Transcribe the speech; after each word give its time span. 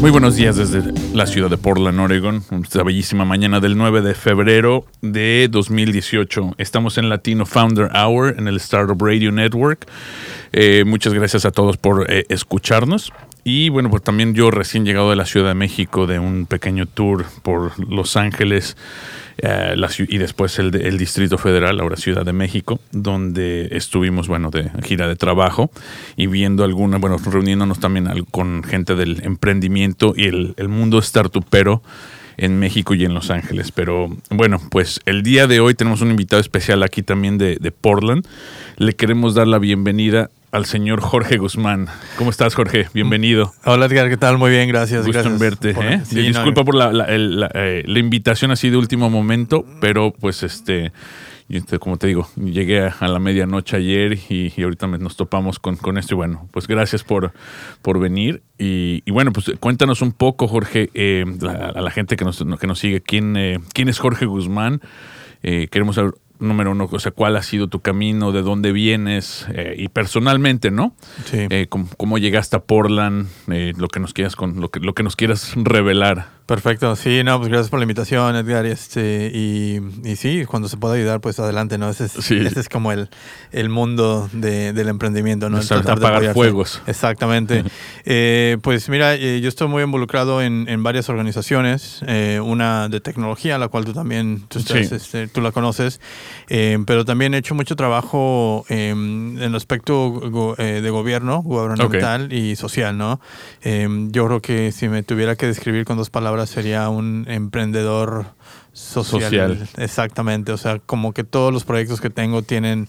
Muy 0.00 0.10
buenos 0.10 0.34
días 0.34 0.56
desde 0.56 0.94
la 1.14 1.26
ciudad 1.26 1.50
de 1.50 1.58
Portland, 1.58 2.00
Oregon. 2.00 2.42
Esta 2.62 2.82
bellísima 2.82 3.26
mañana 3.26 3.60
del 3.60 3.76
9 3.76 4.00
de 4.00 4.14
febrero 4.14 4.86
de 5.02 5.46
2018. 5.50 6.54
Estamos 6.56 6.96
en 6.96 7.10
Latino 7.10 7.44
Founder 7.44 7.90
Hour 7.94 8.34
en 8.38 8.48
el 8.48 8.56
Startup 8.56 8.98
Radio 8.98 9.30
Network. 9.30 9.86
Eh, 10.52 10.84
muchas 10.86 11.12
gracias 11.12 11.44
a 11.44 11.50
todos 11.50 11.76
por 11.76 12.10
eh, 12.10 12.24
escucharnos. 12.30 13.12
Y 13.42 13.70
bueno, 13.70 13.88
pues 13.90 14.02
también 14.02 14.34
yo 14.34 14.50
recién 14.50 14.84
llegado 14.84 15.10
de 15.10 15.16
la 15.16 15.24
Ciudad 15.24 15.48
de 15.48 15.54
México 15.54 16.06
de 16.06 16.18
un 16.18 16.46
pequeño 16.46 16.86
tour 16.86 17.24
por 17.42 17.78
Los 17.88 18.16
Ángeles 18.16 18.76
eh, 19.38 19.74
y 20.08 20.18
después 20.18 20.58
el, 20.58 20.74
el 20.74 20.98
Distrito 20.98 21.38
Federal, 21.38 21.80
ahora 21.80 21.96
Ciudad 21.96 22.24
de 22.24 22.34
México, 22.34 22.80
donde 22.92 23.68
estuvimos, 23.72 24.28
bueno, 24.28 24.50
de 24.50 24.70
gira 24.82 25.08
de 25.08 25.16
trabajo 25.16 25.70
y 26.16 26.26
viendo 26.26 26.64
alguna, 26.64 26.98
bueno, 26.98 27.16
reuniéndonos 27.16 27.80
también 27.80 28.08
con 28.30 28.62
gente 28.62 28.94
del 28.94 29.22
emprendimiento 29.24 30.12
y 30.14 30.24
el, 30.24 30.54
el 30.58 30.68
mundo 30.68 31.00
startupero 31.00 31.82
en 32.36 32.58
México 32.58 32.94
y 32.94 33.04
en 33.04 33.14
Los 33.14 33.30
Ángeles. 33.30 33.72
Pero 33.72 34.08
bueno, 34.30 34.60
pues 34.70 35.00
el 35.06 35.22
día 35.22 35.46
de 35.46 35.60
hoy 35.60 35.74
tenemos 35.74 36.02
un 36.02 36.10
invitado 36.10 36.40
especial 36.40 36.82
aquí 36.82 37.02
también 37.02 37.38
de, 37.38 37.56
de 37.56 37.70
Portland. 37.70 38.26
Le 38.76 38.94
queremos 38.94 39.34
dar 39.34 39.46
la 39.46 39.58
bienvenida 39.58 40.30
al 40.52 40.66
señor 40.66 41.00
Jorge 41.00 41.36
Guzmán. 41.38 41.86
¿Cómo 42.18 42.30
estás, 42.30 42.54
Jorge? 42.54 42.86
Bienvenido. 42.92 43.52
Hola 43.64 43.86
Edgar, 43.86 44.08
¿qué 44.08 44.16
tal? 44.16 44.36
Muy 44.38 44.50
bien, 44.50 44.68
gracias. 44.68 45.06
Gusto 45.06 45.12
gracias 45.22 45.32
en 45.34 45.38
verte. 45.38 45.74
por- 45.74 45.84
¿eh? 45.86 46.00
Sí, 46.04 46.20
Disculpa 46.22 46.60
no, 46.62 46.64
por 46.64 46.74
la, 46.74 46.92
la- 46.92 47.04
el- 47.04 47.38
la, 47.40 47.50
eh, 47.54 47.84
la 47.86 47.98
invitación 48.00 48.50
así 48.50 48.68
de 48.70 48.76
último 48.76 49.08
momento, 49.10 49.64
pero 49.80 50.12
pues 50.12 50.42
este, 50.42 50.92
este, 51.48 51.78
como 51.78 51.98
te 51.98 52.08
digo, 52.08 52.28
llegué 52.36 52.80
a, 52.80 53.06
la 53.08 53.20
medianoche 53.20 53.76
ayer 53.76 54.14
y, 54.28 54.52
y 54.56 54.62
ahorita 54.64 54.88
nos 54.88 55.16
topamos 55.16 55.60
con, 55.60 55.76
con 55.76 55.98
esto 55.98 56.14
y 56.14 56.16
bueno, 56.16 56.48
pues 56.52 56.66
gracias 56.66 57.04
por, 57.04 57.32
por 57.82 58.00
venir 58.00 58.42
y, 58.58 59.02
y 59.06 59.10
bueno, 59.12 59.32
pues 59.32 59.52
cuéntanos 59.60 60.02
un 60.02 60.10
poco, 60.12 60.48
Jorge, 60.48 60.90
eh, 60.94 61.24
a 61.74 61.80
la 61.80 61.90
gente 61.92 62.16
que 62.16 62.24
nos, 62.24 62.44
que 62.60 62.66
nos 62.66 62.78
sigue, 62.80 63.00
¿quién, 63.02 63.36
eh, 63.36 63.58
quién 63.72 63.88
es 63.88 64.00
Jorge 64.00 64.26
Guzmán? 64.26 64.80
Eh, 65.44 65.68
queremos 65.70 65.94
saber, 65.94 66.14
número 66.40 66.72
uno, 66.72 66.88
o 66.90 66.98
sea, 66.98 67.12
cuál 67.12 67.36
ha 67.36 67.42
sido 67.42 67.68
tu 67.68 67.80
camino, 67.80 68.32
de 68.32 68.42
dónde 68.42 68.72
vienes 68.72 69.46
eh, 69.54 69.74
y 69.76 69.88
personalmente, 69.88 70.70
¿no? 70.70 70.94
Sí. 71.24 71.46
Eh, 71.50 71.66
cómo, 71.68 71.88
cómo 71.96 72.18
llegaste 72.18 72.56
a 72.56 72.60
Portland, 72.60 73.28
eh, 73.48 73.72
lo 73.76 73.88
que 73.88 74.00
nos 74.00 74.12
quieras 74.12 74.36
con, 74.36 74.60
lo 74.60 74.70
que, 74.70 74.80
lo 74.80 74.94
que 74.94 75.02
nos 75.02 75.16
quieras 75.16 75.52
revelar. 75.56 76.39
Perfecto, 76.54 76.96
sí, 76.96 77.22
no, 77.22 77.38
pues 77.38 77.48
gracias 77.48 77.70
por 77.70 77.78
la 77.78 77.84
invitación, 77.84 78.34
Edgar. 78.34 78.66
y 78.66 78.70
Este, 78.70 79.30
y, 79.32 79.78
y 80.02 80.16
sí, 80.16 80.44
cuando 80.46 80.68
se 80.68 80.76
pueda 80.78 80.94
ayudar, 80.96 81.20
pues 81.20 81.38
adelante, 81.38 81.78
¿no? 81.78 81.88
Ese 81.88 82.06
es, 82.06 82.10
Sí. 82.12 82.38
ese 82.44 82.58
es 82.58 82.68
como 82.68 82.90
el, 82.90 83.08
el 83.52 83.68
mundo 83.68 84.28
de- 84.32 84.72
del 84.72 84.88
emprendimiento, 84.88 85.48
¿no? 85.48 85.60
Tratar 85.60 85.84
de 85.84 85.92
apagar 85.92 86.14
apoyarse. 86.16 86.34
fuegos. 86.34 86.82
Exactamente. 86.88 87.62
Eh, 88.04 88.58
pues 88.62 88.88
mira, 88.88 89.14
eh, 89.14 89.40
yo 89.40 89.48
estoy 89.48 89.68
muy 89.68 89.84
involucrado 89.84 90.42
en, 90.42 90.68
en 90.68 90.82
varias 90.82 91.08
organizaciones, 91.08 92.00
eh, 92.08 92.40
una 92.42 92.88
de 92.88 93.00
tecnología, 93.00 93.56
la 93.56 93.68
cual 93.68 93.84
tú 93.84 93.92
también, 93.92 94.42
tú, 94.48 94.58
estás, 94.58 94.88
Sí. 94.88 94.94
este, 94.96 95.28
tú 95.28 95.40
la 95.42 95.52
conoces, 95.52 96.00
pero 96.48 97.04
también 97.04 97.32
he 97.34 97.38
hecho 97.38 97.54
mucho 97.54 97.76
trabajo 97.76 98.64
eh, 98.68 98.88
en 98.90 99.38
el 99.40 99.54
aspecto 99.54 100.10
go- 100.10 100.56
de 100.56 100.90
gobierno, 100.90 101.42
gubernamental 101.42 102.32
y 102.32 102.56
social, 102.56 102.98
¿no? 102.98 103.20
Eh, 103.62 103.86
yo 104.10 104.26
creo 104.26 104.42
que 104.42 104.72
si 104.72 104.88
me 104.88 105.04
tuviera 105.04 105.36
que 105.36 105.46
describir 105.46 105.84
con 105.84 105.96
dos 105.96 106.10
palabras 106.10 106.39
sería 106.46 106.88
un 106.88 107.26
emprendedor 107.28 108.26
social. 108.72 109.22
Social. 109.22 109.68
Exactamente, 109.76 110.52
o 110.52 110.56
sea, 110.56 110.78
como 110.78 111.12
que 111.12 111.24
todos 111.24 111.52
los 111.52 111.64
proyectos 111.64 112.00
que 112.00 112.10
tengo 112.10 112.42
tienen, 112.42 112.88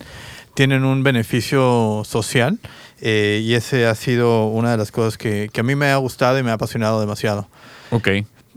tienen 0.53 0.83
un 0.83 1.03
beneficio 1.03 2.03
social 2.05 2.59
eh, 3.01 3.41
y 3.43 3.53
ese 3.53 3.87
ha 3.87 3.95
sido 3.95 4.47
una 4.47 4.71
de 4.71 4.77
las 4.77 4.91
cosas 4.91 5.17
que, 5.17 5.49
que 5.51 5.61
a 5.61 5.63
mí 5.63 5.75
me 5.75 5.87
ha 5.87 5.97
gustado 5.97 6.37
y 6.39 6.43
me 6.43 6.51
ha 6.51 6.53
apasionado 6.53 6.99
demasiado. 6.99 7.47
Ok. 7.89 8.09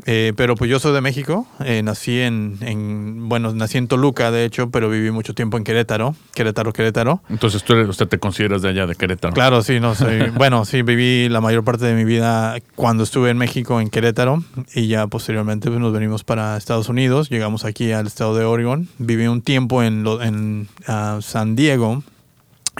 Eh, 0.07 0.33
pero 0.37 0.57
pues 0.57 0.69
yo 0.69 0.81
soy 0.81 0.93
de 0.93 1.01
México, 1.01 1.47
eh, 1.65 1.81
nací 1.83 2.19
en, 2.21 2.59
en, 2.63 3.29
bueno, 3.29 3.53
nací 3.55 3.79
en 3.79 3.87
Toluca, 3.87 4.33
de 4.33 4.45
hecho, 4.45 4.69
pero 4.71 4.91
viví 4.91 5.11
mucho 5.13 5.35
tiempo 5.35 5.57
en 5.57 5.63
Querétaro, 5.65 6.17
Querétaro, 6.35 6.73
Querétaro. 6.73 7.23
Entonces 7.31 7.63
tú 7.63 7.75
usted 7.75 8.09
te 8.09 8.19
consideras 8.19 8.61
de 8.63 8.71
allá, 8.71 8.87
de 8.87 8.97
Querétaro. 8.97 9.33
Claro, 9.35 9.63
sí, 9.63 9.79
no 9.79 9.95
soy. 9.95 10.31
bueno, 10.35 10.65
sí, 10.65 10.83
viví 10.83 11.29
la 11.29 11.41
mayor 11.41 11.63
parte 11.65 11.85
de 11.87 11.95
mi 11.95 12.05
vida 12.05 12.57
cuando 12.75 13.05
estuve 13.05 13.31
en 13.31 13.39
México, 13.39 13.81
en 13.81 13.89
Querétaro, 13.89 14.43
y 14.75 14.89
ya 14.89 15.07
posteriormente 15.07 15.69
pues, 15.69 15.81
nos 15.81 15.93
venimos 15.93 16.25
para 16.25 16.57
Estados 16.57 16.89
Unidos. 16.89 17.31
Llegamos 17.31 17.65
aquí 17.65 17.93
al 17.93 18.09
estado 18.09 18.37
de 18.37 18.45
Oregon. 18.45 18.89
Viví 18.99 19.29
un 19.29 19.43
tiempo 19.43 19.83
en, 19.85 20.03
lo- 20.03 20.21
en 20.23 20.67
ah, 20.89 21.21
San 21.23 21.55
Diego. 21.55 22.03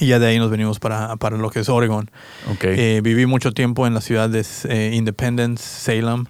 Y 0.01 0.09
ya 0.09 0.19
de 0.19 0.27
ahí 0.27 0.39
nos 0.41 0.51
venimos 0.51 0.81
para, 0.81 1.15
para 1.17 1.37
lo 1.37 1.51
que 1.51 1.61
es 1.61 1.69
Oregon. 1.69 2.11
Ok. 2.51 2.65
Eh, 2.65 3.01
viví 3.05 3.27
mucho 3.27 3.53
tiempo 3.53 3.87
en 3.87 3.95
la 3.95 4.01
ciudad 4.01 4.29
de 4.29 4.45
eh, 4.69 4.91
Independence, 4.95 5.63
Salem, 5.63 6.25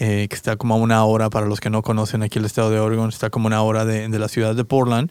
eh, 0.00 0.26
que 0.28 0.34
está 0.34 0.56
como 0.56 0.74
a 0.74 0.76
una 0.76 1.04
hora, 1.04 1.30
para 1.30 1.46
los 1.46 1.60
que 1.60 1.70
no 1.70 1.82
conocen 1.82 2.22
aquí 2.22 2.38
el 2.38 2.44
estado 2.44 2.70
de 2.70 2.78
Oregon, 2.80 3.08
está 3.08 3.30
como 3.30 3.46
una 3.46 3.62
hora 3.62 3.84
de, 3.84 4.08
de 4.08 4.18
la 4.18 4.28
ciudad 4.28 4.54
de 4.54 4.64
Portland. 4.64 5.10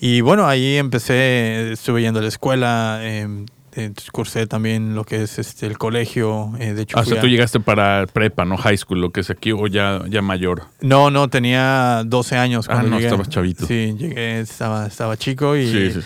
Y 0.00 0.20
bueno, 0.22 0.46
ahí 0.46 0.76
empecé, 0.76 1.72
estuve 1.72 2.02
yendo 2.02 2.18
a 2.18 2.22
la 2.22 2.28
escuela, 2.28 2.98
eh, 3.02 3.46
eh, 3.76 3.92
cursé 4.12 4.46
también 4.46 4.94
lo 4.94 5.04
que 5.04 5.22
es 5.22 5.38
este, 5.38 5.66
el 5.66 5.78
colegio. 5.78 6.52
eh, 6.58 6.74
de 6.74 6.82
hecho, 6.82 6.96
Ah, 6.98 7.00
o 7.00 7.04
fui 7.04 7.12
sea, 7.12 7.18
a- 7.20 7.22
tú 7.22 7.28
llegaste 7.28 7.60
para 7.60 8.06
prepa, 8.12 8.44
no 8.44 8.56
high 8.56 8.76
school, 8.76 9.00
lo 9.00 9.10
que 9.10 9.20
es 9.20 9.30
aquí, 9.30 9.52
o 9.52 9.66
ya, 9.66 10.02
ya 10.08 10.20
mayor. 10.22 10.64
No, 10.80 11.10
no, 11.10 11.28
tenía 11.28 12.02
12 12.04 12.36
años. 12.36 12.66
Ah, 12.68 12.72
cuando 12.74 12.90
no, 12.90 12.96
llegué. 12.96 13.06
estabas 13.08 13.28
chavito. 13.28 13.66
Sí, 13.66 13.94
llegué, 13.98 14.40
estaba, 14.40 14.86
estaba 14.86 15.16
chico 15.16 15.56
y... 15.56 15.70
Sí, 15.70 15.92
sí. 15.92 16.00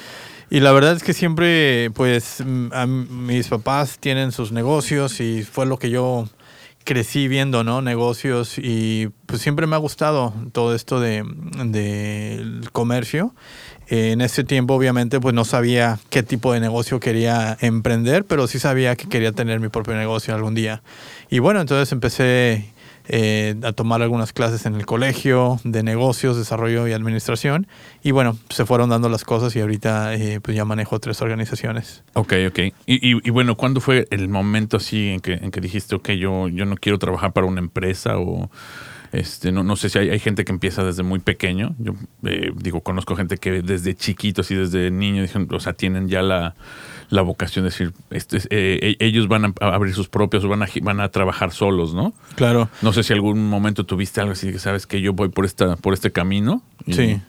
Y 0.50 0.60
la 0.60 0.72
verdad 0.72 0.94
es 0.96 1.02
que 1.02 1.12
siempre, 1.12 1.90
pues, 1.90 2.42
a 2.72 2.86
mis 2.86 3.48
papás 3.48 3.98
tienen 3.98 4.32
sus 4.32 4.50
negocios 4.50 5.20
y 5.20 5.42
fue 5.42 5.66
lo 5.66 5.78
que 5.78 5.90
yo 5.90 6.26
crecí 6.88 7.28
viendo, 7.28 7.64
¿no? 7.64 7.82
Negocios 7.82 8.54
y 8.56 9.10
pues 9.26 9.42
siempre 9.42 9.66
me 9.66 9.76
ha 9.76 9.78
gustado 9.78 10.32
todo 10.52 10.74
esto 10.74 11.00
de 11.00 11.22
del 11.66 12.70
comercio. 12.72 13.34
En 13.88 14.22
ese 14.22 14.42
tiempo, 14.42 14.72
obviamente, 14.72 15.20
pues 15.20 15.34
no 15.34 15.44
sabía 15.44 15.98
qué 16.08 16.22
tipo 16.22 16.54
de 16.54 16.60
negocio 16.60 16.98
quería 16.98 17.58
emprender, 17.60 18.24
pero 18.24 18.46
sí 18.46 18.58
sabía 18.58 18.96
que 18.96 19.06
quería 19.06 19.32
tener 19.32 19.60
mi 19.60 19.68
propio 19.68 19.96
negocio 19.96 20.34
algún 20.34 20.54
día. 20.54 20.82
Y 21.28 21.40
bueno, 21.40 21.60
entonces 21.60 21.92
empecé 21.92 22.72
eh, 23.08 23.54
a 23.64 23.72
tomar 23.72 24.02
algunas 24.02 24.32
clases 24.32 24.66
en 24.66 24.74
el 24.74 24.86
colegio 24.86 25.58
de 25.64 25.82
negocios, 25.82 26.36
desarrollo 26.36 26.86
y 26.86 26.92
administración. 26.92 27.66
Y 28.02 28.10
bueno, 28.12 28.36
se 28.50 28.64
fueron 28.66 28.90
dando 28.90 29.08
las 29.08 29.24
cosas 29.24 29.54
y 29.56 29.60
ahorita 29.60 30.14
eh, 30.14 30.40
pues 30.40 30.56
ya 30.56 30.64
manejo 30.64 30.98
tres 31.00 31.20
organizaciones. 31.22 32.04
Ok, 32.14 32.34
ok. 32.48 32.58
Y, 32.86 33.26
y- 33.26 33.30
bueno, 33.30 33.56
¿cuándo 33.56 33.80
fue 33.80 34.06
el 34.10 34.28
momento 34.28 34.76
así 34.76 35.08
en 35.08 35.20
que, 35.20 35.32
en 35.34 35.50
que 35.50 35.60
dijiste, 35.60 35.94
ok, 35.94 36.10
yo, 36.10 36.48
yo 36.48 36.64
no 36.66 36.76
quiero 36.76 36.98
trabajar 36.98 37.32
para 37.32 37.46
una 37.46 37.60
empresa 37.60 38.18
o... 38.18 38.50
Este, 39.12 39.52
no, 39.52 39.62
no 39.64 39.76
sé 39.76 39.88
si 39.88 39.98
hay, 39.98 40.10
hay 40.10 40.18
gente 40.18 40.44
que 40.44 40.52
empieza 40.52 40.84
desde 40.84 41.02
muy 41.02 41.18
pequeño. 41.18 41.74
Yo 41.78 41.94
eh, 42.24 42.50
digo, 42.54 42.80
conozco 42.82 43.16
gente 43.16 43.38
que 43.38 43.62
desde 43.62 43.94
chiquitos 43.94 44.50
y 44.50 44.54
desde 44.54 44.90
niño, 44.90 45.24
o 45.50 45.60
sea, 45.60 45.72
tienen 45.72 46.08
ya 46.08 46.20
la, 46.22 46.54
la 47.08 47.22
vocación 47.22 47.64
de 47.64 47.70
decir, 47.70 47.92
este, 48.10 48.36
es- 48.36 48.48
eh, 48.50 48.96
e- 49.00 49.06
ellos 49.06 49.28
van 49.28 49.46
a 49.46 49.52
abrir 49.60 49.94
sus 49.94 50.08
propios, 50.08 50.46
van 50.46 50.62
a, 50.62 50.68
van 50.82 51.00
a 51.00 51.08
trabajar 51.08 51.52
solos, 51.52 51.94
¿no? 51.94 52.12
Claro. 52.34 52.68
No 52.82 52.92
sé 52.92 53.02
si 53.02 53.12
algún 53.14 53.48
momento 53.48 53.84
tuviste 53.86 54.20
algo 54.20 54.32
así 54.32 54.52
que 54.52 54.58
sabes 54.58 54.86
que 54.86 55.00
yo 55.00 55.12
voy 55.14 55.30
por 55.30 55.44
esta, 55.46 55.76
por 55.76 55.94
este 55.94 56.12
camino. 56.12 56.62
Y- 56.86 56.92
Sí. 56.94 57.20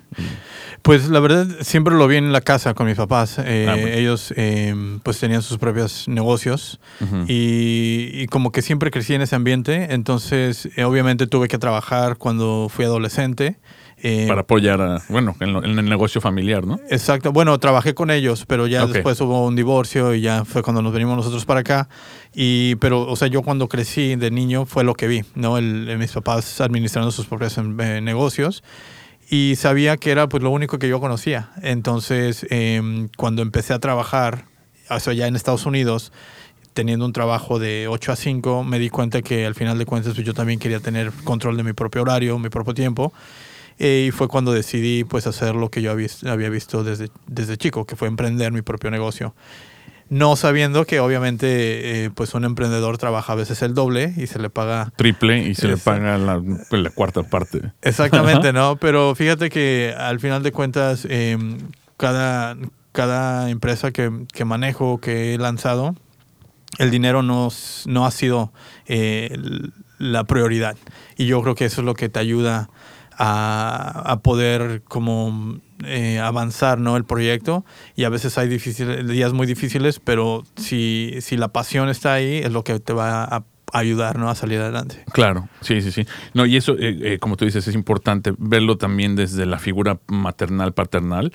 Pues 0.81 1.09
la 1.09 1.19
verdad 1.19 1.45
siempre 1.61 1.93
lo 1.93 2.07
vi 2.07 2.15
en 2.15 2.31
la 2.31 2.39
casa 2.41 2.73
con 2.73 2.87
mis 2.87 2.95
papás. 2.95 3.37
Eh, 3.37 3.65
Ah, 3.69 3.73
bueno. 3.75 3.87
Ellos 3.89 4.33
eh, 4.37 4.73
pues 5.03 5.19
tenían 5.19 5.41
sus 5.41 5.57
propios 5.57 6.07
negocios 6.07 6.79
y, 7.27 8.09
y 8.13 8.25
como 8.27 8.51
que 8.51 8.61
siempre 8.61 8.89
crecí 8.89 9.13
en 9.13 9.21
ese 9.21 9.35
ambiente. 9.35 9.93
Entonces 9.93 10.69
obviamente 10.83 11.27
tuve 11.27 11.47
que 11.47 11.57
trabajar 11.57 11.68
cuando 12.17 12.67
fui 12.69 12.85
adolescente. 12.85 13.57
Eh, 14.01 14.27
para 14.29 14.41
apoyar 14.41 14.79
a, 14.81 15.01
bueno, 15.09 15.35
en, 15.41 15.51
lo- 15.51 15.61
en 15.63 15.77
el 15.77 15.89
negocio 15.89 16.21
familiar, 16.21 16.65
¿no? 16.65 16.79
Exacto. 16.89 17.33
Bueno, 17.33 17.57
trabajé 17.59 17.93
con 17.93 18.11
ellos, 18.11 18.45
pero 18.47 18.65
ya 18.65 18.85
Ok. 18.85 18.91
después 18.93 19.19
hubo 19.19 19.45
un 19.45 19.57
divorcio 19.57 20.13
y 20.15 20.21
ya 20.21 20.45
fue 20.45 20.61
cuando 20.63 20.81
nos 20.81 20.93
venimos 20.93 21.17
nosotros 21.17 21.45
para 21.45 21.59
acá. 21.59 21.89
Y, 22.33 22.75
pero, 22.75 23.01
o 23.01 23.15
sea, 23.17 23.27
yo 23.27 23.41
cuando 23.41 23.67
crecí 23.67 24.15
de 24.15 24.31
niño 24.31 24.65
fue 24.65 24.85
lo 24.85 24.93
que 24.93 25.07
vi, 25.09 25.23
¿no? 25.35 25.57
El, 25.57 25.97
mis 25.97 26.13
papás 26.13 26.61
administrando 26.61 27.11
sus 27.11 27.25
propios 27.25 27.57
eh, 27.57 27.99
negocios. 28.01 28.63
y 29.29 29.55
sabía 29.57 29.97
que 29.97 30.11
era 30.11 30.29
pues 30.29 30.41
lo 30.43 30.49
único 30.51 30.79
que 30.79 30.87
yo 30.87 30.99
conocía. 31.01 31.49
Entonces, 31.61 32.47
em, 32.49 33.09
cuando 33.17 33.41
empecé 33.41 33.73
a 33.73 33.79
trabajar, 33.79 34.45
o 34.89 34.99
sea, 35.01 35.11
ya 35.13 35.27
en 35.27 35.35
Estados 35.35 35.65
Unidos, 35.65 36.11
teniendo 36.79 37.05
un 37.05 37.11
trabajo 37.11 37.59
de 37.59 37.89
8 37.89 38.13
a 38.13 38.15
5, 38.15 38.63
me 38.63 38.79
di 38.79 38.89
cuenta 38.89 39.21
que 39.21 39.45
al 39.45 39.53
final 39.53 39.77
de 39.77 39.85
cuentas 39.85 40.13
pues, 40.13 40.25
yo 40.25 40.33
también 40.33 40.59
quería 40.59 40.79
tener 40.79 41.11
control 41.25 41.57
de 41.57 41.63
mi 41.63 41.73
propio 41.73 42.03
horario, 42.03 42.39
mi 42.39 42.47
propio 42.47 42.73
tiempo. 42.73 43.11
Eh, 43.79 44.05
y 44.07 44.11
fue 44.11 44.29
cuando 44.29 44.53
decidí 44.53 45.03
pues 45.03 45.27
hacer 45.27 45.55
lo 45.55 45.69
que 45.69 45.81
yo 45.81 45.91
había, 45.91 46.49
visto 46.49 46.85
desde, 46.85 47.09
desde 47.27 47.57
chico, 47.57 47.85
que 47.85 47.97
fue 47.97 48.07
emprender 48.07 48.53
mi 48.53 48.61
propio 48.61 48.89
negocio 48.91 49.35
no 50.07 50.35
sabiendo 50.35 50.85
que 50.85 51.01
obviamente 51.01 52.05
eh, 52.05 52.09
pues 52.09 52.33
un 52.33 52.43
emprendedor 52.43 52.97
trabaja 52.97 53.33
a 53.33 53.35
veces 53.35 53.61
el 53.61 53.75
doble 53.75 54.11
y 54.17 54.25
se 54.25 54.39
le 54.39 54.49
paga 54.49 54.91
triple 54.95 55.37
y 55.43 55.53
se 55.53 55.67
le 55.67 55.77
paga 55.77 56.17
la, 56.17 56.41
pues, 56.69 56.81
la, 56.81 56.89
cuarta 56.89 57.21
parte. 57.21 57.73
Exactamente, 57.83 58.51
¿no? 58.51 58.77
Pero 58.77 59.13
fíjate 59.13 59.51
que 59.51 59.93
al 59.95 60.19
final 60.19 60.41
de 60.41 60.51
cuentas 60.51 61.05
em, 61.07 61.59
cada, 61.97 62.57
cada 62.91 63.51
empresa 63.51 63.91
que, 63.91 64.25
que, 64.33 64.45
manejo, 64.45 64.99
que 64.99 65.35
he 65.35 65.37
lanzado, 65.37 65.95
el 66.77 66.91
dinero 66.91 67.23
no, 67.23 67.49
no 67.85 68.05
ha 68.05 68.11
sido 68.11 68.53
eh, 68.87 69.37
la 69.97 70.23
prioridad. 70.25 70.77
Y 71.17 71.25
yo 71.25 71.41
creo 71.41 71.55
que 71.55 71.65
eso 71.65 71.81
es 71.81 71.85
lo 71.85 71.93
que 71.93 72.09
te 72.09 72.19
ayuda 72.19 72.69
a, 73.17 74.03
a 74.05 74.19
poder 74.19 74.81
como 74.87 75.59
eh, 75.85 76.19
avanzar 76.19 76.79
¿no? 76.79 76.97
el 76.97 77.05
proyecto 77.05 77.65
y 77.95 78.03
a 78.03 78.09
veces 78.09 78.37
hay 78.37 78.49
días 78.49 79.33
muy 79.33 79.47
difíciles, 79.47 79.99
pero 79.99 80.43
si, 80.57 81.15
si 81.21 81.37
la 81.37 81.49
pasión 81.49 81.89
está 81.89 82.13
ahí 82.13 82.37
es 82.37 82.51
lo 82.51 82.63
que 82.63 82.79
te 82.79 82.91
va 82.91 83.23
a 83.23 83.43
ayudar 83.71 84.17
¿no? 84.17 84.29
a 84.29 84.35
salir 84.35 84.59
adelante. 84.59 85.03
Claro, 85.13 85.47
sí, 85.61 85.81
sí, 85.81 85.91
sí. 85.91 86.05
No, 86.33 86.45
y 86.45 86.57
eso, 86.57 86.73
eh, 86.73 86.97
eh, 87.01 87.19
como 87.19 87.37
tú 87.37 87.45
dices, 87.45 87.67
es 87.67 87.75
importante 87.75 88.33
verlo 88.37 88.77
también 88.77 89.15
desde 89.15 89.45
la 89.45 89.59
figura 89.59 89.99
maternal, 90.07 90.73
paternal 90.73 91.33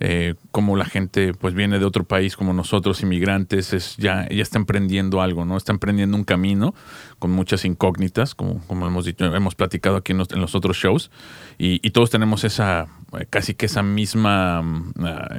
eh, 0.00 0.34
como 0.50 0.76
la 0.76 0.86
gente 0.86 1.34
pues 1.34 1.54
viene 1.54 1.78
de 1.78 1.84
otro 1.84 2.04
país 2.04 2.36
como 2.36 2.52
nosotros, 2.52 3.02
inmigrantes, 3.02 3.72
es 3.74 3.96
ya, 3.98 4.26
ya 4.28 4.42
está 4.42 4.58
emprendiendo 4.58 5.20
algo, 5.20 5.44
¿no? 5.44 5.56
Está 5.56 5.72
emprendiendo 5.72 6.16
un 6.16 6.24
camino 6.24 6.74
con 7.18 7.30
muchas 7.30 7.64
incógnitas, 7.66 8.34
como, 8.34 8.60
como 8.66 8.86
hemos 8.86 9.04
dicho, 9.04 9.24
hemos 9.26 9.54
platicado 9.54 9.96
aquí 9.96 10.12
en 10.12 10.18
los, 10.18 10.54
otros 10.54 10.76
shows, 10.76 11.10
y, 11.58 11.86
y, 11.86 11.90
todos 11.90 12.08
tenemos 12.08 12.44
esa, 12.44 12.88
casi 13.28 13.54
que 13.54 13.66
esa 13.66 13.82
misma 13.82 14.62
mm, 14.62 14.92
ah, 15.04 15.38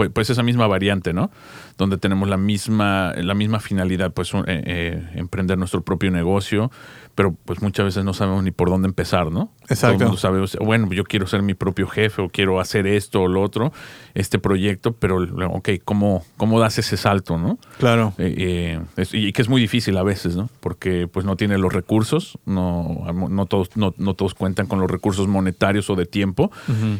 pues, 0.00 0.08
pues, 0.14 0.30
esa 0.30 0.42
misma 0.42 0.66
variante, 0.66 1.12
¿no? 1.12 1.30
Donde 1.76 1.98
tenemos 1.98 2.28
la 2.28 2.36
misma, 2.36 3.12
la 3.16 3.34
misma 3.34 3.60
finalidad, 3.60 4.12
pues 4.12 4.32
eh, 4.34 4.40
eh, 4.46 5.08
emprender 5.14 5.58
nuestro 5.58 5.82
propio 5.82 6.10
negocio, 6.10 6.70
pero 7.14 7.36
pues 7.44 7.60
muchas 7.60 7.84
veces 7.84 8.04
no 8.04 8.14
sabemos 8.14 8.42
ni 8.42 8.50
por 8.50 8.70
dónde 8.70 8.88
empezar, 8.88 9.30
¿no? 9.30 9.52
Exacto. 9.68 10.16
Todo 10.16 10.46
bueno, 10.64 10.90
yo 10.92 11.04
quiero 11.04 11.26
ser 11.26 11.42
mi 11.42 11.54
propio 11.54 11.86
jefe 11.86 12.22
o 12.22 12.28
quiero 12.28 12.60
hacer 12.60 12.86
esto 12.86 13.22
o 13.22 13.28
lo 13.28 13.42
otro, 13.42 13.72
este 14.14 14.38
proyecto, 14.38 14.92
pero, 14.92 15.18
ok, 15.50 15.68
¿cómo, 15.84 16.24
cómo 16.36 16.58
das 16.58 16.78
ese 16.78 16.96
salto, 16.96 17.36
no? 17.36 17.58
Claro. 17.78 18.14
Eh, 18.18 18.80
y 19.12 19.32
que 19.32 19.42
es 19.42 19.48
muy 19.48 19.60
difícil 19.60 19.96
a 19.98 20.02
veces, 20.02 20.34
¿no? 20.34 20.48
Porque 20.60 21.08
pues 21.08 21.26
no 21.26 21.36
tiene 21.36 21.58
los 21.58 21.72
recursos, 21.72 22.38
no, 22.46 23.04
no, 23.28 23.46
todos, 23.46 23.70
no, 23.76 23.92
todos 23.92 24.34
cuentan 24.34 24.66
con 24.66 24.80
los 24.80 24.90
recursos 24.90 25.28
monetarios 25.28 25.90
o 25.90 25.96
de 25.96 26.06
tiempo, 26.06 26.50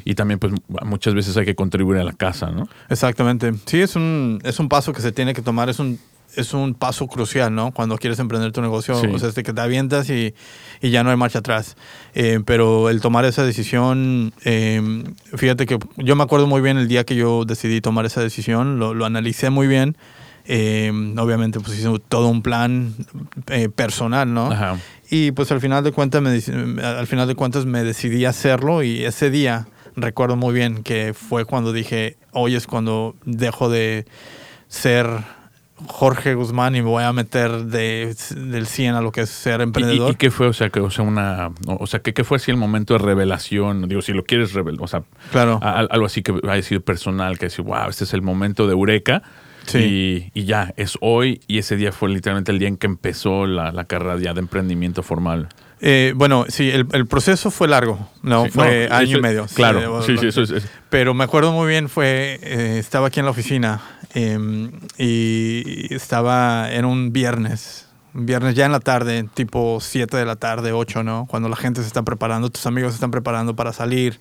y 0.05 0.15
también 0.17 0.39
pues 0.39 0.53
muchas 0.85 1.15
veces 1.15 1.37
hay 1.39 1.47
que 1.47 1.55
contribuir 1.55 1.99
a 1.99 2.05
la 2.05 2.13
casa, 2.13 2.51
¿no? 2.51 2.69
Exactamente. 2.89 3.53
Sí, 3.65 3.81
es 3.81 3.97
un, 3.97 4.41
es 4.45 4.60
un 4.61 4.69
paso 4.69 4.93
que 4.93 5.03
se 5.03 5.13
tiene 5.13 5.35
que 5.35 5.43
tomar, 5.43 5.69
es 5.69 5.79
un, 5.79 5.99
es 6.37 6.55
un 6.55 6.75
paso 6.75 7.07
crucial, 7.07 7.55
¿no? 7.55 7.73
Cuando 7.73 7.97
quieres 7.99 8.19
emprender 8.19 8.53
tu 8.53 8.63
negocio, 8.63 8.97
o 8.97 9.19
sea, 9.19 9.29
es 9.29 9.35
de 9.35 9.43
que 9.43 9.53
te 9.53 9.61
avientas 9.61 10.09
y, 10.11 10.35
y, 10.81 10.91
ya 10.91 11.03
no 11.03 11.11
hay 11.11 11.17
marcha 11.17 11.41
atrás. 11.41 11.77
Eh, 12.15 12.41
pero 12.45 12.89
el 12.91 13.01
tomar 13.01 13.25
esa 13.25 13.45
decisión, 13.45 14.33
eh, 14.45 15.05
fíjate 15.35 15.67
que 15.67 15.79
yo 15.97 16.17
me 16.17 16.23
acuerdo 16.23 16.47
muy 16.47 16.61
bien 16.61 16.79
el 16.79 16.89
día 16.89 17.05
que 17.05 17.17
yo 17.17 17.45
decidí 17.45 17.81
tomar 17.81 18.07
esa 18.07 18.21
decisión, 18.21 18.79
lo, 18.79 18.95
lo 18.95 19.05
analicé 19.05 19.51
muy 19.51 19.67
bien. 19.67 19.97
Eh, 20.47 20.91
obviamente, 21.19 21.61
pues 21.61 21.79
hice 21.79 21.89
todo 22.09 22.29
un 22.29 22.43
plan 22.43 22.95
personal, 23.77 24.33
¿no? 24.33 24.51
Y 25.11 25.33
pues 25.33 25.51
al 25.53 25.61
final 25.61 25.85
de 25.85 25.93
cuentas 25.93 26.23
me, 26.23 26.83
al 26.83 27.07
final 27.07 27.29
de 27.29 27.35
cuentas 27.35 27.67
me 27.67 27.85
decidí 27.85 28.25
hacerlo 28.25 28.83
y 28.83 29.05
ese 29.05 29.31
día 29.31 29.69
recuerdo 29.97 30.37
muy 30.37 30.55
bien 30.55 30.83
que 30.83 31.15
fue 31.15 31.45
cuando 31.45 31.73
dije, 31.73 32.17
hoy 32.33 32.55
es 32.55 32.67
cuando 32.67 33.17
dejo 33.25 33.69
de 33.69 34.07
ser 34.71 35.07
Jorge 35.87 36.35
Guzmán 36.35 36.77
y 36.77 36.83
me 36.83 36.89
voy 36.89 37.05
a 37.05 37.13
meter 37.13 37.65
de, 37.65 38.15
del 38.37 38.67
100 38.67 38.95
a 38.95 39.01
lo 39.01 39.13
que 39.13 39.23
es 39.23 39.31
ser 39.31 39.61
emprendedor. 39.61 40.13
¿Y, 40.13 40.15
qué 40.15 40.31
fue? 40.31 40.47
O 40.47 40.53
sea, 40.53 40.71
que, 40.71 40.81
o 40.81 40.91
sea, 40.91 41.05
una, 41.05 41.51
o 41.67 41.87
sea 41.87 42.01
¿qué, 42.01 42.25
fue 42.25 42.37
así 42.37 42.51
el 42.51 42.57
momento 42.57 42.95
de 42.95 42.99
revelación? 42.99 43.89
Digo, 43.89 44.01
si 44.01 44.13
lo 44.13 44.25
quieres 44.25 44.53
revelar, 44.53 44.83
o 44.83 44.87
sea, 44.87 45.03
claro. 45.33 45.59
algo 45.63 46.07
así 46.07 46.23
que 46.23 46.35
haya 46.49 46.63
sido 46.63 46.81
personal, 46.81 47.39
que 47.39 47.47
decir, 47.47 47.65
wow, 47.65 47.89
este 47.89 48.05
es 48.05 48.15
el 48.15 48.23
momento 48.23 48.67
de 48.67 48.73
Eureka. 48.73 49.23
Sí. 49.67 50.31
Y, 50.35 50.45
ya, 50.45 50.73
es 50.77 50.97
hoy 51.01 51.43
y 51.47 51.59
ese 51.59 51.77
día 51.77 51.93
fue 51.93 52.09
literalmente 52.09 52.51
el 52.51 52.59
día 52.59 52.69
en 52.69 52.77
que 52.77 52.87
empezó 52.87 53.47
la, 53.47 53.73
la 53.73 53.85
carrera 53.85 54.17
ya 54.19 54.33
de 54.33 54.41
emprendimiento 54.41 55.03
formal. 55.03 55.49
Eh, 55.83 56.13
bueno, 56.15 56.45
sí, 56.49 56.69
el, 56.71 56.87
el, 56.93 57.07
proceso 57.07 57.51
fue 57.51 57.67
largo, 57.67 58.11
¿no? 58.23 58.47
fue 58.47 58.89
año 58.91 59.19
y 59.19 59.21
medio. 59.23 59.47
Claro, 59.55 60.03
sí, 60.03 60.19
sí, 60.19 60.27
eso 60.27 60.43
es, 60.43 60.69
Pero 60.91 61.15
me 61.15 61.25
acuerdo 61.25 61.53
muy 61.53 61.69
bien, 61.69 61.89
fue, 61.89 62.39
eh, 62.43 62.79
estaba 62.79 63.07
aquí 63.07 63.21
en 63.21 63.25
la 63.25 63.31
oficina 63.31 63.81
em, 64.15 64.71
y 64.99 65.93
estaba 65.95 66.71
en 66.73 66.85
un 66.85 67.13
viernes, 67.13 67.89
un 68.15 68.27
viernes 68.27 68.55
ya 68.55 68.67
en 68.67 68.73
la 68.73 68.81
tarde, 68.81 69.29
tipo 69.35 69.79
7 69.81 70.17
de 70.17 70.25
la 70.25 70.37
tarde, 70.37 70.73
8, 70.73 71.03
¿no? 71.03 71.27
Cuando 71.29 71.49
la 71.49 71.57
gente 71.57 71.81
se 71.81 71.87
está 71.87 72.03
preparando, 72.03 72.51
tus 72.51 72.67
amigos 72.67 72.93
se 72.93 72.97
están 72.97 73.11
preparando 73.11 73.55
para 73.55 73.73
salir 73.73 74.19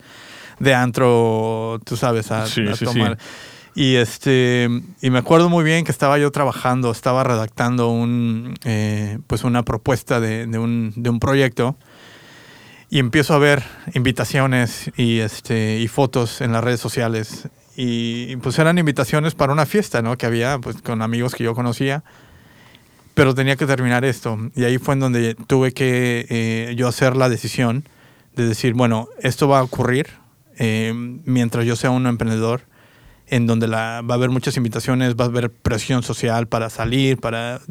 de 0.59 0.73
antro, 0.73 1.79
tú 1.85 1.97
sabes, 1.97 2.31
a, 2.31 2.43
a 2.43 2.75
tomar. 2.83 3.17
Y, 3.75 3.95
este, 3.95 4.67
y 5.01 5.09
me 5.09 5.19
acuerdo 5.19 5.47
muy 5.47 5.63
bien 5.63 5.85
que 5.85 5.91
estaba 5.91 6.17
yo 6.17 6.31
trabajando, 6.31 6.91
estaba 6.91 7.23
redactando 7.23 7.89
un, 7.89 8.55
eh, 8.65 9.19
pues 9.27 9.43
una 9.43 9.63
propuesta 9.63 10.19
de, 10.19 10.47
de, 10.47 10.57
un, 10.59 10.91
de, 10.95 11.09
un, 11.09 11.19
proyecto 11.19 11.77
y 12.89 12.99
empiezo 12.99 13.35
a 13.35 13.37
ver 13.37 13.63
invitaciones 13.93 14.91
y, 14.97 15.19
este, 15.19 15.77
y 15.77 15.87
fotos 15.87 16.41
en 16.41 16.51
las 16.51 16.63
redes 16.63 16.79
sociales. 16.79 17.47
Y, 17.81 18.35
pues 18.35 18.59
eran 18.59 18.77
invitaciones 18.77 19.35
para 19.35 19.53
una 19.53 19.65
fiesta, 19.65 20.01
¿no? 20.01 20.17
Que 20.17 20.25
había 20.25 20.59
pues, 20.59 20.81
con 20.81 21.01
amigos 21.01 21.33
que 21.33 21.45
yo 21.45 21.55
conocía. 21.55 22.03
Pero 23.13 23.33
tenía 23.33 23.55
que 23.55 23.65
terminar 23.65 24.03
esto. 24.03 24.37
Y 24.53 24.65
ahí 24.65 24.77
fue 24.79 24.95
en 24.95 24.99
donde 24.99 25.35
tuve 25.35 25.71
que 25.71 26.25
eh, 26.29 26.73
yo 26.75 26.89
hacer 26.89 27.15
la 27.15 27.29
decisión 27.29 27.85
de 28.35 28.45
decir, 28.45 28.73
bueno, 28.73 29.07
esto 29.21 29.47
va 29.47 29.59
a 29.59 29.63
ocurrir 29.63 30.07
eh, 30.57 30.91
mientras 31.23 31.65
yo 31.65 31.77
sea 31.77 31.89
un 31.91 32.05
emprendedor 32.05 32.63
en 33.27 33.47
donde 33.47 33.69
la, 33.69 34.01
va 34.01 34.15
a 34.15 34.17
haber 34.17 34.29
muchas 34.29 34.57
invitaciones, 34.57 35.15
va 35.15 35.23
a 35.23 35.27
haber 35.29 35.49
presión 35.49 36.03
social 36.03 36.49
para 36.49 36.69
salir, 36.69 37.17
para 37.17 37.61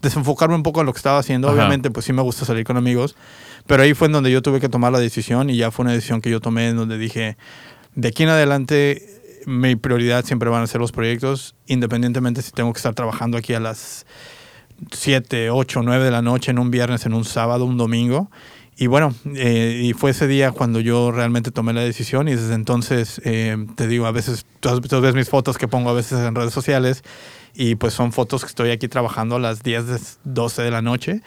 desenfocarme 0.00 0.54
un 0.54 0.62
poco 0.62 0.78
en 0.78 0.86
lo 0.86 0.92
que 0.92 0.98
estaba 0.98 1.18
haciendo. 1.18 1.50
Obviamente, 1.50 1.90
pues 1.90 2.06
sí 2.06 2.12
me 2.12 2.22
gusta 2.22 2.44
salir 2.44 2.64
con 2.64 2.76
amigos, 2.76 3.16
pero 3.66 3.82
ahí 3.82 3.94
fue 3.94 4.06
en 4.06 4.12
donde 4.12 4.30
yo 4.30 4.42
tuve 4.42 4.60
que 4.60 4.68
tomar 4.68 4.92
la 4.92 5.00
decisión 5.00 5.50
y 5.50 5.56
ya 5.56 5.72
fue 5.72 5.82
una 5.82 5.92
decisión 5.92 6.20
que 6.20 6.30
yo 6.30 6.38
tomé 6.38 6.68
en 6.68 6.76
donde 6.76 6.98
dije, 6.98 7.36
de 7.96 8.08
aquí 8.08 8.22
en 8.22 8.28
adelante 8.28 9.13
mi 9.46 9.76
prioridad 9.76 10.24
siempre 10.24 10.48
van 10.50 10.62
a 10.62 10.66
ser 10.66 10.80
los 10.80 10.92
proyectos, 10.92 11.54
independientemente 11.66 12.42
si 12.42 12.52
tengo 12.52 12.72
que 12.72 12.78
estar 12.78 12.94
trabajando 12.94 13.36
aquí 13.36 13.54
a 13.54 13.60
las 13.60 14.06
7, 14.90 15.50
8, 15.50 15.82
9 15.82 16.04
de 16.04 16.10
la 16.10 16.22
noche 16.22 16.50
en 16.50 16.58
un 16.58 16.70
viernes, 16.70 17.06
en 17.06 17.14
un 17.14 17.24
sábado, 17.24 17.64
un 17.64 17.76
domingo. 17.76 18.30
Y 18.76 18.88
bueno, 18.88 19.14
eh, 19.36 19.82
y 19.84 19.92
fue 19.92 20.10
ese 20.10 20.26
día 20.26 20.50
cuando 20.50 20.80
yo 20.80 21.12
realmente 21.12 21.52
tomé 21.52 21.72
la 21.72 21.82
decisión 21.82 22.26
y 22.28 22.34
desde 22.34 22.54
entonces, 22.54 23.20
eh, 23.24 23.56
te 23.76 23.86
digo, 23.86 24.06
a 24.06 24.10
veces, 24.10 24.46
tú, 24.60 25.00
ves 25.00 25.14
mis 25.14 25.28
fotos 25.28 25.58
que 25.58 25.68
pongo 25.68 25.90
a 25.90 25.94
veces 25.94 26.18
en 26.18 26.34
redes 26.34 26.52
sociales 26.52 27.04
y 27.54 27.76
pues 27.76 27.94
son 27.94 28.12
fotos 28.12 28.42
que 28.42 28.48
estoy 28.48 28.70
aquí 28.70 28.88
trabajando 28.88 29.36
a 29.36 29.38
las 29.38 29.62
10, 29.62 30.18
12 30.24 30.62
de 30.62 30.70
la 30.72 30.82
noche. 30.82 31.22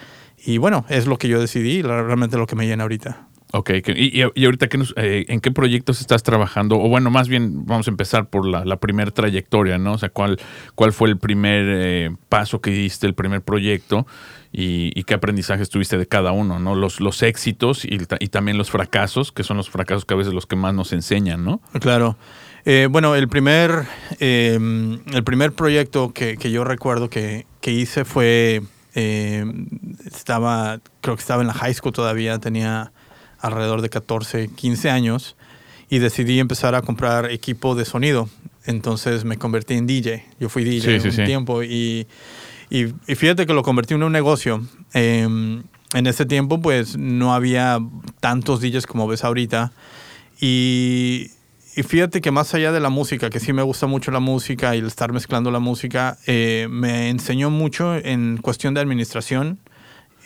Y 0.45 0.57
bueno, 0.57 0.86
es 0.89 1.07
lo 1.07 1.17
que 1.17 1.29
yo 1.29 1.39
decidí, 1.39 1.81
realmente 1.81 2.38
lo 2.38 2.47
que 2.47 2.55
me 2.55 2.67
llena 2.67 2.83
ahorita. 2.83 3.27
Ok, 3.54 3.72
y, 3.96 4.22
y 4.36 4.46
ahorita 4.46 4.68
eh, 4.98 5.25
en 5.30 5.39
qué 5.39 5.51
proyectos 5.51 6.01
estás 6.01 6.22
trabajando, 6.22 6.75
o 6.75 6.89
bueno, 6.89 7.10
más 7.10 7.30
bien 7.30 7.66
vamos 7.66 7.88
a 7.88 7.92
empezar 7.92 8.30
por 8.30 8.46
la, 8.46 8.66
la 8.66 8.77
primera 8.77 9.10
trayectoria, 9.12 9.77
¿no? 9.77 9.94
O 9.94 9.98
sea, 9.98 10.10
¿cuál, 10.10 10.38
cuál 10.75 10.92
fue 10.92 11.08
el 11.10 11.18
primer 11.18 12.12
paso 12.27 12.60
que 12.60 12.72
diste, 12.72 13.08
el 13.08 13.13
primer 13.13 13.42
proyecto? 13.42 14.06
y, 14.51 15.04
qué 15.04 15.13
aprendizajes 15.13 15.70
tuviste 15.70 15.98
de 15.98 16.08
cada 16.08 16.32
uno, 16.32 16.60
¿no? 16.60 16.75
Los, 16.75 17.00
los 17.00 17.22
éxitos 17.22 17.86
y, 17.86 18.00
también 18.30 18.58
los 18.58 18.72
fracasos, 18.72 19.32
que 19.32 19.44
son 19.44 19.58
los 19.58 19.70
fracasos 19.70 20.06
que 20.06 20.13
a 20.13 20.18
veces 20.18 20.34
los 20.34 20.46
que 20.46 20.56
más 20.56 20.74
nos 20.74 20.94
enseñan, 20.94 21.44
¿no? 21.44 21.62
Claro. 21.80 22.18
Eh, 22.66 22.88
bueno, 22.89 23.16
el 23.16 23.27
primer, 23.27 23.86
em, 24.20 25.00
el 25.13 25.24
primer 25.24 25.54
proyecto 25.54 26.12
que, 26.12 26.38
yo 26.38 26.63
recuerdo 26.63 27.10
que, 27.10 27.46
hice 27.63 28.04
fue, 28.04 28.62
em, 28.96 29.68
estaba, 30.06 30.80
creo 31.01 31.16
que 31.16 31.22
estaba 31.22 31.42
en 31.42 31.48
la 31.48 31.54
high 31.54 31.74
school 31.74 31.94
todavía, 31.94 32.39
tenía 32.39 32.92
alrededor 33.39 33.82
de 33.82 33.89
14, 33.89 34.50
15 34.50 34.89
años 34.89 35.36
y 35.89 36.00
decidí 36.00 36.39
empezar 36.39 36.75
a 36.75 36.82
comprar 36.82 37.32
equipo 37.32 37.75
de 37.75 37.86
sonido. 37.86 38.29
Entonces 38.65 39.24
me 39.24 39.38
convertí 39.38 39.75
en 39.75 39.88
DJ. 39.88 40.25
Yo 40.39 40.50
fui 40.50 40.63
DJ 40.63 41.00
un 41.00 41.25
tiempo 41.25 41.63
y 41.63 42.08
y, 42.70 42.86
fíjate 43.15 43.46
que 43.46 43.53
lo 43.53 43.63
convertí 43.63 43.94
en 43.94 44.03
un 44.03 44.12
negocio. 44.12 44.62
Em, 44.94 45.63
en 45.94 46.08
ese 46.08 46.25
tiempo, 46.25 46.62
pues 46.62 46.98
no 46.98 47.34
había 47.34 47.79
tantos 48.20 48.62
DJs 48.62 48.86
como 48.86 49.08
ves 49.08 49.24
ahorita. 49.24 49.72
Y, 50.39 51.32
y 51.75 51.84
fíjate 51.84 52.20
que 52.20 52.32
más 52.32 52.53
allá 52.53 52.72
de 52.72 52.79
la 52.79 52.89
música, 52.89 53.29
que 53.29 53.39
sí 53.39 53.53
me 53.53 53.62
gusta 53.62 53.88
mucho 53.88 54.12
la 54.12 54.20
música 54.20 54.75
y 54.75 54.79
el 54.79 54.88
estar 54.88 55.13
mezclando 55.13 55.50
la 55.50 55.60
música, 55.60 56.17
eh, 56.27 56.67
me 56.70 57.10
enseñó 57.10 57.50
mucho 57.50 57.96
en 57.96 58.38
cuestión 58.38 58.74
de 58.74 58.82
administración 58.82 59.60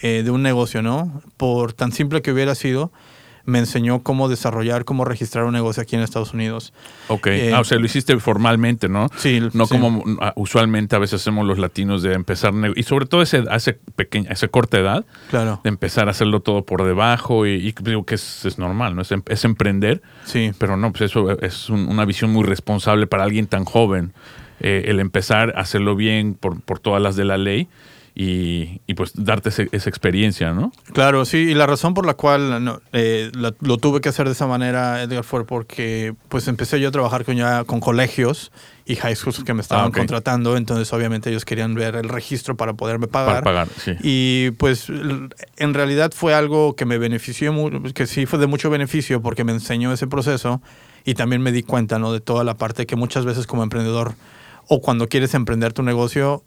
eh, 0.01 0.24
de 0.24 0.31
un 0.31 0.41
negocio, 0.43 0.81
¿no? 0.81 1.22
Por 1.38 1.74
tan 1.74 1.91
simple 1.91 2.22
que 2.22 2.31
hubiera 2.31 2.55
sido, 2.55 2.91
me 3.43 3.58
enseñó 3.58 4.03
cómo 4.03 4.29
desarrollar, 4.29 4.86
cómo 4.86 5.03
registrar 5.03 5.46
un 5.46 5.53
negocio 5.53 5.81
aquí 5.81 5.96
en 5.96 6.03
Estados 6.03 6.31
Unidos. 6.34 6.74
Ok, 7.08 7.25
Eh, 7.27 7.51
ah, 7.55 7.60
o 7.60 7.63
sea, 7.63 7.79
lo 7.79 7.86
hiciste 7.88 8.15
formalmente, 8.20 8.88
¿no? 8.88 9.08
Sí, 9.17 9.39
No 9.53 9.65
sí. 9.65 9.72
como 9.79 10.03
ah, 10.22 10.31
usualmente 10.36 10.96
a 10.96 11.00
veces 11.00 11.22
hacemos 11.22 11.48
los 11.48 11.58
latinos 11.58 12.03
de 12.03 12.13
empezar, 12.13 12.53
y 12.75 12.84
sobre 12.84 13.08
todo 13.08 13.24
ese, 13.24 13.43
a 13.50 13.55
ese 13.55 13.74
pequeña, 13.96 14.29
a 14.29 14.34
esa 14.34 14.48
corta 14.48 14.77
edad, 14.77 15.05
Claro, 15.31 15.60
de 15.63 15.70
empezar 15.70 16.08
a 16.08 16.12
hacerlo 16.12 16.41
todo 16.41 16.65
por 16.65 16.84
debajo 16.86 17.48
y, 17.48 17.53
y 17.67 17.74
digo 17.81 18.05
que 18.05 18.13
es, 18.15 18.46
es 18.46 18.60
normal, 18.60 18.96
¿no? 18.96 19.01
Es, 19.01 19.12
em- 19.12 19.24
es 19.27 19.43
emprender, 19.43 20.03
sí. 20.24 20.51
pero 20.60 20.77
no, 20.77 20.91
pues 20.91 21.10
eso 21.10 21.31
es 21.41 21.67
un- 21.70 21.88
una 21.89 22.05
visión 22.05 22.29
muy 22.31 22.43
responsable 22.43 23.08
para 23.08 23.24
alguien 23.24 23.48
tan 23.48 23.65
joven, 23.65 24.13
eh, 24.60 24.84
el 24.89 25.00
empezar 25.00 25.53
a 25.58 25.62
hacerlo 25.62 25.96
bien 25.96 26.36
por, 26.36 26.62
por 26.62 26.77
todas 26.77 27.01
las 27.01 27.15
de 27.15 27.25
la 27.25 27.39
ley 27.39 27.67
y, 28.13 28.82
y 28.88 28.94
pues 28.94 29.12
darte 29.15 29.50
ese- 29.50 29.70
esa 29.72 29.89
experiencia, 29.89 30.53
¿no? 30.53 30.72
Claro, 30.94 31.24
sí, 31.25 31.38
y 31.38 31.53
la 31.53 31.65
razón 31.65 31.94
por 31.94 32.06
la 32.06 32.13
cual 32.15 32.63
no, 32.63 32.82
eh, 32.91 33.32
la- 33.34 33.53
lo 33.62 33.77
tuve 33.77 34.01
que 34.01 34.10
hacer 34.10 34.25
de 34.25 34.34
esa 34.34 34.48
manera, 34.48 35.01
Edgar, 35.01 35.24
fue 35.24 35.46
porque 35.46 36.13
pues 36.30 36.48
empecé 36.48 36.80
yo 36.80 36.89
a 36.89 36.91
trabajar 36.91 37.24
con, 37.25 37.36
ya, 37.38 37.63
con 37.63 37.80
colegios 37.80 38.51
y 38.86 38.96
high 38.98 39.15
schools 39.15 39.44
que 39.44 39.53
me 39.53 39.62
estaban 39.62 39.91
Ah, 39.94 39.98
contratando, 39.98 40.58
entonces 40.58 40.91
obviamente 40.91 41.30
ellos 41.30 41.46
querían 41.46 41.74
ver 41.74 41.96
el 41.96 42.10
registro 42.10 42.58
para 42.58 42.74
poderme 42.74 43.08
pagar. 43.08 43.44
Para 43.44 43.65
pagar, 43.65 43.68
sí. 43.77 43.94
Y 44.03 44.51
pues 44.51 44.88
en 45.58 45.74
realidad 45.74 46.12
fue 46.13 46.34
algo 46.34 46.75
que 46.75 46.86
me 46.86 46.98
benefició, 46.98 47.53
que 47.94 48.08
sí 48.08 48.25
fue 48.25 48.39
de 48.39 48.48
mucho 48.48 48.70
beneficio 48.70 49.22
porque 49.22 49.44
me 49.46 49.53
enseñó 49.53 49.94
ese 49.94 50.08
proceso 50.08 50.62
y 51.06 51.13
también 51.13 51.41
me 51.41 51.51
di 51.53 51.63
cuenta 51.63 51.98
¿no? 52.00 52.12
de 52.12 52.20
toda 52.20 52.44
la 52.44 52.56
parte 52.58 52.86
que 52.86 52.96
muchas 52.98 53.24
veces 53.24 53.48
como 53.48 53.63
emprendedor 53.63 54.15
o 54.68 54.82
cuando 54.82 55.08
quieres 55.08 55.34
emprender 55.34 55.74
tu 55.74 55.82
negocio 55.84 56.44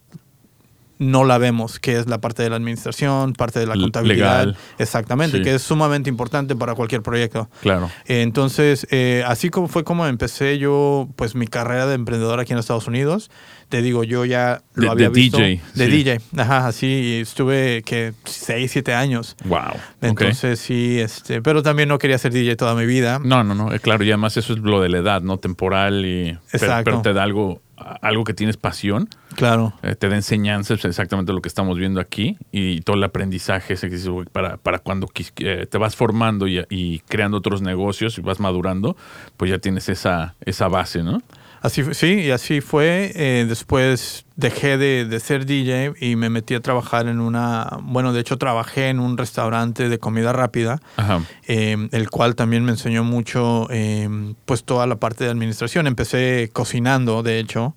no 0.99 1.25
la 1.25 1.39
vemos, 1.39 1.79
que 1.81 1.99
es 1.99 2.07
la 2.09 2.19
parte 2.21 2.43
de 2.43 2.51
la 2.51 2.57
administración, 2.57 3.33
parte 3.33 3.59
de 3.61 3.67
la 3.67 3.75
contabilidad. 3.75 4.41
legal. 4.47 4.57
Exactamente, 4.79 5.39
Sí. 5.39 5.43
que 5.43 5.55
es 5.57 5.63
sumamente 5.63 6.09
importante 6.09 6.55
para 6.57 6.75
cualquier 6.75 7.03
proyecto. 7.03 7.49
Claro. 7.63 7.91
Eh, 8.07 8.23
Entonces, 8.23 8.87
eh, 8.91 9.25
así 9.27 9.51
como 9.51 9.69
fue 9.69 9.85
como 9.85 10.07
empecé 10.07 10.59
yo, 10.59 11.09
pues 11.17 11.35
mi 11.35 11.47
carrera 11.47 11.87
de 11.87 11.95
emprendedor 11.95 12.39
aquí 12.41 12.53
en 12.53 12.59
Estados 12.59 12.87
Unidos. 12.87 13.31
Te 13.69 13.81
digo, 13.83 14.05
yo 14.05 14.25
ya 14.25 14.63
lo 14.75 14.85
De- 14.85 14.91
había 14.91 15.09
de 15.09 15.15
visto. 15.15 15.39
DJ, 15.39 15.61
De 15.75 15.87
sí. 15.87 15.91
DJ, 15.91 16.21
ajá, 16.37 16.67
así 16.69 16.87
y 16.87 17.21
estuve 17.23 17.83
que 17.83 18.13
6, 18.25 18.71
7 18.71 18.95
años. 18.95 19.37
Wow. 19.47 19.61
Entonces 20.03 20.61
sí, 20.61 21.01
este, 21.01 21.43
pero 21.43 21.63
también 21.63 21.89
no 21.89 21.99
quería 21.99 22.19
ser 22.19 22.33
DJ 22.33 22.57
toda 22.57 22.75
mi 22.75 22.87
vida. 22.87 23.21
No, 23.25 23.43
no, 23.43 23.55
no, 23.55 23.73
eh, 23.73 23.81
claro, 23.81 24.05
y 24.05 24.09
además 24.11 24.37
eso 24.37 24.53
es 24.53 24.59
lo 24.61 24.81
de 24.81 24.91
la 24.91 24.99
edad, 24.99 25.23
¿no? 25.23 25.39
Temporal 25.39 26.05
y... 26.05 26.25
pero- 26.53 26.65
Exacto. 26.65 26.85
Pero, 26.91 27.03
te 27.03 27.13
da 27.15 27.23
algo, 27.23 27.63
algo 27.77 28.25
que 28.25 28.35
tienes 28.35 28.57
pasión, 28.57 29.09
Claro. 29.35 29.73
eh, 29.83 29.95
te 29.97 30.09
da 30.09 30.17
enseñanzas, 30.17 30.85
exactamente 30.85 31.33
lo 31.33 31.41
que 31.41 31.49
estamos 31.49 31.77
viendo 31.79 32.01
aquí, 32.01 32.37
y 32.53 32.81
todo 32.83 32.97
el 32.97 33.05
aprendizaje 33.05 33.75
ese 33.75 33.89
que 33.89 33.95
dices, 33.97 34.09
güey, 34.09 34.27
para, 34.31 34.57
para 34.59 34.79
cuando 34.79 35.09
eh, 35.39 35.67
te 35.69 35.79
vas 35.79 35.97
formando 35.97 36.47
y, 36.47 36.65
y 36.71 37.01
creando 37.01 37.37
otros 37.39 37.63
negocios 37.63 38.17
y 38.19 38.21
vas 38.21 38.39
madurando, 38.41 38.97
pues 39.37 39.51
ya 39.51 39.59
tienes 39.59 39.89
esa, 39.89 40.35
esa 40.45 40.69
base, 40.69 41.03
¿no? 41.03 41.21
Así 41.65 41.83
sí, 41.95 42.21
y 42.21 42.31
así 42.31 42.61
fue. 42.61 43.11
Eh, 43.15 43.47
después 43.49 44.27
dejé 44.37 44.77
de, 44.77 45.07
de 45.07 45.19
ser 45.19 45.47
DJ 45.47 45.95
y 45.99 46.15
me 46.15 46.29
metí 46.29 46.53
a 46.55 46.61
trabajar 46.61 47.09
en 47.09 47.21
una, 47.21 47.79
bueno, 47.83 48.13
de 48.13 48.21
hecho 48.21 48.37
trabajé 48.37 48.91
en 48.91 49.01
un 49.01 49.17
restaurante 49.17 49.89
de 49.89 49.99
comida 49.99 50.35
rápida. 50.35 50.81
Eh, 51.49 51.89
el 51.93 52.11
cual 52.11 52.35
también 52.35 52.65
me 52.67 52.73
enseñó 52.73 53.03
mucho, 53.03 53.67
eh, 53.71 54.07
pues 54.45 54.65
toda 54.65 54.87
la 54.87 54.97
parte 54.97 55.25
de 55.25 55.31
administración. 55.31 55.87
Empecé 55.87 56.51
cocinando, 56.53 57.23
de 57.23 57.39
hecho, 57.39 57.75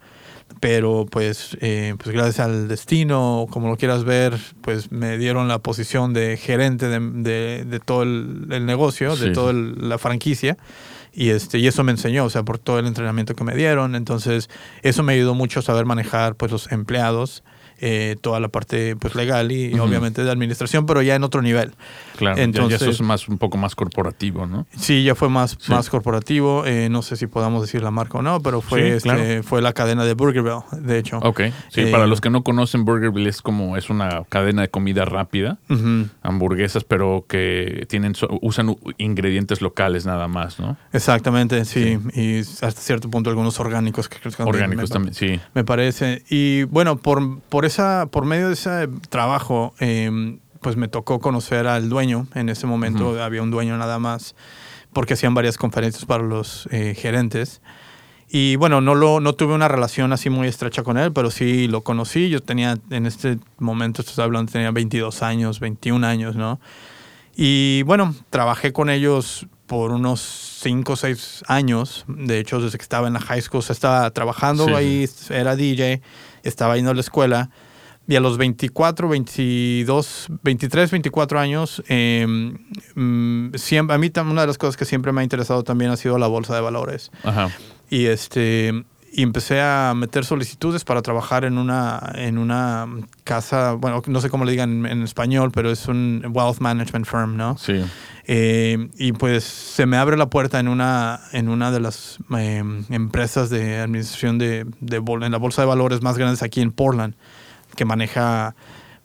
pero 0.60 1.06
pues, 1.10 1.58
eh, 1.62 1.96
pues 1.98 2.14
gracias 2.14 2.42
al 2.42 2.68
destino, 2.68 3.46
como 3.50 3.70
lo 3.70 3.78
quieras 3.78 4.04
ver, 4.04 4.38
pues 4.62 4.92
me 4.92 5.18
dieron 5.18 5.48
la 5.48 5.60
posición 5.60 6.12
de 6.14 6.36
gerente 6.36 6.90
de, 6.90 7.00
de- 7.00 7.64
de 7.66 7.80
todo 7.80 8.04
el, 8.04 8.48
el 8.52 8.66
negocio, 8.66 9.16
Sí. 9.16 9.26
de 9.26 9.32
toda 9.32 9.54
la 9.54 9.98
franquicia. 9.98 10.58
Y, 11.20 11.32
este, 11.32 11.58
y 11.58 11.66
eso 11.66 11.84
me 11.84 11.92
enseñó, 11.92 12.26
o 12.26 12.30
sea, 12.30 12.44
por 12.44 12.60
todo 12.60 12.78
el 12.78 12.86
entrenamiento 12.86 13.34
que 13.34 13.44
me 13.44 13.56
dieron. 13.56 13.96
Entonces, 13.96 14.52
eso 14.84 15.02
me 15.02 15.14
ayudó 15.14 15.34
mucho 15.34 15.62
a 15.62 15.64
saber 15.64 15.84
manejar 15.84 16.36
pues, 16.36 16.52
los 16.52 16.72
empleados, 16.72 17.44
eh, 17.80 18.16
toda 18.22 18.40
la 18.40 18.48
parte 18.50 18.96
pues, 18.96 19.16
legal 19.16 19.52
y, 19.52 19.78
obviamente 19.80 20.24
de 20.24 20.32
administración, 20.32 20.86
pero 20.86 21.02
ya 21.02 21.16
en 21.16 21.24
otro 21.24 21.42
nivel. 21.42 21.74
Claro, 22.18 22.36
ya- 22.36 22.42
ya, 22.42 22.44
Entonces- 22.46 22.82
eso 22.82 22.92
es 22.92 23.02
más, 23.02 23.28
un 23.28 23.38
poco 23.38 23.58
más 23.58 23.76
corporativo, 23.76 24.46
¿no? 24.48 24.66
Sí, 24.78 25.04
ya 25.04 25.16
fue 25.16 25.30
más, 25.30 25.58
Sí. 25.60 25.72
más 25.72 25.90
corporativo. 25.90 26.66
eh, 26.66 26.90
no 26.90 27.02
sé 27.02 27.16
si 27.18 27.28
podamos 27.28 27.62
decir 27.62 27.82
la 27.82 27.92
marca 27.92 28.18
o 28.18 28.22
no, 28.22 28.42
pero 28.42 28.62
fue, 28.62 28.82
Sí, 28.82 28.88
este, 28.98 29.10
claro. 29.10 29.44
fue 29.44 29.62
la 29.62 29.74
cadena 29.74 30.04
de 30.06 30.14
Burgerville, 30.14 30.62
de 30.82 30.98
hecho. 30.98 31.18
Ok, 31.20 31.42
sí, 31.70 31.82
Eh, 31.82 31.88
para 31.92 32.08
los 32.08 32.22
que 32.22 32.30
no 32.30 32.44
conocen 32.44 32.86
Burgerville 32.86 33.30
es 33.30 33.42
como, 33.42 33.78
es 33.78 33.90
una 33.90 34.24
cadena 34.30 34.62
de 34.64 34.70
comida 34.70 35.06
rápida, 35.06 35.58
hamburguesas, 36.24 36.84
pero 36.84 37.26
que 37.28 37.86
tienen, 37.90 38.14
usan 38.42 38.76
ingredientes 38.98 39.62
locales 39.62 40.06
nada 40.06 40.28
más, 40.28 40.60
¿no? 40.60 40.78
Exactamente, 40.94 41.64
sí. 41.66 42.00
Y 42.16 42.40
hasta 42.40 42.72
cierto 42.82 43.10
punto 43.10 43.30
algunos 43.30 43.60
orgánicos 43.60 44.10
que 44.10 44.18
creo 44.20 44.34
que 44.34 44.44
Orgánicos 44.44 44.90
me- 44.90 44.94
también, 44.94 45.14
sí. 45.14 45.40
Me 45.54 45.64
parece. 45.64 46.24
Y 46.30 46.64
bueno, 46.64 46.98
por, 46.98 47.40
por, 47.42 47.66
esa, 47.68 48.08
por 48.08 48.26
medio 48.26 48.48
de 48.48 48.54
ese 48.54 48.88
trabajo, 49.10 49.74
eh, 49.80 50.38
pues 50.62 50.76
me 50.76 50.88
tocó 50.88 51.20
conocer 51.20 51.68
al 51.68 51.90
dueño. 51.90 52.28
En 52.34 52.50
ese 52.50 52.68
momento 52.68 53.12
Ujú. 53.12 53.20
había 53.20 53.42
un 53.42 53.52
dueño 53.52 53.78
nada 53.78 54.00
más, 54.00 54.36
porque 54.94 55.14
hacían 55.14 55.34
varias 55.34 55.58
conferencias 55.58 56.06
para 56.06 56.24
los 56.24 56.68
eh, 56.72 56.96
gerentes. 56.98 57.62
Y 58.30 58.58
bueno, 58.58 58.82
no, 58.82 58.94
lo, 58.94 59.22
no 59.22 59.34
tuve 59.34 59.54
una 59.54 59.70
relación 59.70 60.12
así 60.12 60.30
muy 60.30 60.48
estrecha 60.48 60.84
con 60.84 60.98
él, 60.98 61.14
pero 61.14 61.32
sí 61.32 61.68
lo 61.68 61.82
conocí. 61.82 62.30
Yo 62.30 62.42
tenía, 62.42 62.78
en 62.90 63.06
este 63.06 63.38
momento, 63.58 64.02
estoy 64.02 64.22
hablando, 64.24 64.52
tenía 64.52 64.72
22 64.72 65.24
años, 65.24 65.60
21 65.62 66.06
años, 66.06 66.36
¿no? 66.36 66.60
Y 67.36 67.84
bueno, 67.84 68.16
trabajé 68.30 68.74
con 68.74 68.90
ellos 68.90 69.48
por 69.68 69.92
unos 69.92 70.20
5 70.64 70.94
o 70.94 70.96
6 70.96 71.44
años. 71.48 72.04
De 72.08 72.40
hecho, 72.40 72.60
desde 72.60 72.78
que 72.78 72.82
estaba 72.82 73.08
en 73.08 73.14
la 73.14 73.22
high 73.22 73.42
school, 73.42 73.60
o 73.60 73.62
sea, 73.62 73.74
estaba 73.74 74.10
trabajando 74.12 74.66
Sí, 74.66 74.74
ahí, 74.74 75.10
era 75.30 75.56
DJ, 75.56 76.02
estaba 76.48 76.76
yendo 76.76 76.92
a 76.92 76.94
la 76.94 77.02
escuela. 77.02 77.50
Y 78.10 78.16
a 78.16 78.22
los 78.22 78.38
24, 78.38 79.10
22, 79.10 80.28
23, 80.42 80.92
24 80.92 81.40
años, 81.42 81.84
eh, 81.90 82.26
siempre, 83.56 83.96
a 83.96 83.98
mí 83.98 84.10
una 84.16 84.42
de 84.42 84.48
las 84.48 84.58
cosas 84.58 84.78
que 84.78 84.86
siempre 84.86 85.12
me 85.12 85.20
ha 85.20 85.24
interesado 85.26 85.66
también 85.66 85.92
ha 85.92 85.98
sido 85.98 86.18
la 86.18 86.28
bolsa 86.28 86.56
de 86.56 86.62
valores. 86.62 87.12
Ajá. 87.24 87.50
Y 87.90 88.06
este 88.06 88.86
y 89.14 89.24
empecé 89.24 89.62
a 89.62 89.94
meter 89.96 90.26
solicitudes 90.26 90.84
para 90.84 91.02
trabajar 91.02 91.46
en 91.46 91.58
una 91.58 92.12
en 92.16 92.38
una 92.38 92.88
casa, 93.24 93.74
bueno, 93.74 94.02
no 94.08 94.22
sé 94.22 94.30
cómo 94.30 94.46
le 94.46 94.52
digan 94.52 94.86
en, 94.86 94.92
en 94.92 95.04
español, 95.04 95.52
pero 95.54 95.72
es 95.72 95.88
un 95.88 96.24
wealth 96.34 96.60
management 96.60 97.06
firm, 97.06 97.36
¿no? 97.38 97.58
Sí. 97.58 97.84
Eh, 98.26 98.90
y 98.98 99.14
pues 99.14 99.44
se 99.46 99.86
me 99.86 99.96
abre 99.98 100.18
la 100.18 100.30
puerta 100.30 100.60
en 100.60 100.68
una 100.68 101.22
en 101.32 101.48
una 101.50 101.72
de 101.72 101.80
las 101.80 102.18
eh, 102.38 102.62
empresas 102.90 103.50
de 103.50 103.80
administración 103.80 104.38
de, 104.38 104.66
de 104.82 105.00
bol- 105.00 105.24
en 105.26 105.32
la 105.32 105.38
bolsa 105.38 105.62
de 105.62 105.68
valores 105.68 106.02
más 106.02 106.18
grandes 106.18 106.44
aquí 106.44 106.62
en 106.62 106.72
Portland, 106.72 107.16
que 107.76 107.86
maneja 107.86 108.56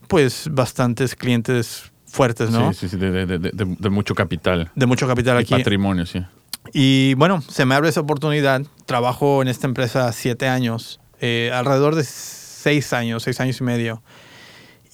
pues 0.09 0.49
bastantes 0.51 1.15
clientes 1.15 1.91
fuertes, 2.07 2.51
¿no? 2.51 2.73
Sí, 2.73 2.81
sí, 2.81 2.89
sí, 2.91 2.97
de, 2.99 3.11
de- 3.11 3.39
de- 3.39 3.51
de- 3.53 3.77
de 3.79 3.91
mucho 3.91 4.15
capital. 4.15 4.71
De 4.75 4.85
mucho 4.87 5.07
capital 5.07 5.37
Y 5.39 5.43
aquí. 5.43 5.55
patrimonio, 5.55 6.05
sí. 6.05 6.21
Y 6.73 7.15
bueno, 7.15 7.43
se 7.43 7.65
me 7.67 7.75
abre 7.75 7.89
esa 7.89 8.01
oportunidad. 8.01 8.63
Trabajo 8.87 9.43
en 9.43 9.49
esta 9.49 9.67
empresa 9.67 10.11
siete 10.13 10.49
años, 10.49 11.01
eh, 11.21 11.51
alrededor 11.53 11.95
de 11.95 12.05
seis 12.05 12.93
años, 12.93 13.23
seis 13.23 13.41
años 13.41 13.61
y 13.61 13.65
medio. 13.65 14.03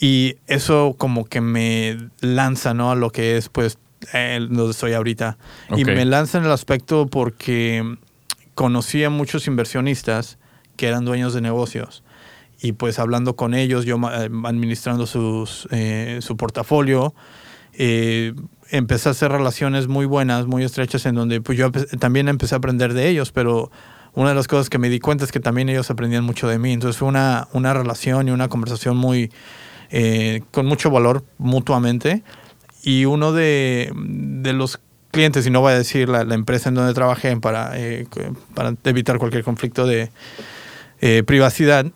Y 0.01 0.37
eso 0.47 0.95
como 0.97 1.25
que 1.25 1.41
me 1.41 1.97
lanza, 2.21 2.75
¿no? 2.75 2.91
A 2.91 2.95
lo 2.95 3.11
que 3.11 3.37
es, 3.37 3.49
pues, 3.49 3.79
eh, 4.13 4.39
donde 4.49 4.71
estoy 4.71 4.93
ahorita. 4.93 5.39
Y 5.77 5.83
Ok. 5.83 5.89
me 5.89 6.05
lanza 6.05 6.39
en 6.39 6.45
el 6.45 6.53
aspecto 6.53 7.07
porque 7.07 7.97
conocí 8.55 9.03
a 9.05 9.11
muchos 9.11 9.47
inversionistas 9.47 10.39
que 10.77 10.87
eran 10.87 11.05
dueños 11.05 11.35
de 11.35 11.41
negocios. 11.41 12.03
Y 12.61 12.73
pues 12.73 12.99
hablando 12.99 13.37
con 13.37 13.55
ellos, 13.55 13.85
yo 13.85 13.97
eh, 14.13 14.29
administrando 14.45 15.07
sus, 15.07 15.69
eh, 15.71 16.19
su 16.23 16.37
portafolio, 16.37 17.15
eh, 17.73 18.35
empecé 18.71 19.09
a 19.09 19.13
hacer 19.13 19.31
relaciones 19.33 19.89
muy 19.89 20.07
buenas, 20.07 20.47
muy 20.47 20.65
estrechas, 20.65 21.07
en 21.07 21.15
donde 21.15 21.41
pues 21.41 21.59
yo 21.59 21.71
también 21.71 22.29
empecé 22.29 22.55
a 22.55 22.59
aprender 22.59 22.95
de 22.95 23.09
ellos, 23.09 23.33
pero 23.33 23.71
una 24.15 24.31
de 24.31 24.35
las 24.35 24.49
cosas 24.49 24.69
que 24.69 24.79
me 24.79 24.89
di 24.89 24.99
cuenta 25.01 25.25
es 25.25 25.33
que 25.33 25.41
también 25.41 25.69
ellos 25.69 25.91
aprendían 25.91 26.25
mucho 26.25 26.49
de 26.49 26.59
mí. 26.59 26.73
Entonces 26.73 26.99
fue 26.99 27.09
una, 27.09 27.49
una 27.53 27.73
relación 27.73 28.29
y 28.29 28.31
una 28.31 28.49
conversación 28.49 28.97
muy, 28.97 29.31
eh, 29.91 30.43
con 30.51 30.67
mucho 30.67 30.91
valor 30.91 31.25
mutuamente. 31.39 32.23
Y 32.83 33.05
uno 33.05 33.33
de, 33.33 33.93
de 33.95 34.53
los 34.53 34.81
clientes, 35.11 35.47
y 35.47 35.51
no 35.51 35.61
voy 35.61 35.73
a 35.73 35.79
decir 35.79 36.09
la, 36.09 36.25
la 36.25 36.35
empresa 36.35 36.69
en 36.69 36.75
donde 36.75 36.95
trabajé 36.95 37.37
para, 37.37 37.71
eh, 37.75 38.07
para 38.55 38.75
evitar 38.85 39.19
cualquier 39.19 39.45
conflicto 39.45 39.87
de 39.87 40.11
eh, 41.01 41.23
privacidad, 41.25 41.87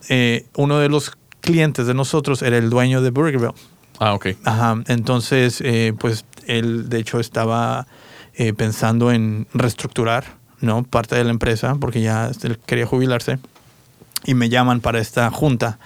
uno 0.57 0.79
de 0.79 0.89
los 0.89 1.13
clientes 1.41 1.87
de 1.87 1.95
nosotros 1.95 2.43
era 2.43 2.57
el 2.57 2.71
dueño 2.71 3.03
de 3.03 3.11
Burgerville. 3.11 3.55
Ah, 3.99 4.15
ok. 4.15 4.29
Ajá, 4.45 4.83
entonces, 4.87 5.63
pues 5.99 6.25
él 6.47 6.89
de 6.89 6.99
hecho 6.99 7.21
estaba 7.21 7.87
eh, 8.35 8.53
pensando 8.53 9.13
en 9.13 9.47
reestructurar, 9.53 10.25
¿no? 10.61 10.85
Parte 10.85 11.17
de 11.17 11.25
la 11.25 11.31
empresa, 11.31 11.77
porque 11.81 12.01
ya 12.01 12.31
él 12.43 12.59
quería 12.65 12.87
jubilarse. 12.87 13.39
Y 14.25 14.35
me 14.35 14.49
llaman 14.49 14.81
para 14.81 15.01
esta 15.01 15.31
junta. 15.31 15.79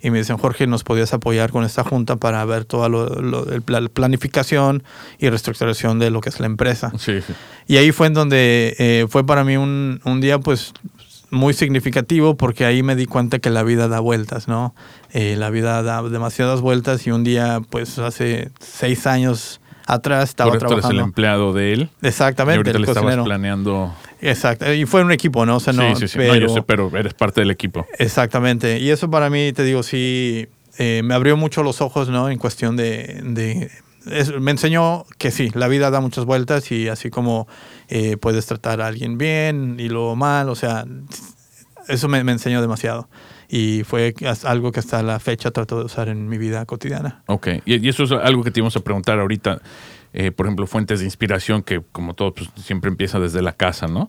Y 0.00 0.10
me 0.10 0.18
dicen, 0.18 0.36
Jorge, 0.36 0.66
¿nos 0.66 0.84
podías 0.84 1.14
apoyar 1.14 1.50
con 1.50 1.64
esta 1.64 1.82
junta 1.82 2.16
para 2.16 2.44
ver 2.44 2.64
toda 2.64 2.88
la 2.88 3.88
planificación 3.88 4.82
y 5.18 5.28
reestructuración 5.28 5.98
de 5.98 6.10
lo 6.10 6.20
que 6.20 6.28
es 6.28 6.38
la 6.38 6.46
empresa? 6.46 6.92
Sí, 6.98 7.22
sí. 7.22 7.32
Y 7.66 7.78
ahí 7.78 7.92
fue 7.92 8.08
en 8.08 8.14
donde 8.14 8.76
eh, 8.78 9.06
fue 9.08 9.24
para 9.24 9.42
mí 9.42 9.56
un, 9.56 10.00
un 10.04 10.20
día 10.20 10.38
pues 10.38 10.74
muy 11.30 11.54
significativo 11.54 12.36
porque 12.36 12.64
ahí 12.64 12.82
me 12.82 12.96
di 12.96 13.06
cuenta 13.06 13.38
que 13.38 13.50
la 13.50 13.62
vida 13.62 13.88
da 13.88 14.00
vueltas, 14.00 14.48
¿no? 14.48 14.74
Eh, 15.12 15.36
la 15.36 15.50
vida 15.50 15.82
da 15.82 16.02
demasiadas 16.02 16.60
vueltas 16.60 17.06
y 17.06 17.10
un 17.10 17.24
día 17.24 17.60
pues 17.70 17.98
hace 17.98 18.50
seis 18.60 19.06
años 19.06 19.60
atrás 19.86 20.28
estaba 20.30 20.50
tú 20.50 20.56
eres 20.56 20.62
el 20.64 20.68
trabajando. 20.68 21.02
empleado 21.02 21.52
de 21.52 21.72
él. 21.72 21.90
y 22.02 22.06
Exactamente, 22.08 22.56
ahorita 22.58 22.76
el 22.76 22.82
le 22.82 22.88
estabas 22.88 23.02
cocinero. 23.04 23.24
planeando. 23.24 23.94
Exacto, 24.20 24.72
y 24.72 24.84
fue 24.86 25.02
un 25.04 25.12
equipo, 25.12 25.46
¿no? 25.46 25.56
O 25.56 25.60
sea, 25.60 25.72
no, 25.72 25.94
sí, 25.94 26.02
sí, 26.02 26.08
sí. 26.08 26.18
pero- 26.18 26.34
No, 26.34 26.40
yo 26.40 26.48
sé, 26.48 26.62
pero 26.62 26.90
eres 26.96 27.14
parte 27.14 27.40
del 27.40 27.50
equipo. 27.50 27.86
Exactamente. 27.98 28.78
Y 28.80 28.90
eso 28.90 29.10
para 29.10 29.30
mí, 29.30 29.52
te 29.52 29.62
digo, 29.62 29.82
sí, 29.82 30.48
eh, 30.78 31.02
me 31.04 31.14
abrió 31.14 31.36
mucho 31.36 31.62
los 31.62 31.80
ojos, 31.80 32.08
¿no? 32.08 32.28
En 32.30 32.38
cuestión 32.38 32.76
de... 32.76 33.20
de- 33.24 33.70
es- 34.10 34.32
me 34.38 34.52
enseñó 34.52 35.04
que 35.18 35.30
sí, 35.32 35.50
la 35.54 35.66
vida 35.68 35.90
da 35.90 36.00
muchas 36.00 36.24
vueltas 36.24 36.70
y 36.70 36.88
así 36.88 37.10
como 37.10 37.48
eh, 37.88 38.16
puedes 38.16 38.46
tratar 38.46 38.80
a 38.80 38.86
alguien 38.86 39.18
bien 39.18 39.76
y 39.80 39.88
luego 39.88 40.14
mal, 40.14 40.48
o 40.48 40.54
sea, 40.54 40.84
eso 41.88 42.08
me, 42.08 42.22
me 42.24 42.32
enseñó 42.32 42.60
demasiado. 42.60 43.08
Y 43.48 43.82
fue 43.84 44.14
algo 44.44 44.72
que 44.72 44.80
hasta 44.80 45.02
la 45.02 45.18
fecha 45.20 45.50
trato 45.50 45.78
de 45.78 45.84
usar 45.84 46.08
en 46.08 46.28
mi 46.28 46.38
vida 46.38 46.64
cotidiana. 46.66 47.22
Ok, 47.26 47.48
y, 47.64 47.84
y 47.84 47.88
eso 47.88 48.04
es 48.04 48.12
algo 48.12 48.42
que 48.42 48.50
te 48.50 48.60
íbamos 48.60 48.76
a 48.76 48.80
preguntar 48.80 49.18
ahorita. 49.18 49.60
Eh, 50.12 50.32
por 50.32 50.46
ejemplo, 50.46 50.66
fuentes 50.66 51.00
de 51.00 51.04
inspiración 51.04 51.62
que, 51.62 51.82
como 51.92 52.14
todo, 52.14 52.32
pues, 52.32 52.48
siempre 52.56 52.90
empieza 52.90 53.20
desde 53.20 53.42
la 53.42 53.52
casa, 53.52 53.86
¿no? 53.86 54.08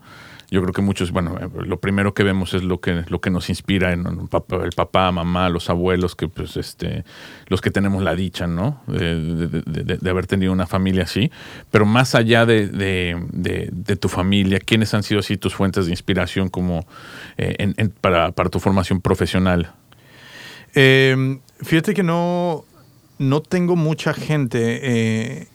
Yo 0.50 0.62
creo 0.62 0.74
que 0.74 0.82
muchos, 0.82 1.12
bueno, 1.12 1.38
eh, 1.42 1.50
lo 1.66 1.80
primero 1.82 2.13
que 2.13 2.24
vemos 2.24 2.54
es 2.54 2.63
lo 2.63 2.80
que, 2.80 3.04
lo 3.10 3.20
que 3.20 3.30
nos 3.30 3.50
inspira 3.50 3.92
en 3.92 4.06
el 4.08 4.72
papá, 4.75 5.12
mamá, 5.12 5.50
los 5.50 5.70
abuelos, 5.70 6.16
que 6.16 6.30
pues 6.30 6.56
este, 6.56 7.04
los 7.48 7.60
que 7.60 7.70
tenemos 7.70 8.01
la 8.01 8.16
dicha, 8.16 8.48
¿no? 8.48 8.82
De, 8.88 9.48
de- 9.48 10.10
haber 10.10 10.25
tenido 10.25 10.54
una 10.54 10.66
familia 10.66 11.04
así. 11.04 11.32
Pero 11.70 11.86
más 11.86 12.16
allá 12.16 12.46
de, 12.46 13.18
tu 14.00 14.08
familia, 14.08 14.60
¿quiénes 14.62 14.94
han 14.94 15.04
sido 15.04 15.20
así 15.20 15.36
tus 15.36 15.54
fuentes 15.54 15.86
de 15.86 15.92
inspiración 15.92 16.48
como 16.48 16.88
eh, 17.38 17.89
para, 18.00 18.32
tu 18.32 18.62
formación 18.62 19.01
profesional? 19.01 19.74
Eh, 20.75 21.39
fíjate 21.62 21.94
que 21.94 22.04
no, 22.04 22.63
no 23.20 23.42
tengo 23.42 23.75
mucha 23.75 24.13
gente 24.13 24.80
eh, 24.82 25.48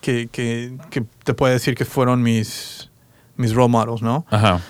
que, 0.00 0.28
que, 0.32 0.72
que 0.90 1.04
te 1.24 1.34
pueda 1.34 1.52
decir 1.52 1.74
que 1.74 1.84
fueron 1.84 2.22
mis, 2.22 2.87
mis 3.38 3.54
role 3.54 3.70
models, 3.70 4.02
¿no? 4.02 4.26
Ajá. 4.30 4.60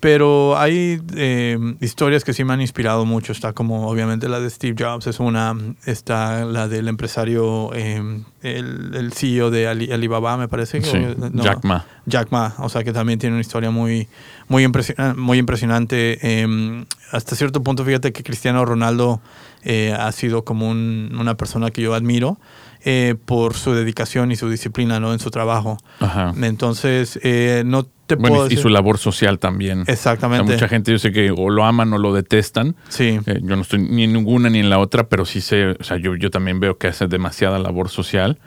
Pero 0.00 0.56
hay 0.56 1.02
eh, 1.16 1.58
historias 1.80 2.22
que 2.22 2.32
sí 2.32 2.44
me 2.44 2.52
han 2.52 2.60
inspirado 2.60 3.04
mucho. 3.04 3.32
Está 3.32 3.52
como 3.52 3.88
obviamente 3.88 4.28
la 4.28 4.38
de 4.38 4.48
Steve 4.48 4.76
Jobs, 4.78 5.08
es 5.08 5.18
una. 5.18 5.56
Está 5.86 6.44
la 6.44 6.68
del 6.68 6.86
empresario, 6.86 7.70
eh, 7.74 8.22
el, 8.42 8.94
el 8.94 9.12
CEO 9.12 9.50
de 9.50 9.66
Ali- 9.66 9.90
Alibaba, 9.90 10.36
me 10.36 10.46
parece. 10.46 10.80
Sí, 10.82 10.96
o- 10.96 11.30
no, 11.32 11.42
Jack 11.42 11.64
Ma. 11.64 11.84
Jack 12.06 12.30
Ma, 12.30 12.54
o 12.58 12.68
sea 12.68 12.84
que 12.84 12.92
también 12.92 13.18
tiene 13.18 13.34
una 13.34 13.40
historia 13.40 13.72
muy, 13.72 14.06
muy, 14.46 14.62
impresiona- 14.64 15.14
muy 15.16 15.38
impresionante. 15.38 16.18
Eh, 16.22 16.84
hasta 17.10 17.34
cierto 17.34 17.64
punto, 17.64 17.84
fíjate 17.84 18.12
que 18.12 18.22
Cristiano 18.22 18.64
Ronaldo 18.64 19.20
eh, 19.64 19.92
ha 19.98 20.12
sido 20.12 20.44
como 20.44 20.68
un- 20.68 21.16
una 21.18 21.34
persona 21.36 21.72
que 21.72 21.82
yo 21.82 21.94
admiro 21.94 22.38
eh, 22.84 23.14
por 23.24 23.54
su 23.54 23.72
dedicación 23.74 24.30
y 24.32 24.36
su 24.36 24.48
disciplina 24.48 25.00
¿no? 25.00 25.12
en 25.12 25.18
su 25.18 25.30
trabajo. 25.30 25.78
Ajá. 26.00 26.32
Entonces, 26.42 27.18
eh, 27.22 27.62
no 27.66 27.84
te 27.84 28.14
Bueno, 28.14 28.36
puedo 28.36 28.46
y 28.46 28.50
decir- 28.50 28.62
su 28.62 28.68
labor 28.70 28.96
social 28.98 29.38
también. 29.38 29.82
O 29.82 29.84
sea, 29.84 29.94
Exactamente. 29.94 30.52
mucha 30.52 30.66
gente 30.68 30.92
yo 30.92 30.98
sé 30.98 31.12
que 31.12 31.30
o 31.30 31.50
lo 31.50 31.64
aman 31.64 31.92
o 31.92 31.98
lo 31.98 32.14
detestan. 32.14 32.74
Sí. 32.88 33.20
Eh, 33.26 33.40
yo 33.42 33.54
no 33.56 33.62
estoy 33.62 33.80
ni 33.80 34.04
en 34.04 34.12
ninguna 34.14 34.48
ni 34.48 34.60
en 34.60 34.70
la 34.70 34.78
otra, 34.78 35.08
pero 35.08 35.24
sí 35.26 35.40
sé, 35.42 35.76
o 35.78 35.84
sea, 35.84 35.98
yo, 35.98 36.14
yo 36.16 36.30
también 36.30 36.58
veo 36.60 36.78
que 36.78 36.86
hace 36.86 37.06
demasiada 37.06 37.58
labor 37.58 37.90
social 37.90 38.38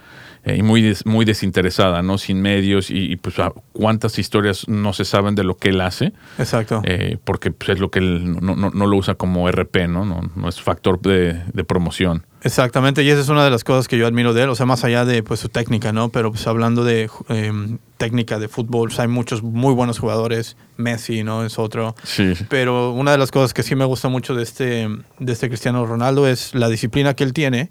eh, 0.44 0.56
y 0.58 0.64
muy, 0.64 0.82
des- 0.82 1.06
muy 1.06 1.26
desinteresada, 1.26 2.02
¿no? 2.02 2.18
Sin 2.18 2.42
medios 2.42 2.90
y, 2.90 3.12
y, 3.12 3.16
pues 3.16 3.36
cuántas 3.74 4.18
historias 4.20 4.68
no 4.68 4.94
se 4.94 5.06
saben 5.06 5.36
de 5.36 5.44
lo 5.44 5.56
que 5.58 5.70
él 5.70 5.82
hace, 5.82 6.14
Exacto. 6.40 6.82
eh, 6.86 7.18
porque 7.24 7.52
pues, 7.52 7.70
es 7.70 7.80
lo 7.80 7.92
que 7.92 8.00
él 8.00 8.38
no, 8.42 8.56
no- 8.56 8.72
no 8.72 8.88
lo 8.88 8.98
usa 8.98 9.16
como 9.16 9.48
RP, 9.50 9.88
¿no? 9.88 10.06
No, 10.06 10.22
no 10.36 10.50
es 10.50 10.60
factor 10.62 11.00
de, 11.02 11.42
de 11.54 11.64
promoción. 11.64 12.26
Exactamente, 12.44 13.04
y 13.04 13.10
esa 13.10 13.22
es 13.22 13.30
una 13.30 13.44
de 13.44 13.52
las 13.52 13.64
cosas 13.64 13.88
que 13.88 14.00
yo 14.00 14.08
admiro 14.08 14.34
de 14.34 14.42
él, 14.42 14.50
o 14.50 14.56
sea, 14.56 14.66
más 14.66 14.84
allá 14.84 15.06
de 15.06 15.22
pues 15.22 15.40
su 15.40 15.50
técnica, 15.50 15.92
¿no? 15.94 16.10
Pero 16.10 16.32
pues 16.32 16.48
hablando 16.48 16.84
de 16.84 17.08
eh, 17.30 17.52
técnica 17.98 18.40
de 18.40 18.48
fútbol, 18.48 18.90
pues, 18.90 19.00
hay 19.00 19.08
muchos 19.08 19.44
muy 19.44 19.76
buenos 19.76 20.00
jugadores, 20.00 20.58
Messi, 20.76 21.24
¿no? 21.24 21.46
Es 21.46 21.60
otro. 21.60 21.96
Sí. 22.02 22.34
Pero 22.50 22.94
una 22.94 23.12
de 23.12 23.20
las 23.20 23.30
cosas 23.30 23.54
que 23.54 23.62
sí 23.62 23.76
me 23.76 23.86
gusta 23.86 24.08
mucho 24.10 24.34
de 24.34 24.42
este, 24.42 24.88
de 25.20 25.32
este 25.32 25.50
Cristiano 25.50 25.86
Ronaldo 25.86 26.28
es 26.28 26.56
la 26.56 26.68
disciplina 26.68 27.14
que 27.14 27.24
él 27.24 27.34
tiene 27.34 27.70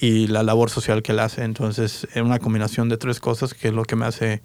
y 0.00 0.26
la 0.28 0.42
labor 0.42 0.70
social 0.70 1.02
que 1.02 1.12
él 1.12 1.20
hace. 1.20 1.42
Entonces, 1.44 2.06
es 2.14 2.22
una 2.22 2.38
combinación 2.38 2.88
de 2.88 2.96
tres 2.96 3.20
cosas 3.20 3.54
que 3.54 3.68
es 3.68 3.74
lo 3.74 3.84
que 3.84 3.96
me 3.96 4.06
hace 4.06 4.42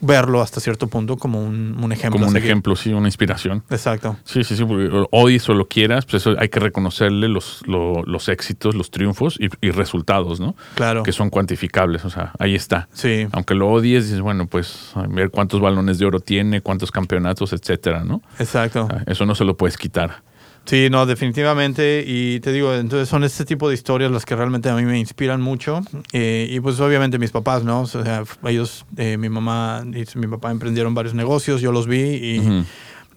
verlo 0.00 0.40
hasta 0.42 0.60
cierto 0.60 0.86
punto 0.86 1.16
como 1.16 1.42
un, 1.42 1.76
un 1.82 1.90
ejemplo. 1.90 2.20
Como 2.20 2.30
un 2.30 2.36
ejemplo, 2.36 2.76
sí, 2.76 2.92
una 2.92 3.08
inspiración. 3.08 3.64
Exacto. 3.68 4.16
Sí, 4.22 4.44
sí, 4.44 4.54
sí, 4.56 4.64
porque 4.64 4.88
odies 5.10 5.48
o 5.48 5.54
lo 5.54 5.66
quieras, 5.66 6.04
pues 6.06 6.22
eso 6.22 6.36
hay 6.38 6.48
que 6.50 6.60
reconocerle 6.60 7.26
los, 7.28 7.62
lo- 7.66 8.04
los 8.04 8.28
éxitos, 8.28 8.76
los 8.76 8.92
triunfos 8.92 9.36
y, 9.40 9.48
y 9.60 9.72
resultados, 9.72 10.38
¿no? 10.38 10.54
Claro. 10.76 11.02
Que 11.02 11.10
son 11.10 11.30
cuantificables, 11.30 12.04
o 12.04 12.10
sea, 12.10 12.30
ahí 12.38 12.54
está. 12.54 12.88
Sí. 12.92 13.26
Aunque 13.32 13.54
lo 13.54 13.68
odies, 13.68 14.04
dices, 14.04 14.20
bueno, 14.20 14.46
pues 14.46 14.92
a 14.94 15.02
ver 15.08 15.30
cuántos 15.30 15.60
balones 15.60 15.98
de 15.98 16.06
oro 16.06 16.20
tiene, 16.20 16.60
cuántos 16.60 16.92
campeonatos, 16.92 17.52
etcétera, 17.52 18.04
¿no? 18.04 18.22
Exacto. 18.38 18.86
Ah, 18.88 19.02
Eso 19.06 19.26
no 19.26 19.34
se 19.34 19.44
lo 19.44 19.56
puedes 19.56 19.76
quitar. 19.76 20.22
Sí, 20.68 20.88
no, 20.90 21.06
definitivamente. 21.06 22.04
Y 22.06 22.40
te 22.40 22.52
digo, 22.52 22.74
entonces 22.74 23.08
son 23.08 23.24
este 23.24 23.46
tipo 23.46 23.68
de 23.70 23.74
historias 23.74 24.10
las 24.10 24.26
que 24.26 24.36
realmente 24.36 24.68
a 24.68 24.74
mí 24.76 24.82
me 24.84 24.98
inspiran 24.98 25.40
mucho. 25.40 25.80
Eh, 26.12 26.46
y 26.50 26.60
pues 26.60 26.78
obviamente 26.80 27.18
mis 27.18 27.30
papás, 27.30 27.64
¿no? 27.64 27.80
O 27.80 27.86
sea, 27.86 28.22
ellos, 28.44 28.84
eh, 28.98 29.16
mi 29.16 29.30
mamá 29.30 29.82
y 29.86 30.04
mi 30.18 30.26
papá 30.26 30.50
emprendieron 30.50 30.92
varios 30.94 31.14
negocios, 31.14 31.62
yo 31.62 31.72
los 31.72 31.86
vi 31.86 32.00
y, 32.00 32.64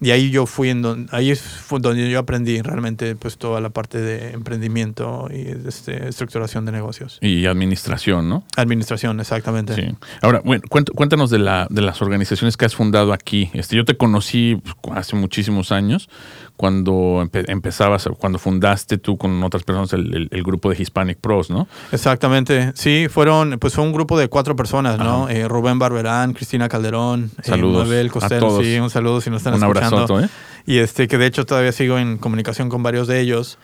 y 0.00 0.10
ahí 0.10 0.30
yo 0.30 0.46
fui 0.46 0.70
en 0.70 0.80
donde, 0.82 1.14
ahí 1.14 1.34
fue 1.36 1.78
donde 1.78 2.10
yo 2.10 2.18
aprendí 2.18 2.60
realmente 2.62 3.14
pues 3.16 3.36
toda 3.36 3.60
la 3.60 3.68
parte 3.70 3.98
de 4.00 4.30
emprendimiento 4.32 5.28
y 5.30 5.68
este, 5.68 6.08
estructuración 6.08 6.64
de 6.64 6.72
negocios. 6.72 7.18
Y 7.20 7.44
administración, 7.46 8.28
¿no? 8.30 8.44
Administración, 8.56 9.20
exactamente. 9.20 9.74
Sí. 9.76 9.82
Ahora, 10.22 10.40
bueno, 10.44 10.62
cuént- 10.70 10.90
cuéntanos 10.94 11.28
de, 11.30 11.38
la, 11.38 11.66
de 11.70 11.82
las 11.82 12.00
organizaciones 12.02 12.56
que 12.56 12.64
has 12.64 12.74
fundado 12.74 13.12
aquí. 13.12 13.50
Este, 13.52 13.76
yo 13.76 13.84
te 13.84 13.96
conocí 13.96 14.56
pues, 14.82 14.96
hace 14.96 15.14
muchísimos 15.16 15.70
años, 15.70 16.08
cuando 16.56 17.22
empe- 17.24 17.44
empezabas, 17.48 18.08
cuando 18.18 18.38
fundaste 18.38 18.98
tú 18.98 19.16
con 19.18 19.42
otras 19.42 19.64
personas 19.64 19.92
el, 19.92 20.14
el- 20.14 20.28
el 20.30 20.42
grupo 20.42 20.70
de 20.70 20.80
Hispanic 20.80 21.18
Pros, 21.18 21.50
¿no? 21.50 21.66
Exactamente, 21.90 22.72
sí, 22.74 23.06
fueron, 23.10 23.58
pues 23.58 23.74
fue 23.74 23.84
un 23.84 23.92
grupo 23.92 24.18
de 24.18 24.28
cuatro 24.28 24.54
personas, 24.54 24.98
¿no? 24.98 25.28
Eh, 25.28 25.48
Rubén 25.48 25.78
Barberán, 25.78 26.32
Cristina 26.34 26.68
Calderón, 26.68 27.30
eh, 27.38 27.42
Saludos 27.48 27.88
a 28.22 28.28
todos. 28.38 28.64
sí, 28.64 28.76
un 28.78 28.90
saludo 28.90 29.20
si 29.20 29.30
nos 29.30 29.38
están 29.38 29.54
Un 29.54 29.62
escuchando. 29.62 29.96
abrazote, 29.98 30.26
¿eh? 30.26 30.28
Y 30.66 30.78
este, 30.78 31.08
que 31.08 31.18
de 31.18 31.26
hecho 31.26 31.44
todavía 31.46 31.72
sigo 31.72 31.98
en 31.98 32.18
comunicación 32.18 32.68
con 32.68 32.82
varios 32.82 33.08
de 33.08 33.20
ellos. 33.20 33.58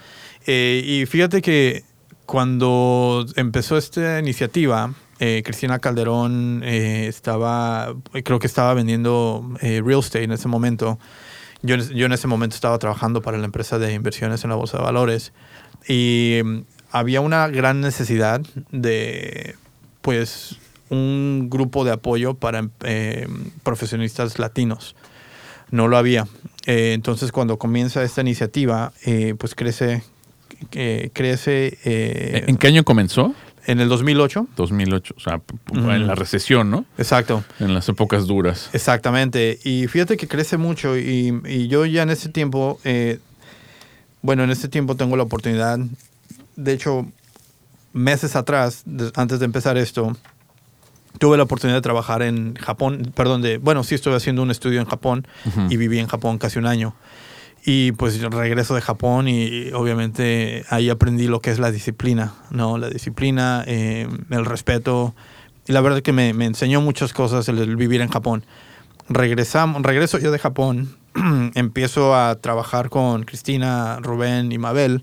Eh, 0.46 0.82
y 0.84 1.06
fíjate 1.06 1.42
que 1.42 1.84
cuando 2.26 3.24
empezó 3.36 3.76
esta 3.78 4.18
iniciativa, 4.18 4.92
eh, 5.18 5.42
Cristina 5.44 5.78
Calderón 5.78 6.60
eh, 6.64 7.06
estaba, 7.08 7.94
creo 8.24 8.38
que 8.38 8.46
estaba 8.46 8.74
vendiendo 8.74 9.48
eh, 9.60 9.82
real 9.84 10.00
estate 10.00 10.24
en 10.24 10.32
ese 10.32 10.46
momento. 10.46 10.98
Yo, 11.62 11.76
yo 11.76 12.06
en 12.06 12.12
ese 12.12 12.28
momento 12.28 12.54
estaba 12.54 12.78
trabajando 12.78 13.20
para 13.20 13.38
la 13.38 13.44
empresa 13.44 13.78
de 13.78 13.92
inversiones 13.92 14.44
en 14.44 14.50
la 14.50 14.56
Bolsa 14.56 14.78
de 14.78 14.84
Valores 14.84 15.32
y 15.88 16.40
mm, 16.44 16.58
había 16.90 17.20
una 17.20 17.48
gran 17.48 17.80
necesidad 17.80 18.40
de, 18.70 19.56
pues, 20.00 20.56
un 20.90 21.48
grupo 21.50 21.84
de 21.84 21.92
apoyo 21.92 22.34
para 22.34 22.68
eh, 22.84 23.26
profesionistas 23.62 24.38
latinos 24.38 24.94
no 25.70 25.86
lo 25.86 25.98
había. 25.98 26.26
Eh, 26.66 26.92
entonces, 26.94 27.30
cuando 27.30 27.58
comienza 27.58 28.02
esta 28.02 28.22
iniciativa, 28.22 28.92
eh, 29.04 29.34
pues 29.38 29.54
crece, 29.54 30.02
crece 30.70 31.78
¿En 31.84 32.56
qué 32.56 32.68
año 32.68 32.84
comenzó? 32.84 33.34
En 33.68 33.80
el 33.80 33.88
2008. 33.88 34.48
2008, 34.56 35.14
o 35.16 35.20
sea, 35.20 35.40
en 35.72 36.06
la 36.06 36.14
recesión, 36.16 36.70
¿no? 36.70 36.84
Exacto, 36.98 37.44
En 37.60 37.74
las 37.74 37.88
épocas 37.88 38.26
duras. 38.26 38.70
exactamente. 38.72 39.58
Y 39.62 39.86
fíjate 39.86 40.16
que 40.16 40.26
crece 40.26 40.56
mucho 40.56 40.96
y, 40.98 41.40
y 41.46 41.68
yo 41.68 41.86
ya 41.86 42.02
en 42.02 42.10
ese 42.10 42.28
tiempo, 42.30 42.80
eh, 42.84 43.20
bueno, 44.22 44.42
en 44.42 44.50
este 44.50 44.68
tiempo 44.68 44.96
tengo 44.96 45.16
la 45.16 45.22
oportunidad, 45.22 45.78
de 46.56 46.72
hecho, 46.72 47.06
meses 47.92 48.34
atrás, 48.36 48.82
de- 48.84 49.12
antes 49.14 49.38
de 49.38 49.44
empezar 49.44 49.76
esto, 49.78 50.16
tuve 51.18 51.36
la 51.36 51.42
oportunidad 51.44 51.76
de 51.78 51.82
trabajar 51.82 52.22
en 52.22 52.54
Japón, 52.56 53.12
perdón, 53.14 53.42
de, 53.42 53.58
bueno, 53.58 53.84
sí 53.84 53.94
estuve 53.94 54.16
haciendo 54.16 54.42
un 54.42 54.50
estudio 54.50 54.80
en 54.80 54.86
Japón 54.86 55.26
y 55.68 55.76
viví 55.76 55.98
en 55.98 56.06
Japón 56.06 56.38
casi 56.38 56.58
un 56.58 56.66
año. 56.66 56.94
Y 57.64 57.92
pues 57.92 58.18
yo 58.18 58.28
regreso 58.30 58.74
de 58.74 58.80
Japón 58.80 59.28
y 59.28 59.70
obviamente 59.72 60.64
ahí 60.70 60.90
aprendí 60.90 61.26
lo 61.26 61.40
que 61.40 61.50
es 61.50 61.58
la 61.58 61.70
disciplina, 61.70 62.34
¿no? 62.50 62.78
La 62.78 62.88
disciplina, 62.88 63.64
eh, 63.66 64.08
el 64.30 64.44
respeto. 64.44 65.14
Y 65.66 65.72
la 65.72 65.80
verdad 65.80 66.00
que 66.00 66.12
me, 66.12 66.32
me 66.32 66.46
enseñó 66.46 66.80
muchas 66.80 67.12
cosas 67.12 67.48
el, 67.48 67.58
el 67.58 67.76
vivir 67.76 68.00
en 68.00 68.08
Japón. 68.08 68.44
regresamos, 69.08 69.82
regreso 69.82 70.18
yo 70.18 70.30
de 70.30 70.38
Japón, 70.38 70.96
empiezo 71.54 72.14
a 72.14 72.36
trabajar 72.36 72.88
con 72.90 73.24
Cristina, 73.24 73.98
Rubén 74.00 74.52
y 74.52 74.58
Mabel 74.58 75.02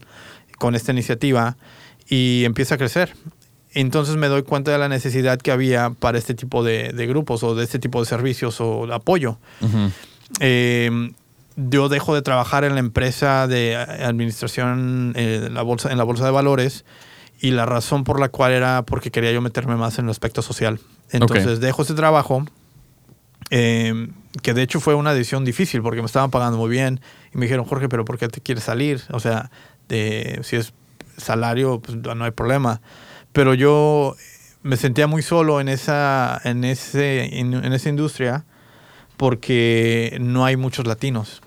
con 0.58 0.76
esta 0.76 0.92
iniciativa 0.92 1.58
y 2.08 2.44
empieza 2.46 2.76
a 2.76 2.78
crecer. 2.78 3.14
Entonces 3.74 4.16
me 4.16 4.28
doy 4.28 4.44
cuenta 4.44 4.72
de 4.72 4.78
la 4.78 4.88
necesidad 4.88 5.38
que 5.38 5.52
había 5.52 5.90
para 5.90 6.18
este 6.18 6.34
tipo 6.34 6.64
de, 6.64 6.94
de 6.94 7.08
grupos 7.08 7.44
o 7.44 7.56
de 7.56 7.64
este 7.66 7.78
tipo 7.78 8.00
de 8.00 8.06
servicios 8.06 8.62
o 8.62 8.88
de 8.88 8.96
apoyo. 8.96 9.38
Eh, 10.40 11.12
yo 11.56 11.90
dejo 11.90 12.14
de 12.14 12.22
trabajar 12.22 12.64
en 12.64 12.74
la 12.74 12.80
empresa 12.80 13.48
de 13.48 13.76
administración 13.76 15.14
eh, 15.16 15.50
la 15.52 15.62
bolsa, 15.62 15.92
en 15.92 15.98
la 15.98 16.04
bolsa 16.04 16.26
de 16.26 16.32
valores 16.32 16.86
y 17.40 17.52
la 17.52 17.66
razón 17.66 18.04
por 18.04 18.20
la 18.20 18.30
cual 18.30 18.52
era 18.52 18.84
porque 18.84 19.12
quería 19.12 19.32
yo 19.32 19.42
meterme 19.42 19.76
más 19.76 19.98
en 20.00 20.06
el 20.06 20.12
aspecto 20.12 20.42
social. 20.42 20.80
Entonces 21.12 21.60
dejo 21.60 21.84
ese 21.84 21.94
trabajo, 21.94 22.46
eh, 23.52 24.10
que 24.42 24.54
de 24.54 24.64
hecho 24.64 24.80
fue 24.80 24.96
una 24.96 25.14
decisión 25.14 25.46
difícil 25.46 25.82
porque 25.82 26.02
me 26.02 26.08
estaban 26.08 26.32
pagando 26.32 26.58
muy 26.58 26.70
bien 26.70 27.00
y 27.34 27.38
me 27.38 27.46
dijeron, 27.46 27.66
Jorge, 27.66 27.88
pero 27.88 28.04
¿por 28.04 28.18
qué 28.18 28.28
te 28.28 28.42
quieres 28.42 28.64
salir? 28.64 29.02
O 29.12 29.20
sea, 29.20 29.50
de, 29.88 30.40
si 30.44 30.58
es 30.58 30.74
salario, 31.18 31.80
pues 31.80 31.98
no 31.98 32.26
hay 32.26 32.32
problema. 32.32 32.82
Pero 33.32 33.54
yo 33.54 34.16
me 34.62 34.78
sentía 34.78 35.08
muy 35.08 35.22
solo 35.22 35.62
en 35.62 35.70
esa, 35.70 36.42
en 36.44 36.64
ese, 36.64 37.40
en, 37.40 37.54
en 37.54 37.72
esa 37.72 37.90
industria 37.90 38.46
porque 39.16 40.18
no 40.20 40.44
hay 40.44 40.58
muchos 40.58 40.86
latinos 40.86 41.42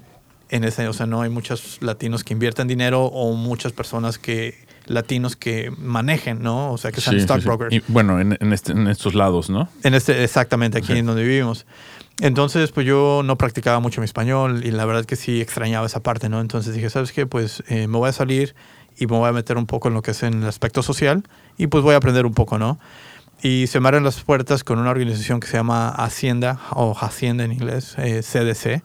en 0.51 0.65
ese, 0.65 0.89
o 0.89 0.93
sea, 0.93 1.07
no 1.07 1.23
hay 1.23 1.31
muchos 1.31 1.79
latinos 1.81 2.25
que 2.25 2.33
inviertan 2.33 2.69
dinero 2.69 3.05
o 3.05 3.35
muchas 3.35 3.73
personas 3.73 4.19
que 4.19 4.67
latinos 4.87 5.37
que 5.37 5.71
manejen, 5.77 6.43
¿no? 6.43 6.73
O 6.73 6.79
sea, 6.79 6.91
que 6.93 7.01
sean 7.03 7.17
Sí, 7.17 7.21
sí, 7.21 7.27
sí. 7.27 7.33
stockbrokers. 7.35 7.75
Y, 7.75 7.83
bueno, 7.89 8.19
en, 8.21 8.37
en 8.41 8.53
este- 8.55 8.73
en 8.73 8.87
estos 8.89 9.15
lados, 9.15 9.51
¿no? 9.51 9.69
En 9.83 9.93
este, 9.95 10.25
exactamente, 10.25 10.79
aquí 10.79 10.93
en 10.97 11.05
donde 11.05 11.23
vivimos. 11.25 11.67
Entonces, 12.21 12.73
pues 12.73 12.87
yo 12.87 13.23
no 13.25 13.37
practicaba 13.37 13.79
mucho 13.81 14.01
mi 14.01 14.07
español 14.07 14.63
y 14.65 14.71
la 14.71 14.85
verdad 14.87 15.05
que 15.05 15.15
sí 15.17 15.41
extrañaba 15.41 15.87
esa 15.87 16.01
parte, 16.03 16.29
¿no? 16.29 16.41
Entonces 16.41 16.75
dije, 16.75 16.89
¿sabes 16.91 17.13
qué? 17.13 17.27
Pues 17.27 17.63
eh, 17.69 17.87
me 17.87 17.99
voy 17.99 18.09
a 18.09 18.13
salir 18.13 18.55
y 18.99 19.07
me 19.07 19.17
voy 19.17 19.29
a 19.29 19.33
meter 19.33 19.57
un 19.59 19.67
poco 19.67 19.89
en 19.89 19.95
lo 19.95 20.03
que 20.03 20.11
es 20.13 20.23
en 20.23 20.43
el 20.43 20.49
aspecto 20.49 20.83
social 20.83 21.23
y 21.59 21.67
pues 21.69 21.85
voy 21.85 21.95
a 21.95 21.99
aprender 21.99 22.25
un 22.27 22.35
poco, 22.35 22.59
¿no? 22.59 22.79
Y 23.41 23.69
se 23.69 23.79
me 23.79 23.87
abren 23.89 24.03
las 24.03 24.21
puertas 24.23 24.65
con 24.65 24.81
una 24.81 24.91
organización 24.91 25.39
que 25.39 25.47
se 25.47 25.57
llama 25.59 25.91
Hacienda, 25.91 26.59
o 26.71 26.97
Hacienda 27.01 27.45
en 27.45 27.53
inglés, 27.53 27.95
eh, 27.99 28.23
CDC, 28.23 28.83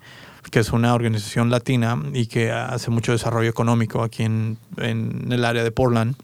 que 0.52 0.60
es 0.60 0.72
una 0.72 0.94
organización 0.94 1.50
latina 1.50 2.02
y 2.14 2.28
que 2.28 2.52
hace 2.52 2.92
mucho 2.92 3.12
desarrollo 3.12 3.50
económico 3.50 4.04
aquí 4.04 4.24
en, 4.24 4.58
en 4.78 5.32
el 5.32 5.46
área 5.46 5.64
de 5.64 5.72
Portland. 5.72 6.16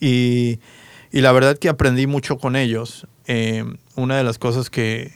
Y, 0.00 0.60
y 1.10 1.20
la 1.20 1.32
verdad 1.32 1.58
que 1.58 1.68
aprendí 1.68 2.06
mucho 2.06 2.38
con 2.38 2.56
ellos. 2.56 3.06
Eh, 3.26 3.64
una 3.94 4.16
de 4.16 4.24
las 4.24 4.38
cosas 4.38 4.70
que, 4.70 5.12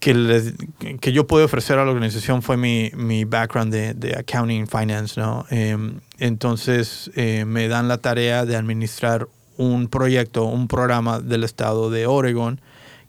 que, 0.00 0.52
que 1.00 1.12
yo 1.12 1.26
pude 1.26 1.44
ofrecer 1.44 1.78
a 1.78 1.84
la 1.84 1.90
organización 1.90 2.42
fue 2.42 2.56
mi, 2.56 2.90
mi 2.94 3.24
background 3.24 3.72
de, 3.72 3.94
de 3.94 4.16
accounting 4.16 4.66
finance, 4.66 5.20
¿no? 5.20 5.46
Eh, 5.50 5.76
entonces 6.18 7.10
eh, 7.16 7.44
me 7.44 7.68
dan 7.68 7.88
la 7.88 7.98
tarea 7.98 8.44
de 8.44 8.56
administrar 8.56 9.28
un 9.56 9.88
proyecto, 9.88 10.44
un 10.44 10.68
programa 10.68 11.18
del 11.18 11.42
estado 11.42 11.90
de 11.90 12.06
Oregon 12.06 12.60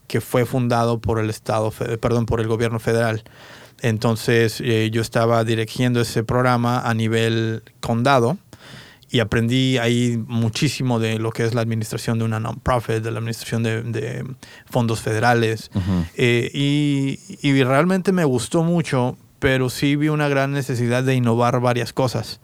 que 0.08 0.21
fue 0.21 0.45
fundado 0.45 0.99
por 0.99 1.19
el 1.19 1.29
estado, 1.29 1.71
perdón, 2.01 2.25
por 2.25 2.41
el 2.41 2.47
gobierno 2.47 2.79
federal. 2.79 3.23
Entonces 3.82 4.62
eh, 4.62 4.89
yo 4.92 5.02
estaba 5.02 5.44
dirigiendo 5.44 6.02
ese 6.02 6.24
programa 6.24 6.82
a 6.82 6.94
nivel 6.94 7.63
condado 7.80 8.38
y 9.12 9.22
aprendí 9.22 9.78
ahí 9.78 10.24
muchísimo 10.28 11.00
de 11.00 11.18
lo 11.18 11.32
que 11.32 11.44
es 11.44 11.56
la 11.56 11.62
administración 11.62 12.20
de 12.20 12.26
una 12.26 12.39
non-profit, 12.39 13.02
de 13.02 13.12
la 13.12 13.20
administración 13.20 13.63
de, 13.63 13.82
de 13.82 14.26
fondos 14.70 15.02
federales. 15.02 15.72
Eh, 16.15 16.52
y, 16.54 17.20
y 17.42 17.63
realmente 17.63 18.12
me 18.12 18.24
gustó 18.24 18.63
mucho, 18.63 19.18
pero 19.39 19.70
sí 19.70 19.96
vi 19.96 20.10
una 20.10 20.28
gran 20.28 20.52
necesidad 20.52 21.04
de 21.04 21.15
innovar 21.15 21.60
varias 21.60 21.92
cosas. 21.92 22.39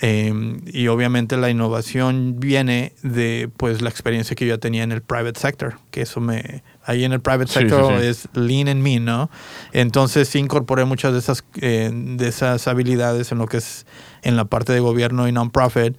Eh, 0.00 0.60
y 0.66 0.88
obviamente 0.88 1.36
la 1.36 1.50
innovación 1.50 2.40
viene 2.40 2.94
de 3.02 3.48
pues 3.56 3.80
la 3.80 3.88
experiencia 3.88 4.34
que 4.34 4.44
yo 4.44 4.56
ya 4.56 4.58
tenía 4.58 4.82
en 4.82 4.90
el 4.90 5.02
private 5.02 5.38
sector, 5.38 5.78
que 5.92 6.02
eso 6.02 6.20
me 6.20 6.64
ahí 6.84 7.04
en 7.04 7.12
el 7.12 7.20
private 7.20 7.46
sector 7.46 7.94
sí, 7.94 8.00
sí. 8.00 8.06
es 8.06 8.28
lean 8.34 8.68
and 8.68 8.82
mean, 8.82 9.04
¿no? 9.04 9.30
Entonces 9.72 10.28
sí 10.28 10.40
incorporé 10.40 10.84
muchas 10.84 11.12
de 11.12 11.20
esas 11.20 11.44
eh, 11.60 11.90
de 11.92 12.28
esas 12.28 12.66
habilidades 12.66 13.30
en 13.30 13.38
lo 13.38 13.46
que 13.46 13.58
es 13.58 13.86
en 14.22 14.36
la 14.36 14.46
parte 14.46 14.72
de 14.72 14.80
gobierno 14.80 15.28
y 15.28 15.32
non-profit 15.32 15.96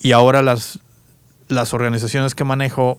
y 0.00 0.12
ahora 0.12 0.42
las 0.42 0.80
las 1.48 1.74
organizaciones 1.74 2.34
que 2.34 2.44
manejo 2.44 2.98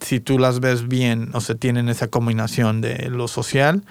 si 0.00 0.20
tú 0.20 0.38
las 0.38 0.60
ves 0.60 0.88
bien, 0.88 1.30
o 1.32 1.40
sea, 1.40 1.54
tienen 1.54 1.88
esa 1.88 2.08
combinación 2.08 2.80
de 2.80 3.08
lo 3.08 3.28
social, 3.28 3.82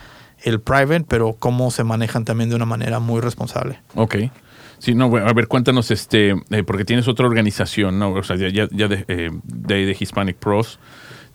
el 0.44 0.60
private, 0.60 1.06
pero 1.08 1.34
cómo 1.34 1.72
se 1.72 1.84
manejan 1.84 2.26
también 2.26 2.50
de 2.50 2.56
una 2.56 2.66
manera 2.66 3.00
muy 3.00 3.22
responsable. 3.22 3.80
Ok. 3.96 4.16
Sí, 4.80 4.94
no, 4.96 5.10
bueno, 5.10 5.28
a 5.28 5.34
ver, 5.34 5.48
cuéntanos, 5.48 5.92
este, 5.92 6.32
eh, 6.52 6.64
porque 6.66 6.86
tienes 6.86 7.08
otra 7.08 7.26
organización, 7.28 7.98
¿no? 8.00 8.12
O 8.12 8.24
sea, 8.24 8.36
ya, 8.36 8.50
ya, 8.50 8.68
ya 8.72 8.88
de, 8.88 9.06
eh, 9.08 9.32
de, 9.44 9.98
Hispanic 10.00 10.38
Pros, 10.38 10.80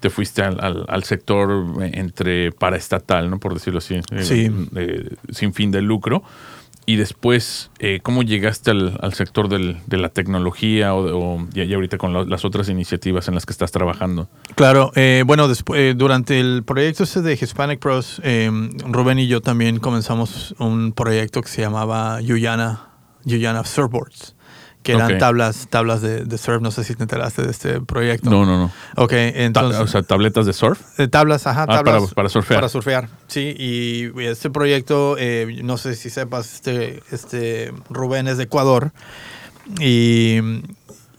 te 0.00 0.08
fuiste 0.10 0.42
al, 0.42 0.58
al- 0.60 0.84
al 0.88 1.04
sector 1.04 1.64
eh, 1.82 1.90
entre 1.94 2.52
paraestatal, 2.52 3.28
¿no? 3.30 3.38
Por 3.38 3.54
decirlo 3.54 3.78
así. 3.78 3.96
eh, 3.96 4.22
Sí. 4.22 4.50
eh, 4.76 5.10
sin 5.30 5.52
fin 5.54 5.70
de 5.70 5.82
lucro. 5.82 6.22
Y 6.86 6.96
después, 6.96 7.70
¿cómo 8.02 8.22
llegaste 8.24 8.70
al, 8.72 8.98
al 9.00 9.12
sector 9.14 9.48
del- 9.48 9.76
de 9.86 9.96
la 9.98 10.08
tecnología 10.08 10.92
o, 10.94 11.46
ya, 11.52 11.62
ya 11.64 11.76
ahorita 11.76 11.98
con 11.98 12.12
la- 12.12 12.24
las 12.24 12.44
otras 12.44 12.68
iniciativas 12.68 13.28
en 13.28 13.34
las 13.34 13.46
que 13.46 13.52
estás 13.52 13.70
trabajando? 13.70 14.28
Claro, 14.56 14.90
eh, 14.96 15.22
bueno, 15.26 15.46
después, 15.46 15.96
durante 15.96 16.40
el 16.40 16.64
proyecto 16.64 17.04
este 17.04 17.20
de 17.22 17.34
Hispanic 17.34 17.78
Pros, 17.78 18.20
eh, 18.24 18.50
Rubén 18.88 19.18
y 19.20 19.28
yo 19.28 19.40
también 19.40 19.78
comenzamos 19.78 20.54
un 20.58 20.92
proyecto 20.92 21.42
que 21.42 21.48
se 21.48 21.60
llamaba 21.60 22.20
Yuyana, 22.22 22.88
Yuyana 23.24 23.64
Surfboards, 23.64 24.34
que 24.82 24.92
eran 24.92 25.18
tablas, 25.18 25.66
tablas 25.68 26.00
de, 26.00 26.24
de 26.24 26.38
surf. 26.38 26.62
No 26.62 26.70
sé 26.70 26.84
si 26.84 26.94
te 26.94 27.02
enteraste 27.02 27.42
de 27.42 27.50
este 27.50 27.80
proyecto. 27.82 28.30
No, 28.30 28.46
no, 28.46 28.56
no. 28.58 28.72
Ok, 28.96 29.10
Ta- 29.10 29.28
entonces. 29.28 29.80
o 29.80 29.86
sea, 29.86 30.02
tabletas 30.02 30.46
de 30.46 30.52
surf. 30.54 30.80
Eh, 30.98 31.06
tablas, 31.08 31.46
ajá, 31.46 31.64
Ah, 31.64 31.66
tablas. 31.82 32.02
para- 32.02 32.14
para 32.14 32.28
surfear. 32.30 32.60
Para 32.60 32.68
surfear, 32.70 33.08
sí. 33.26 33.54
Y 33.58 34.10
este 34.22 34.48
proyecto, 34.50 35.16
eh, 35.18 35.60
no 35.62 35.76
sé 35.76 35.96
si 35.96 36.08
sepas, 36.10 36.54
este, 36.54 37.02
este 37.10 37.72
Rubén 37.90 38.26
es 38.28 38.38
de 38.38 38.44
Ecuador. 38.44 38.92
Y, 39.78 40.40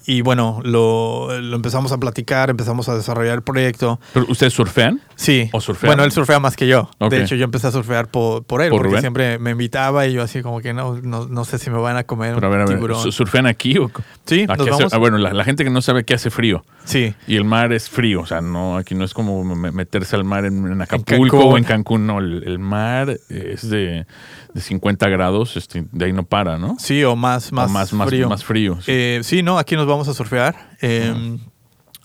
y 0.06 0.22
bueno, 0.22 0.60
lo, 0.64 1.40
lo 1.42 1.56
empezamos 1.56 1.92
a 1.92 1.98
platicar, 2.00 2.50
empezamos 2.50 2.90
a 2.90 2.96
desarrollar 2.96 3.36
el 3.36 3.42
proyecto. 3.44 4.00
¿Pero 4.14 4.26
ustedes 4.30 4.54
surfean? 4.54 5.00
Sí. 5.16 5.50
¿O 5.54 5.62
surfea? 5.62 5.88
Bueno, 5.90 6.04
él 6.04 6.12
surfea 6.12 6.40
más 6.40 6.56
que 6.56 6.68
yo. 6.68 6.90
De 7.10 7.22
hecho, 7.22 7.36
yo 7.36 7.44
empecé 7.46 7.68
a 7.68 7.72
surfear 7.72 8.08
por, 8.08 8.44
por 8.44 8.62
él, 8.62 8.70
¿Por 8.70 8.80
porque 8.80 8.90
Rubén? 8.90 9.02
siempre 9.02 9.38
me 9.40 9.52
invitaba 9.52 10.08
y 10.08 10.14
yo 10.14 10.24
así 10.24 10.42
como 10.42 10.60
que 10.62 10.74
no, 10.74 10.96
no, 11.02 11.28
no 11.28 11.46
sé 11.46 11.58
si 11.60 11.70
me 11.70 11.78
van 11.78 11.98
a 11.98 12.04
comer 12.04 12.36
Pero 12.36 12.48
a 12.48 12.50
ver, 12.50 12.60
a 12.62 12.64
un 12.64 12.70
ver, 12.70 12.78
tiburón. 12.78 13.02
¿su- 13.04 13.12
¿surfean 13.12 13.46
aquí 13.46 13.78
o 13.78 13.92
Sí, 14.26 14.46
Aquí 14.50 14.60
nos 14.60 14.60
hace- 14.62 14.70
vamos. 14.72 14.94
ah, 14.94 14.98
bueno, 14.98 15.18
la, 15.18 15.34
la 15.34 15.44
gente 15.44 15.64
que 15.64 15.70
no 15.70 15.82
sabe 15.82 16.04
que 16.04 16.14
hace 16.16 16.30
frío 16.30 16.64
Sí. 16.84 17.14
y 17.28 17.36
el 17.36 17.44
mar 17.44 17.72
es 17.74 17.90
frío, 17.90 18.22
o 18.22 18.26
sea, 18.26 18.42
no 18.42 18.78
aquí 18.78 18.96
no 18.96 19.06
es 19.06 19.14
como 19.14 19.44
me- 19.44 19.72
meterse 19.72 20.16
al 20.16 20.24
mar 20.24 20.46
en, 20.46 20.66
en 20.72 20.82
Acapulco 20.82 21.38
o 21.46 21.58
en 21.58 21.64
Cancún, 21.64 22.08
no, 22.08 22.18
el, 22.20 22.44
el 22.46 22.58
mar 22.60 23.18
es 23.30 23.70
de, 23.70 24.06
de 24.54 24.62
50 24.62 25.08
grados, 25.10 25.56
este, 25.58 25.86
de 25.92 26.06
ahí 26.06 26.14
no 26.14 26.24
para, 26.24 26.58
¿no? 26.58 26.76
Sí, 26.80 27.04
o 27.04 27.16
más, 27.16 27.52
O 27.52 27.56
más, 27.56 27.72
más, 27.72 27.94
más 27.94 28.08
frío. 28.10 28.30
más 28.30 28.44
frío. 28.44 28.76
sí. 28.82 28.92
Eh, 28.92 29.20
sí, 29.24 29.44
no, 29.44 29.58
aquí 29.58 29.76
nos 29.76 29.88
vamos 29.88 30.08
a 30.08 30.14
surfear. 30.14 30.56
Eh, 30.82 31.38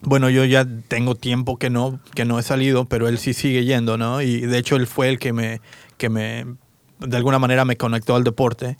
Bueno, 0.02 0.28
yo 0.30 0.44
ya 0.44 0.66
tengo 0.88 1.14
tiempo 1.14 1.58
que 1.58 1.70
no, 1.70 1.98
que 2.14 2.24
no 2.24 2.38
he 2.38 2.42
salido, 2.42 2.84
pero 2.84 3.08
él 3.08 3.18
sí 3.18 3.32
sigue 3.32 3.64
yendo, 3.64 3.96
¿no? 3.96 4.20
Y 4.20 4.42
de 4.42 4.58
hecho 4.58 4.76
él 4.76 4.86
fue 4.86 5.08
el 5.08 5.18
que 5.18 5.32
me, 5.32 5.60
que 5.96 6.10
me, 6.10 6.44
de 7.00 7.16
alguna 7.16 7.38
manera 7.38 7.64
me 7.64 7.76
conectó 7.76 8.14
al 8.14 8.22
deporte. 8.22 8.76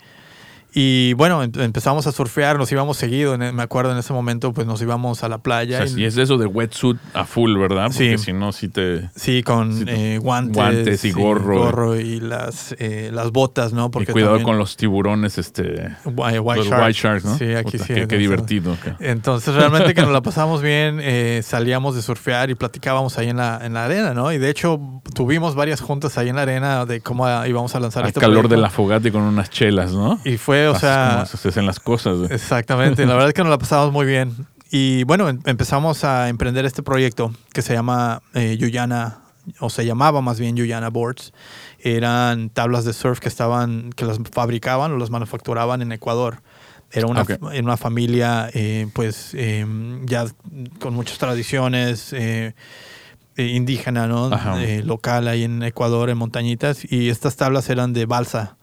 Y 0.79 1.13
bueno, 1.13 1.41
em- 1.41 1.51
empezamos 1.59 2.05
a 2.05 2.11
surfear, 2.11 2.59
nos 2.59 2.71
íbamos 2.71 2.97
seguido, 2.97 3.33
en- 3.33 3.55
me 3.55 3.63
acuerdo 3.63 3.91
en 3.93 3.97
ese 3.97 4.13
momento, 4.13 4.53
pues 4.53 4.67
nos 4.67 4.79
íbamos 4.79 5.23
a 5.23 5.27
la 5.27 5.37
o 5.37 5.39
playa. 5.39 5.87
sea, 5.87 5.97
y- 5.97 6.03
y 6.03 6.05
es 6.05 6.15
eso 6.17 6.37
de 6.37 6.45
wetsuit 6.45 6.99
a 7.15 7.25
full, 7.25 7.57
¿verdad? 7.57 7.85
Porque 7.87 8.17
Sí. 8.19 8.25
si 8.25 8.33
no, 8.33 8.51
sí 8.51 8.69
te... 8.69 9.09
Sí, 9.15 9.41
con 9.41 9.73
Sí, 9.75 9.85
eh, 9.87 10.19
guantes, 10.21 10.55
guantes 10.55 11.03
y 11.05 11.11
gorro. 11.13 11.57
gorro 11.57 11.95
y 11.99 12.19
las, 12.19 12.75
eh, 12.77 13.09
las 13.11 13.31
botas, 13.31 13.73
¿no? 13.73 13.87
y 13.87 14.05
cuidado 14.05 14.33
también- 14.33 14.43
con 14.45 14.59
los 14.59 14.77
tiburones, 14.77 15.39
este... 15.39 15.95
White, 16.05 16.39
white 16.41 16.59
los 16.59 16.67
shark. 16.67 16.83
white 16.85 16.99
sharks, 16.99 17.25
¿no? 17.25 17.37
Sí, 17.39 17.55
aquí 17.55 17.71
Puta, 17.71 17.85
sí. 17.85 17.93
Qué, 17.95 18.07
qué 18.07 18.17
divertido. 18.17 18.73
acá. 18.73 18.97
Entonces 18.99 19.55
realmente 19.55 19.95
que 19.95 20.01
nos 20.03 20.11
la 20.11 20.21
pasamos 20.21 20.61
bien, 20.61 20.99
eh, 21.01 21.41
salíamos 21.43 21.95
de 21.95 22.03
surfear 22.03 22.51
y 22.51 22.55
platicábamos 22.55 23.17
ahí 23.17 23.29
en 23.29 23.37
la, 23.37 23.59
en 23.63 23.73
la 23.73 23.85
arena, 23.85 24.13
¿no? 24.13 24.31
Y 24.31 24.37
de 24.37 24.51
hecho 24.51 24.79
tuvimos 25.15 25.55
varias 25.55 25.81
juntas 25.81 26.19
ahí 26.19 26.29
en 26.29 26.35
la 26.35 26.43
arena 26.43 26.85
de 26.85 27.01
cómo 27.01 27.25
íbamos 27.47 27.73
a 27.73 27.79
lanzar 27.79 28.03
Al 28.03 28.09
este 28.09 28.19
calor 28.19 28.43
de 28.43 28.49
proyecto. 28.49 28.61
la 28.61 28.69
fogata 28.69 29.07
y 29.07 29.11
con 29.11 29.23
unas 29.23 29.49
chelas, 29.49 29.91
¿no? 29.91 30.19
Y 30.23 30.37
fue, 30.37 30.66
o 30.67 30.79
sea, 30.79 31.25
como 31.29 31.37
se 31.37 31.47
hacen 31.49 31.65
las 31.65 31.79
cosas. 31.79 32.29
exactamente, 32.31 33.05
la 33.05 33.13
verdad 33.13 33.29
es 33.29 33.33
que 33.33 33.41
nos 33.43 33.49
la 33.49 33.57
pasamos 33.57 33.91
muy 33.91 34.05
bien. 34.05 34.33
Y 34.69 35.03
bueno, 35.05 35.29
em- 35.29 35.39
empezamos 35.45 36.03
a 36.03 36.27
emprender 36.29 36.65
este 36.65 36.83
proyecto 36.83 37.33
que 37.53 37.61
se 37.61 37.73
llama 37.73 38.21
eh, 38.33 38.57
Yuyana, 38.59 39.19
o 39.59 39.69
se 39.69 39.85
llamaba 39.85 40.21
más 40.21 40.39
bien 40.39 40.55
Yuyana 40.57 40.89
Boards. 40.89 41.31
Eran 41.79 42.49
tablas 42.49 42.83
de 42.83 42.91
surf 42.93 43.19
que 43.19 43.29
estaban, 43.29 43.91
que 43.95 44.03
las 44.05 44.19
fabricaban 44.33 44.91
o 44.91 44.97
las 44.97 45.09
manufacturaban 45.09 45.81
en 45.81 45.91
Ecuador. 45.93 46.41
Era 46.91 47.07
una, 47.07 47.21
Ok. 47.21 47.31
era 47.53 47.63
una 47.63 47.77
familia, 47.77 48.49
eh, 48.53 48.87
pues, 48.93 49.31
eh, 49.35 49.65
ya 50.05 50.25
con 50.79 50.93
muchas 50.93 51.17
tradiciones. 51.17 52.11
eh, 52.13 52.53
eh, 53.39 53.45
indígena, 53.53 54.07
¿no? 54.07 54.31
Eh, 54.57 54.81
local 54.83 55.27
ahí 55.27 55.43
en 55.43 55.61
Ecuador, 55.61 56.09
en 56.09 56.17
montañitas, 56.17 56.91
y 56.91 57.09
estas 57.09 57.35
tablas 57.35 57.69
eran 57.69 57.93
de 57.93 58.07
balsa, 58.07 58.56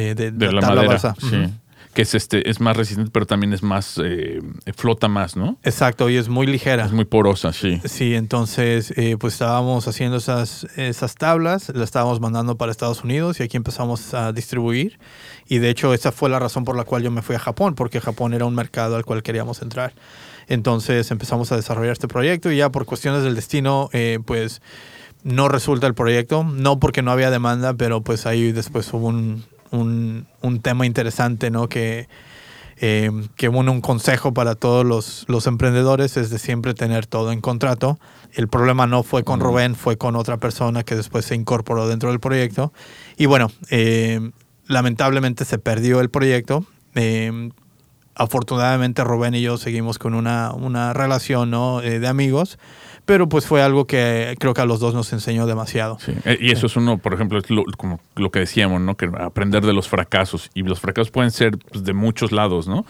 de, 0.00 0.14
de- 0.14 0.30
De 0.32 0.52
la 0.52 0.60
tabla 0.60 0.82
madera. 0.82 0.88
balsa. 0.88 1.14
Sí. 1.20 1.52
Que 1.94 2.02
es 2.02 2.14
este, 2.14 2.48
es 2.48 2.60
más 2.60 2.76
resistente, 2.76 3.10
pero 3.12 3.26
también 3.26 3.52
es 3.52 3.62
más, 3.64 3.98
eh, 4.04 4.40
flota 4.76 5.08
más, 5.08 5.36
¿no? 5.36 5.58
Exacto, 5.64 6.08
y 6.08 6.16
es 6.16 6.28
muy 6.28 6.46
ligera. 6.46 6.84
Es 6.84 6.92
muy 6.92 7.06
porosa, 7.06 7.52
sí. 7.52 7.80
Sí, 7.86 8.14
entonces 8.14 8.92
eh, 8.96 9.16
pues 9.18 9.32
estábamos 9.32 9.88
haciendo 9.88 10.18
esas, 10.18 10.64
esas 10.76 11.16
tablas, 11.16 11.70
las 11.70 11.84
estábamos 11.84 12.20
mandando 12.20 12.56
para 12.56 12.70
Estados 12.70 13.02
Unidos 13.02 13.40
y 13.40 13.42
aquí 13.42 13.56
empezamos 13.56 14.14
a 14.14 14.32
distribuir. 14.32 14.98
Y 15.48 15.58
de 15.58 15.70
hecho 15.70 15.92
esa 15.92 16.12
fue 16.12 16.28
la 16.30 16.38
razón 16.38 16.64
por 16.64 16.76
la 16.76 16.84
cual 16.84 17.02
yo 17.02 17.10
me 17.10 17.22
fui 17.22 17.34
a 17.34 17.40
Japón, 17.40 17.74
porque 17.74 18.00
Japón 18.00 18.32
era 18.32 18.44
un 18.44 18.54
mercado 18.54 18.94
al 18.94 19.04
cual 19.04 19.24
queríamos 19.24 19.60
entrar. 19.62 19.92
Entonces 20.46 21.10
empezamos 21.10 21.50
a 21.52 21.56
desarrollar 21.56 21.92
este 21.92 22.06
proyecto 22.06 22.52
y 22.52 22.58
ya 22.58 22.70
por 22.70 22.84
cuestiones 22.84 23.24
del 23.24 23.34
destino, 23.34 23.88
eh, 23.92 24.18
pues 24.24 24.62
no 25.24 25.48
resulta 25.48 25.86
el 25.88 25.94
proyecto, 25.94 26.44
no 26.44 26.78
porque 26.78 27.02
no 27.02 27.10
había 27.10 27.30
demanda, 27.30 27.74
pero 27.74 28.02
pues 28.02 28.24
ahí 28.24 28.52
después 28.52 28.92
hubo 28.92 29.08
un, 29.08 29.44
un, 29.70 30.26
un 30.40 30.60
tema 30.60 30.86
interesante, 30.86 31.50
¿no? 31.50 31.68
Que, 31.68 32.08
eh, 32.80 33.10
que 33.36 33.48
bueno, 33.48 33.72
un 33.72 33.80
consejo 33.80 34.32
para 34.32 34.54
todos 34.54 34.86
los, 34.86 35.24
los 35.28 35.46
emprendedores 35.46 36.16
es 36.16 36.30
de 36.30 36.38
siempre 36.38 36.74
tener 36.74 37.06
todo 37.06 37.32
en 37.32 37.40
contrato. 37.40 37.98
El 38.32 38.48
problema 38.48 38.86
no 38.86 39.02
fue 39.02 39.24
con 39.24 39.40
Rubén, 39.40 39.74
fue 39.74 39.96
con 39.96 40.14
otra 40.14 40.36
persona 40.36 40.84
que 40.84 40.94
después 40.94 41.24
se 41.24 41.34
incorporó 41.34 41.88
dentro 41.88 42.10
del 42.10 42.20
proyecto. 42.20 42.72
Y 43.16 43.26
bueno, 43.26 43.50
eh, 43.70 44.30
lamentablemente 44.66 45.44
se 45.44 45.58
perdió 45.58 46.00
el 46.00 46.10
proyecto. 46.10 46.64
Eh, 46.94 47.50
afortunadamente 48.14 49.04
Rubén 49.04 49.34
y 49.34 49.42
yo 49.42 49.58
seguimos 49.58 49.98
con 49.98 50.14
una, 50.14 50.52
una 50.52 50.92
relación 50.92 51.50
¿no? 51.50 51.80
De 51.80 52.06
amigos, 52.06 52.58
pero 53.08 53.26
pues 53.26 53.46
fue 53.46 53.62
algo 53.62 53.86
que 53.86 54.36
creo 54.38 54.52
que 54.52 54.60
a 54.60 54.66
los 54.66 54.80
dos 54.80 54.92
nos 54.92 55.10
enseñó 55.14 55.46
demasiado. 55.46 55.96
Eh, 56.26 56.36
Y 56.42 56.52
eso 56.52 56.66
es 56.66 56.76
uno, 56.76 56.98
por 56.98 57.14
ejemplo, 57.14 57.38
es 57.38 57.48
lo, 57.48 57.64
como 57.78 58.00
lo 58.16 58.30
que 58.30 58.40
decíamos, 58.40 58.82
¿no? 58.82 58.98
Que 58.98 59.10
aprender 59.18 59.64
de 59.64 59.72
los 59.72 59.88
fracasos. 59.88 60.50
Y 60.52 60.62
los 60.62 60.78
fracasos 60.78 61.10
pueden 61.10 61.30
ser 61.30 61.56
pues, 61.56 61.84
de 61.84 61.94
muchos 61.94 62.32
lados, 62.32 62.68
¿no? 62.68 62.84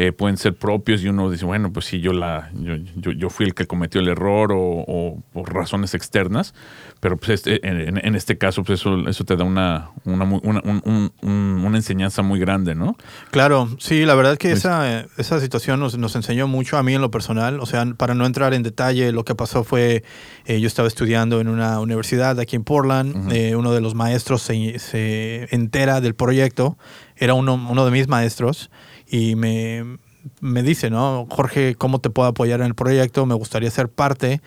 Eh, 0.00 0.12
pueden 0.12 0.36
ser 0.36 0.54
propios 0.54 1.02
y 1.02 1.08
uno 1.08 1.28
dice, 1.28 1.44
bueno, 1.44 1.72
pues 1.72 1.86
sí, 1.86 1.98
yo, 1.98 2.12
la, 2.12 2.52
yo, 2.54 2.76
yo, 2.94 3.10
yo 3.10 3.30
fui 3.30 3.46
el 3.46 3.54
que 3.54 3.66
cometió 3.66 4.00
el 4.00 4.06
error 4.06 4.52
o, 4.52 4.60
o 4.86 5.20
por 5.32 5.52
razones 5.52 5.92
externas. 5.94 6.54
Pero 7.00 7.16
pues 7.16 7.30
este- 7.30 7.66
en, 7.66 7.98
en 8.04 8.14
este 8.14 8.38
caso, 8.38 8.62
pues 8.62 8.80
eso, 8.80 9.08
eso 9.08 9.24
te 9.24 9.34
da 9.36 9.42
una, 9.44 9.90
una, 10.04 10.24
una, 10.24 10.60
un- 10.64 10.82
un- 10.84 11.12
un- 11.22 11.64
una 11.64 11.76
enseñanza 11.76 12.22
muy 12.22 12.38
grande, 12.38 12.76
¿no? 12.76 12.96
Claro, 13.32 13.68
sí, 13.78 14.04
la 14.04 14.14
verdad 14.14 14.36
que 14.38 14.50
Pues- 14.50 14.60
esa, 14.60 15.00
esa 15.16 15.40
situación 15.40 15.80
nos, 15.80 15.98
nos 15.98 16.14
enseñó 16.14 16.46
mucho 16.46 16.76
a 16.76 16.82
mí 16.84 16.94
en 16.94 17.00
lo 17.00 17.10
personal. 17.10 17.58
O 17.58 17.66
sea, 17.66 17.84
para 17.96 18.14
no 18.14 18.24
entrar 18.24 18.54
en 18.54 18.62
detalle, 18.62 19.10
lo 19.10 19.24
que 19.24 19.34
pasó 19.34 19.64
fue, 19.64 20.04
eh, 20.46 20.60
yo 20.60 20.68
estaba 20.68 20.86
estudiando 20.86 21.40
en 21.40 21.48
una 21.48 21.80
universidad 21.80 22.38
aquí 22.38 22.54
en 22.54 22.62
Portland, 22.62 23.32
eh, 23.32 23.56
uno 23.56 23.72
de 23.72 23.80
los 23.80 23.96
maestros 23.96 24.42
se, 24.42 24.78
se 24.78 25.48
entera 25.54 26.00
del 26.00 26.14
proyecto, 26.14 26.78
era 27.18 27.34
uno, 27.34 27.54
uno 27.54 27.84
de 27.84 27.90
mis 27.90 28.08
maestros, 28.08 28.70
y 29.06 29.34
me, 29.34 29.98
me 30.40 30.62
dice, 30.62 30.90
¿no? 30.90 31.26
Jorge, 31.30 31.74
¿cómo 31.74 32.00
te 32.00 32.10
puedo 32.10 32.28
apoyar 32.28 32.60
en 32.60 32.66
el 32.66 32.74
proyecto? 32.74 33.26
Me 33.26 33.34
gustaría 33.34 33.70
ser 33.70 33.88
parte, 33.88 34.40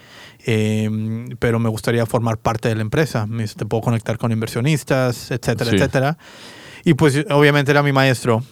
eh, 0.46 0.90
pero 1.40 1.60
me 1.60 1.70
gustaría 1.70 2.06
formar 2.06 2.38
parte 2.38 2.70
de 2.70 2.76
la 2.76 2.82
empresa. 2.82 3.26
Me 3.26 3.44
dice, 3.44 3.56
te 3.56 3.66
puedo 3.66 3.82
conectar 3.82 4.18
con 4.18 4.32
inversionistas, 4.32 5.32
etcétera, 5.32 5.70
Sí. 5.72 5.76
etcétera. 5.78 6.18
Y 6.84 6.94
pues 6.96 7.26
obviamente 7.30 7.72
era 7.72 7.84
mi 7.84 7.92
maestro, 7.92 8.44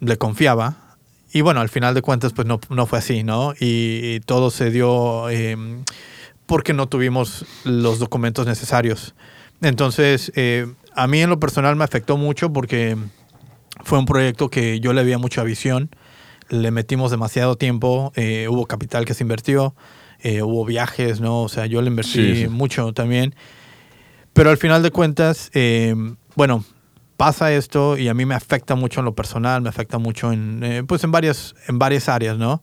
le 0.00 0.16
confiaba. 0.16 0.96
Y 1.32 1.42
bueno, 1.42 1.60
al 1.60 1.68
final 1.68 1.94
de 1.94 2.02
cuentas, 2.02 2.32
pues 2.32 2.46
no, 2.46 2.60
no 2.70 2.86
fue 2.86 2.98
así, 2.98 3.22
¿no? 3.22 3.52
Y, 3.60 4.20
todo 4.20 4.50
se 4.50 4.70
dio 4.70 5.28
eh, 5.28 5.56
porque 6.46 6.72
no 6.72 6.88
tuvimos 6.88 7.44
los 7.64 7.98
documentos 7.98 8.46
necesarios. 8.46 9.14
Entonces, 9.60 10.32
eh, 10.36 10.66
a 10.94 11.06
mí 11.06 11.20
en 11.20 11.28
lo 11.30 11.38
personal 11.38 11.76
me 11.76 11.84
afectó 11.84 12.16
mucho 12.16 12.52
porque 12.52 12.96
fue 13.84 13.98
un 13.98 14.06
proyecto 14.06 14.50
que 14.50 14.80
yo 14.80 14.92
le 14.92 15.02
veía 15.04 15.18
mucha 15.18 15.42
visión, 15.42 15.90
le 16.48 16.70
metimos 16.70 17.10
demasiado 17.10 17.56
tiempo, 17.56 18.12
eh, 18.16 18.48
hubo 18.48 18.66
capital 18.66 19.04
que 19.04 19.14
se 19.14 19.24
invirtió, 19.24 19.74
eh, 20.20 20.42
hubo 20.42 20.64
viajes, 20.64 21.20
¿no? 21.20 21.42
O 21.42 21.48
sea, 21.48 21.66
yo 21.66 21.80
le 21.82 21.88
invertí 21.88 22.12
Sí, 22.12 22.36
sí. 22.42 22.48
mucho 22.48 22.92
también. 22.92 23.34
Pero 24.32 24.50
al 24.50 24.56
final 24.56 24.82
de 24.82 24.90
cuentas, 24.90 25.50
eh, 25.54 25.94
bueno, 26.34 26.64
pasa 27.16 27.52
esto 27.52 27.96
y 27.96 28.08
a 28.08 28.14
mí 28.14 28.24
me 28.24 28.34
afecta 28.34 28.74
mucho 28.76 29.00
en 29.00 29.06
lo 29.06 29.14
personal, 29.14 29.60
me 29.62 29.68
afecta 29.68 29.98
mucho 29.98 30.32
en, 30.32 30.84
pues 30.86 31.02
en 31.04 31.10
varias, 31.12 31.54
en 31.66 31.78
varias 31.78 32.08
áreas, 32.08 32.38
¿no? 32.38 32.62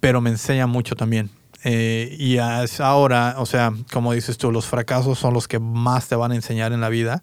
Pero 0.00 0.20
me 0.20 0.30
enseña 0.30 0.66
mucho 0.66 0.96
también. 0.96 1.30
Eh, 1.64 2.16
y 2.18 2.38
es 2.38 2.80
ahora, 2.80 3.36
o 3.38 3.46
sea, 3.46 3.72
como 3.92 4.12
dices 4.12 4.36
tú, 4.36 4.50
los 4.50 4.66
fracasos 4.66 5.18
son 5.18 5.32
los 5.32 5.46
que 5.46 5.60
más 5.60 6.08
te 6.08 6.16
van 6.16 6.32
a 6.32 6.34
enseñar 6.34 6.72
en 6.72 6.80
la 6.80 6.88
vida. 6.88 7.22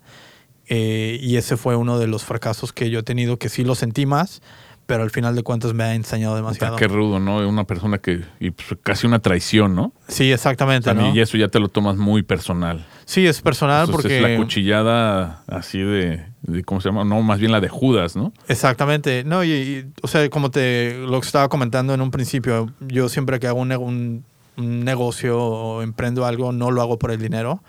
Eh, 0.70 1.18
y 1.22 1.38
ese 1.38 1.58
fue 1.58 1.76
uno 1.76 1.98
de 2.00 2.08
los 2.08 2.24
fracasos 2.24 2.72
que 2.74 2.90
yo 2.90 3.00
he 3.00 3.04
tenido, 3.04 3.38
que 3.38 3.50
sí 3.50 3.64
lo 3.64 3.74
sentí 3.76 4.06
más, 4.06 4.42
pero 4.86 5.04
al 5.04 5.10
final 5.12 5.36
de 5.36 5.44
cuentas 5.44 5.74
me 5.74 5.84
ha 5.84 5.94
enseñado 5.96 6.36
demasiado. 6.36 6.76
Qué 6.76 6.88
rudo, 6.88 7.20
¿no? 7.20 7.48
Una 7.48 7.64
persona 7.64 7.98
que, 8.00 8.22
y 8.40 8.52
pues, 8.52 8.68
casi 8.84 9.06
una 9.08 9.20
traición, 9.20 9.76
¿no? 9.76 9.94
Sí, 10.08 10.32
exactamente, 10.32 10.86
También, 10.86 11.10
¿no? 11.10 11.16
Y 11.16 11.22
eso 11.22 11.38
ya 11.38 11.48
te 11.48 11.60
lo 11.60 11.70
tomas 11.70 11.98
muy 11.98 12.24
personal. 12.24 12.86
Sí, 13.06 13.26
es 13.28 13.42
personal 13.42 13.86
Entonces, 13.86 14.02
porque... 14.04 14.16
es 14.18 14.32
la 14.32 14.38
cuchillada 14.38 15.44
así 15.48 15.80
de, 15.80 16.26
de- 16.44 16.64
¿cómo 16.64 16.82
se 16.82 16.90
llama? 16.90 17.04
No, 17.04 17.22
más 17.24 17.40
bien 17.40 17.52
la 17.52 17.62
de 17.62 17.70
Judas, 17.70 18.16
¿no? 18.16 18.32
Exactamente. 18.48 19.24
No, 19.24 19.44
y, 19.44 19.52
y, 19.52 19.86
o 20.02 20.08
sea, 20.08 20.28
como 20.30 20.50
te 20.52 20.96
lo 20.98 21.20
que 21.22 21.26
estaba 21.28 21.50
comentando 21.50 21.94
en 21.94 22.02
un 22.02 22.10
principio, 22.12 22.72
yo 22.80 23.10
siempre 23.10 23.40
que 23.40 23.48
hago 23.48 23.60
un, 23.60 23.68
ne- 23.70 23.78
un- 23.78 24.24
un 24.58 24.84
negocio 24.84 25.40
o 25.40 25.82
emprendo 25.84 26.26
algo, 26.26 26.52
no 26.52 26.70
lo 26.72 26.82
hago 26.82 26.98
por 27.00 27.12
el 27.12 27.20
dinero. 27.20 27.64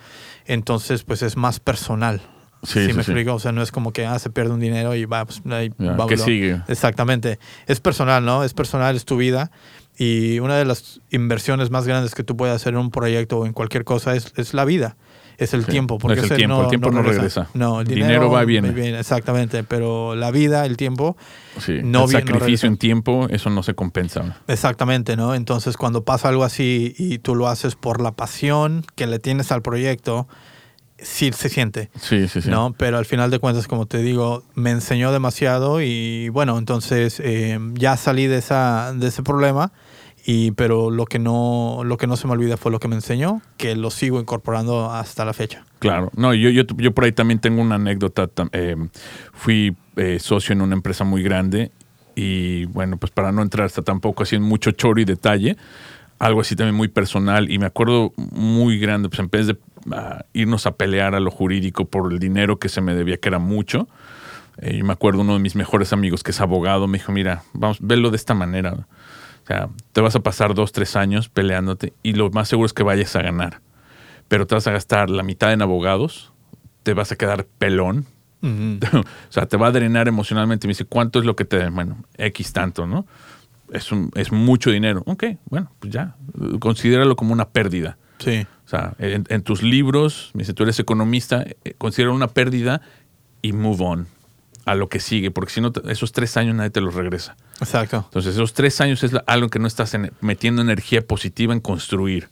Entonces, 0.46 1.02
pues 1.04 1.22
es 1.22 1.36
más 1.36 1.60
personal. 1.60 2.20
Sí, 2.62 2.80
Sí, 2.80 2.80
sí, 2.80 2.86
me 2.88 3.02
sí. 3.04 3.10
explico. 3.12 3.34
O 3.34 3.38
sea, 3.38 3.52
no 3.52 3.62
es 3.62 3.72
como 3.72 3.92
que 3.92 4.04
ah, 4.06 4.18
se 4.18 4.30
pierde 4.30 4.52
un 4.52 4.60
dinero 4.60 4.94
y 4.94 5.04
va, 5.06 5.24
pues 5.24 5.40
ahí 5.50 5.72
Ya, 5.78 5.92
va, 5.92 6.06
¿qué 6.06 6.16
lo- 6.16 6.24
sigue? 6.24 6.60
Exactamente. 6.68 7.38
Es 7.66 7.80
personal, 7.80 8.24
¿no? 8.24 8.44
Es 8.44 8.52
personal, 8.54 8.96
es 8.96 9.04
tu 9.04 9.16
vida. 9.16 9.50
Y 9.98 10.38
una 10.38 10.56
de 10.56 10.64
las 10.64 11.00
inversiones 11.10 11.70
más 11.70 11.86
grandes 11.86 12.14
que 12.14 12.22
tú 12.24 12.36
puedes 12.36 12.54
hacer 12.56 12.72
en 12.74 12.80
un 12.80 12.90
proyecto 12.90 13.38
o 13.40 13.46
en 13.46 13.52
cualquier 13.52 13.84
cosa 13.84 14.14
es, 14.14 14.32
es 14.36 14.54
la 14.54 14.64
vida. 14.64 14.96
Es 15.36 15.54
el 15.54 15.64
tiempo. 15.64 15.96
Porque 15.96 16.20
es 16.20 16.30
el 16.30 16.36
tiempo, 16.36 16.62
el 16.62 16.68
tiempo 16.68 16.90
no 16.90 17.00
regresa. 17.02 17.48
No, 17.54 17.80
el 17.80 17.88
El 17.88 17.94
dinero, 17.94 18.08
dinero 18.12 18.30
va 18.30 18.42
y 18.42 18.46
viene. 18.46 18.98
Exactamente. 18.98 19.64
Pero 19.64 20.14
la 20.14 20.30
vida, 20.30 20.66
el 20.66 20.76
tiempo, 20.76 21.16
Sí. 21.58 21.72
No 21.76 21.78
el 21.80 21.92
no 21.92 22.08
sacrificio 22.08 22.66
en 22.68 22.76
tiempo, 22.76 23.26
eso 23.30 23.48
no 23.48 23.62
se 23.62 23.72
compensa. 23.74 24.36
Exactamente, 24.48 25.16
¿no? 25.16 25.34
Entonces, 25.34 25.78
cuando 25.78 26.04
pasa 26.04 26.28
algo 26.28 26.44
así 26.44 26.94
y 26.98 27.18
tú 27.18 27.34
lo 27.34 27.48
haces 27.48 27.74
por 27.74 28.02
la 28.02 28.12
pasión 28.12 28.84
que 28.96 29.06
le 29.06 29.18
tienes 29.18 29.50
al 29.50 29.62
proyecto, 29.62 30.28
sí 31.02 31.30
se 31.32 31.48
siente, 31.48 31.90
Sí, 32.00 32.28
sí, 32.28 32.42
sí. 32.42 32.50
¿no? 32.50 32.74
Pero 32.76 32.98
al 32.98 33.04
final 33.06 33.30
de 33.30 33.38
cuentas, 33.38 33.66
como 33.68 33.86
te 33.86 33.98
digo, 33.98 34.42
me 34.54 34.70
enseñó 34.70 35.12
demasiado 35.12 35.80
y 35.80 36.28
bueno, 36.30 36.58
entonces 36.58 37.20
eh, 37.24 37.58
ya 37.74 37.96
salí 37.96 38.26
de, 38.26 38.38
esa, 38.38 38.92
de 38.94 39.08
ese 39.08 39.22
problema. 39.22 39.72
Y, 40.26 40.50
pero 40.50 40.90
lo 40.90 41.06
que, 41.06 41.18
no, 41.18 41.80
lo 41.82 41.96
que 41.96 42.06
no 42.06 42.14
se 42.14 42.26
me 42.26 42.34
olvida 42.34 42.58
fue 42.58 42.70
lo 42.70 42.78
que 42.78 42.88
me 42.88 42.94
enseñó, 42.94 43.40
que 43.56 43.74
lo 43.74 43.90
sigo 43.90 44.20
incorporando 44.20 44.90
hasta 44.92 45.24
la 45.24 45.32
fecha. 45.32 45.64
Claro, 45.78 46.10
no, 46.14 46.34
yo, 46.34 46.50
yo, 46.50 46.64
yo 46.76 46.92
por 46.92 47.04
ahí 47.04 47.12
también 47.12 47.40
tengo 47.40 47.62
una 47.62 47.76
anécdota. 47.76 48.28
eh, 48.52 48.76
fui 49.32 49.74
eh, 49.96 50.18
socio 50.18 50.52
en 50.52 50.60
una 50.60 50.74
empresa 50.74 51.04
muy 51.04 51.22
grande 51.22 51.72
y 52.14 52.66
bueno, 52.66 52.98
pues 52.98 53.10
para 53.12 53.32
no 53.32 53.40
entrar 53.40 53.64
hasta 53.66 53.80
tampoco 53.80 54.22
así 54.24 54.36
en 54.36 54.42
mucho 54.42 54.72
choro 54.72 55.00
y 55.00 55.06
detalle, 55.06 55.56
algo 56.18 56.42
así 56.42 56.54
también 56.54 56.74
muy 56.74 56.88
personal 56.88 57.50
y 57.50 57.58
me 57.58 57.64
acuerdo 57.64 58.12
muy 58.16 58.78
grande, 58.78 59.08
pues 59.08 59.20
en 59.20 59.30
vez 59.30 59.46
de 59.46 59.56
ah, 59.92 60.24
irnos 60.32 60.66
a 60.66 60.72
pelear 60.72 61.14
a 61.14 61.20
lo 61.20 61.30
jurídico 61.30 61.84
por 61.86 62.12
el 62.12 62.18
dinero 62.18 62.58
que 62.58 62.68
se 62.68 62.80
me 62.80 62.94
debía, 62.94 63.16
que 63.18 63.28
era 63.28 63.38
mucho, 63.38 63.88
eh, 64.58 64.76
y 64.78 64.82
me 64.82 64.92
acuerdo 64.92 65.20
uno 65.22 65.34
de 65.34 65.38
mis 65.40 65.56
mejores 65.56 65.92
amigos 65.92 66.22
que 66.22 66.30
es 66.32 66.40
abogado, 66.40 66.86
me 66.88 66.98
dijo, 66.98 67.12
mira, 67.12 67.42
vamos, 67.52 67.78
verlo 67.80 68.10
de 68.10 68.16
esta 68.16 68.34
manera. 68.34 68.72
O 68.72 69.46
sea, 69.46 69.68
te 69.92 70.00
vas 70.00 70.14
a 70.16 70.20
pasar 70.20 70.54
dos, 70.54 70.72
tres 70.72 70.96
años 70.96 71.28
peleándote 71.28 71.92
y 72.02 72.12
lo 72.12 72.30
más 72.30 72.48
seguro 72.48 72.66
es 72.66 72.72
que 72.72 72.82
vayas 72.82 73.14
a 73.16 73.22
ganar 73.22 73.60
pero 74.28 74.46
te 74.46 74.54
vas 74.54 74.64
a 74.68 74.70
gastar 74.70 75.10
la 75.10 75.24
mitad 75.24 75.52
en 75.52 75.60
abogados, 75.60 76.32
te 76.84 76.94
vas 76.94 77.10
a 77.10 77.16
quedar 77.16 77.46
pelón, 77.58 78.06
o 78.42 79.32
sea, 79.32 79.46
te 79.46 79.56
va 79.56 79.66
a 79.66 79.72
drenar 79.72 80.06
emocionalmente. 80.06 80.68
Me 80.68 80.70
dice, 80.70 80.84
¿cuánto 80.84 81.18
es 81.18 81.24
lo 81.24 81.34
que 81.34 81.44
te... 81.44 81.68
Bueno, 81.68 82.04
X 82.16 82.52
tanto, 82.52 82.86
¿no? 82.86 83.06
Es, 83.72 83.90
un- 83.90 84.12
es 84.14 84.30
mucho 84.30 84.70
dinero. 84.70 85.02
Ok, 85.06 85.24
bueno, 85.46 85.72
pues 85.80 85.92
ya, 85.92 86.14
considéralo 86.60 87.16
como 87.16 87.32
una 87.32 87.48
pérdida. 87.48 87.98
Sí, 88.20 88.46
O 88.66 88.68
sea, 88.68 88.94
en, 88.98 89.24
en 89.28 89.42
tus 89.42 89.62
libros, 89.62 90.30
me 90.34 90.40
dice, 90.42 90.52
tú 90.54 90.62
eres 90.62 90.78
economista, 90.78 91.42
eh, 91.64 91.74
considera 91.78 92.12
una 92.12 92.28
pérdida 92.28 92.80
y 93.42 93.52
move 93.52 93.82
on 93.84 94.06
a 94.66 94.74
lo 94.74 94.88
que 94.88 95.00
sigue, 95.00 95.30
porque 95.32 95.50
si 95.52 95.60
no, 95.60 95.72
esos 95.88 96.12
tres 96.12 96.36
años 96.36 96.54
nadie 96.54 96.70
te 96.70 96.80
los 96.82 96.94
regresa. 96.94 97.34
exacto. 97.60 98.04
Entonces, 98.06 98.34
esos 98.34 98.52
tres 98.54 98.80
años 98.80 99.02
es 99.02 99.12
la- 99.12 99.24
algo 99.26 99.48
que 99.48 99.58
no 99.58 99.66
estás 99.66 99.94
en- 99.94 100.12
metiendo 100.20 100.60
energía 100.62 101.00
positiva 101.02 101.52
en 101.54 101.60
construir, 101.60 102.28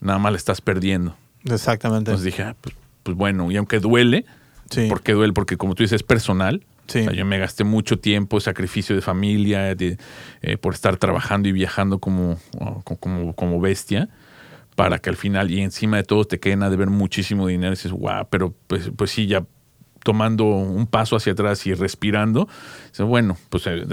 nada 0.00 0.18
más 0.18 0.32
le 0.32 0.38
estás 0.38 0.60
perdiendo. 0.60 1.16
Exactamente. 1.44 2.10
Entonces 2.10 2.24
dije, 2.24 2.42
ah, 2.44 2.56
pues, 2.60 2.74
pues 3.02 3.16
bueno, 3.16 3.50
y 3.50 3.56
aunque 3.56 3.80
duele, 3.80 4.24
sí. 4.70 4.86
¿por 4.88 5.02
qué 5.02 5.12
duele? 5.12 5.32
Porque 5.32 5.56
como 5.56 5.74
tú 5.74 5.82
dices, 5.82 5.96
es 5.96 6.02
personal. 6.02 6.62
Sí. 6.86 7.00
O 7.00 7.04
sea, 7.04 7.12
yo 7.14 7.24
me 7.24 7.38
gasté 7.38 7.64
mucho 7.64 7.98
tiempo, 7.98 8.40
sacrificio 8.40 8.94
de 8.94 9.00
familia, 9.02 9.74
de, 9.74 9.96
eh, 10.42 10.56
por 10.58 10.74
estar 10.74 10.96
trabajando 10.98 11.48
y 11.48 11.52
viajando 11.52 11.98
como, 11.98 12.38
oh, 12.60 12.82
co- 12.82 12.96
como, 12.96 13.34
como 13.34 13.58
bestia. 13.60 14.08
Para 14.74 14.98
que 14.98 15.10
al 15.10 15.16
final 15.16 15.50
y 15.50 15.60
encima 15.60 15.96
de 15.98 16.02
todo 16.04 16.24
te 16.24 16.40
queden 16.40 16.62
a 16.62 16.70
deber 16.70 16.88
muchísimo 16.90 17.46
dinero 17.46 17.68
y 17.72 17.76
dices, 17.76 17.92
wow, 17.92 18.26
pero 18.30 18.54
pues, 18.66 18.90
pues 18.96 19.10
sí, 19.10 19.26
ya 19.26 19.44
tomando 20.02 20.44
un 20.44 20.86
paso 20.86 21.16
hacia 21.16 21.32
atrás 21.32 21.66
y 21.66 21.72
respirando, 21.72 22.46
dices, 22.90 23.06
bueno, 23.06 23.38
pues 23.48 23.66
eh, 23.66 23.84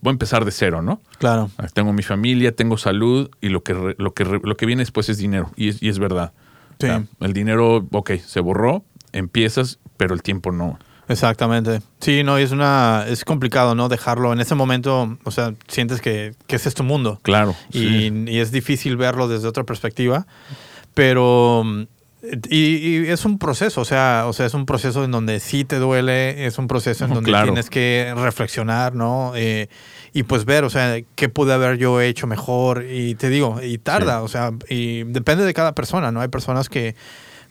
voy 0.00 0.10
a 0.10 0.10
empezar 0.10 0.44
de 0.44 0.50
cero, 0.50 0.82
¿no? 0.82 1.00
Claro. 1.18 1.50
Tengo 1.72 1.92
mi 1.92 2.02
familia, 2.02 2.50
tengo 2.56 2.76
salud 2.76 3.30
y 3.40 3.48
lo 3.50 3.62
que, 3.62 3.74
re- 3.74 3.94
lo 3.98 4.12
que, 4.12 4.24
re- 4.24 4.40
lo 4.42 4.56
que 4.56 4.66
viene 4.66 4.80
después 4.82 5.08
es 5.08 5.18
dinero. 5.18 5.52
Y 5.54 5.68
es, 5.68 5.80
y 5.82 5.88
es 5.88 5.98
verdad. 6.00 6.32
Sí. 6.80 6.86
O 6.86 6.88
sea, 6.88 7.04
el 7.20 7.32
dinero, 7.32 7.86
ok, 7.92 8.12
se 8.26 8.40
borró, 8.40 8.84
empiezas, 9.12 9.78
pero 9.96 10.14
el 10.14 10.22
tiempo 10.22 10.50
no. 10.50 10.78
Exactamente. 11.08 11.80
Sí, 12.00 12.22
no, 12.22 12.38
y 12.38 12.42
es 12.42 12.52
una, 12.52 13.04
es 13.08 13.24
complicado, 13.24 13.74
¿no? 13.74 13.88
Dejarlo 13.88 14.32
en 14.32 14.40
ese 14.40 14.54
momento, 14.54 15.18
o 15.24 15.30
sea, 15.30 15.54
sientes 15.68 16.00
que, 16.00 16.34
que 16.46 16.56
ese 16.56 16.68
es 16.68 16.74
tu 16.74 16.84
mundo. 16.84 17.18
Claro. 17.22 17.54
y, 17.70 17.78
sí. 17.78 18.24
y 18.28 18.38
es 18.38 18.52
difícil 18.52 18.96
verlo 18.96 19.28
desde 19.28 19.48
otra 19.48 19.64
perspectiva, 19.64 20.26
pero 20.94 21.64
y, 22.48 22.58
y 22.58 23.08
es 23.08 23.24
un 23.24 23.38
proceso, 23.38 23.80
o 23.80 23.84
sea, 23.84 24.24
o 24.26 24.32
sea, 24.32 24.46
es 24.46 24.54
un 24.54 24.64
proceso 24.64 25.02
en 25.02 25.10
donde 25.10 25.40
sí 25.40 25.64
te 25.64 25.78
duele, 25.80 26.46
es 26.46 26.56
un 26.58 26.68
proceso 26.68 27.04
en 27.04 27.14
donde 27.14 27.30
claro. 27.30 27.46
tienes 27.46 27.68
que 27.68 28.14
reflexionar, 28.16 28.94
¿no? 28.94 29.32
Eh, 29.34 29.68
y 30.12 30.22
pues 30.22 30.44
ver, 30.44 30.62
o 30.62 30.70
sea, 30.70 30.98
qué 31.16 31.28
pude 31.28 31.52
haber 31.52 31.78
yo 31.78 32.00
hecho 32.00 32.28
mejor 32.28 32.84
y 32.88 33.16
te 33.16 33.28
digo, 33.28 33.60
y 33.60 33.78
tarda, 33.78 34.18
Sí. 34.20 34.24
o 34.24 34.28
sea, 34.28 34.52
y 34.68 35.02
depende 35.04 35.44
de 35.44 35.52
cada 35.52 35.74
persona, 35.74 36.12
¿no? 36.12 36.20
Hay 36.20 36.28
personas 36.28 36.68
que 36.68 36.94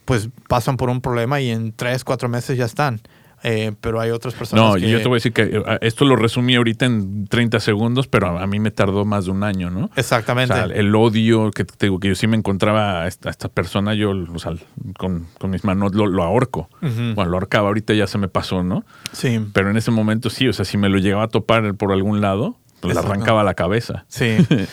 pues 0.06 0.30
pasan 0.48 0.78
por 0.78 0.88
un 0.88 1.00
problema 1.00 1.40
y 1.40 1.50
en 1.50 1.72
tres, 1.72 2.02
cuatro 2.02 2.28
meses 2.30 2.56
ya 2.56 2.64
están. 2.64 3.00
Eh, 3.44 3.72
pero 3.80 4.00
hay 4.00 4.10
otras 4.10 4.34
personas 4.34 4.64
No, 4.64 4.74
que... 4.74 4.86
y 4.86 4.90
yo 4.90 4.98
te 5.02 5.08
voy 5.08 5.14
a 5.14 5.18
decir 5.18 5.32
que 5.32 5.42
eh, 5.42 5.62
esto 5.80 6.04
lo 6.04 6.14
resumí 6.14 6.54
ahorita 6.54 6.86
en 6.86 7.26
30 7.26 7.58
segundos, 7.60 8.06
pero 8.06 8.38
a 8.38 8.46
mí 8.46 8.60
me 8.60 8.70
tardó 8.70 9.04
más 9.04 9.24
de 9.24 9.32
un 9.32 9.42
año, 9.42 9.68
¿no? 9.70 9.86
O 9.86 9.90
Exactamente. 9.96 10.54
sea, 10.54 10.64
el 10.66 10.94
odio 10.94 11.50
que 11.50 11.64
te 11.64 11.86
digo 11.86 11.98
que 11.98 12.08
yo 12.08 12.14
sí 12.14 12.26
me 12.28 12.36
encontraba 12.36 13.02
a 13.02 13.08
esta, 13.08 13.28
a 13.28 13.32
esta 13.32 13.48
persona, 13.48 13.94
yo 13.94 14.10
o 14.12 14.38
sea, 14.38 14.52
con, 14.96 15.26
con 15.38 15.50
mis 15.50 15.64
manos 15.64 15.94
lo, 15.94 16.06
lo 16.06 16.22
ahorco. 16.22 16.68
Ujú. 16.82 17.14
Bueno, 17.16 17.30
lo 17.32 17.36
ahorcaba, 17.38 17.66
ahorita 17.68 17.94
ya 17.94 18.06
se 18.06 18.16
me 18.18 18.28
pasó, 18.28 18.62
¿no? 18.62 18.84
Sí, 19.12 19.40
Pero 19.52 19.70
en 19.70 19.76
ese 19.76 19.90
momento 19.90 20.30
sí, 20.30 20.46
o 20.46 20.52
sea, 20.52 20.64
si 20.64 20.78
me 20.78 20.88
lo 20.88 20.98
llegaba 20.98 21.24
a 21.24 21.28
topar 21.28 21.74
por 21.74 21.90
algún 21.92 22.20
lado, 22.20 22.56
pues 22.80 22.94
le 22.94 23.00
arrancaba 23.00 23.42
la 23.42 23.54
cabeza. 23.54 24.04
sí. 24.08 24.36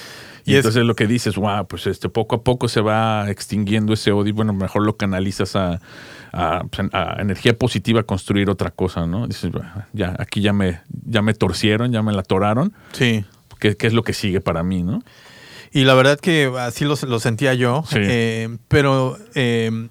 Y, 0.45 0.51
Y 0.51 0.55
es- 0.55 0.60
entonces 0.60 0.84
lo 0.86 0.95
que 0.95 1.05
dices, 1.05 1.36
wow, 1.36 1.67
pues 1.67 1.86
este 1.86 2.10
poco 2.10 2.38
a 2.38 2.43
poco 2.43 2.69
se 2.69 2.82
va 2.82 3.29
extinguiendo 3.29 3.93
ese 3.93 4.12
odio 4.13 4.34
bueno, 4.34 4.51
mejor 4.53 4.84
lo 4.84 4.95
canalizas 4.97 5.55
a, 5.55 5.79
a, 6.32 6.63
pues, 6.70 6.89
a 6.94 7.18
energía 7.22 7.58
positiva, 7.58 8.04
construir 8.04 8.50
otra 8.50 8.72
cosa, 8.72 9.06
¿no? 9.06 9.28
Dices, 9.28 9.52
"Bueno, 9.52 9.70
ya, 9.94 10.15
aquí 10.20 10.42
ya 10.42 10.54
me, 10.54 10.82
ya 11.06 11.22
me 11.22 11.34
torcieron, 11.34 11.92
ya 11.92 12.02
me 12.04 12.12
la 12.13 12.22
atoraron, 12.22 12.74
sí. 12.92 13.26
¿qué, 13.60 13.76
qué 13.76 13.88
es 13.88 13.94
lo 13.94 14.04
que 14.04 14.13
sigue 14.13 14.42
para 14.42 14.63
mí, 14.63 14.84
no? 14.84 15.04
Y 15.72 15.84
la 15.84 15.94
verdad 15.94 16.20
que 16.20 16.52
así 16.60 16.86
lo, 16.86 16.96
lo 17.08 17.20
sentía 17.20 17.54
yo, 17.54 17.84
Sí. 17.88 17.98
eh, 18.02 18.58
pero 18.68 19.18
eh, 19.36 19.88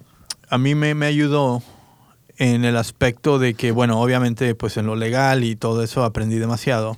a 0.49 0.57
mí 0.57 0.75
me, 0.75 0.93
me 0.93 1.05
ayudó 1.05 1.63
en 2.37 2.65
el 2.65 2.75
aspecto 2.77 3.39
de 3.39 3.53
que, 3.53 3.71
bueno, 3.71 3.99
obviamente 4.01 4.55
pues 4.55 4.77
en 4.77 4.85
lo 4.87 4.95
legal 4.95 5.43
y 5.43 5.55
todo 5.55 5.83
eso 5.83 6.03
aprendí 6.03 6.37
demasiado, 6.37 6.97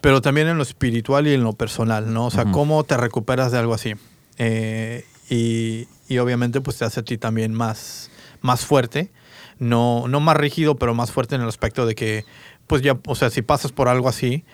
pero 0.00 0.20
también 0.20 0.48
en 0.48 0.56
lo 0.56 0.62
espiritual 0.64 1.26
y 1.28 1.34
en 1.34 1.42
lo 1.44 1.52
personal, 1.52 2.12
¿no? 2.12 2.26
O 2.26 2.30
sea, 2.30 2.44
cómo 2.46 2.82
te 2.84 2.96
recuperas 2.96 3.52
de 3.52 3.58
algo 3.58 3.74
así. 3.74 3.94
Eh, 4.38 5.04
y, 5.30 5.86
y 6.08 6.18
obviamente 6.18 6.60
pues 6.60 6.78
te 6.78 6.84
hace 6.84 7.00
a 7.00 7.02
ti 7.04 7.16
también 7.18 7.54
más, 7.54 8.10
más 8.42 8.66
fuerte, 8.66 9.10
no, 9.58 10.06
no 10.08 10.20
más 10.20 10.36
rígido, 10.36 10.76
pero 10.76 10.94
más 10.94 11.10
fuerte 11.12 11.34
en 11.36 11.40
el 11.42 11.48
aspecto 11.48 11.86
de 11.86 11.94
que, 11.94 12.24
pues 12.66 12.82
ya, 12.82 12.98
o 13.06 13.14
sea, 13.14 13.30
si 13.30 13.42
pasas 13.42 13.72
por 13.72 13.88
algo 13.88 14.08
así, 14.08 14.44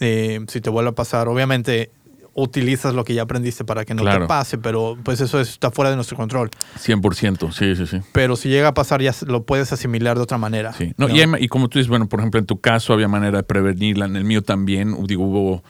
eh, 0.00 0.40
si 0.48 0.60
te 0.60 0.70
vuelve 0.70 0.90
a 0.90 0.94
pasar, 0.94 1.28
obviamente 1.28 1.90
utilizas 2.34 2.94
lo 2.94 3.04
que 3.04 3.12
ya 3.12 3.22
aprendiste 3.22 3.62
para 3.62 3.84
que 3.84 3.92
no 3.94 4.02
Claro. 4.02 4.22
te 4.22 4.26
pase, 4.28 4.56
pero 4.56 4.96
pues 5.04 5.20
eso 5.20 5.38
está 5.38 5.70
fuera 5.70 5.90
de 5.90 5.96
nuestro 5.96 6.16
control. 6.16 6.48
100%, 6.78 7.52
sí, 7.52 7.76
sí, 7.76 7.86
sí. 7.86 7.98
Pero 8.12 8.36
si 8.36 8.48
llega 8.48 8.68
a 8.68 8.74
pasar, 8.74 9.02
ya 9.02 9.12
lo 9.26 9.44
puedes 9.44 9.70
asimilar 9.72 10.16
de 10.16 10.22
otra 10.22 10.38
manera. 10.38 10.72
Sí. 10.72 10.94
No, 10.96 11.08
¿no? 11.08 11.14
Y, 11.14 11.20
hay- 11.20 11.28
y 11.44 11.48
como 11.48 11.68
tú 11.68 11.78
dices, 11.78 11.90
bueno, 11.90 12.08
por 12.08 12.20
ejemplo, 12.20 12.40
en 12.40 12.46
tu 12.46 12.58
caso 12.58 12.94
había 12.94 13.06
manera 13.06 13.36
de 13.38 13.42
prevenirla, 13.42 14.06
en 14.06 14.16
el 14.16 14.24
mío 14.24 14.42
también, 14.42 14.96
digo, 15.06 15.24
hubo, 15.24 15.62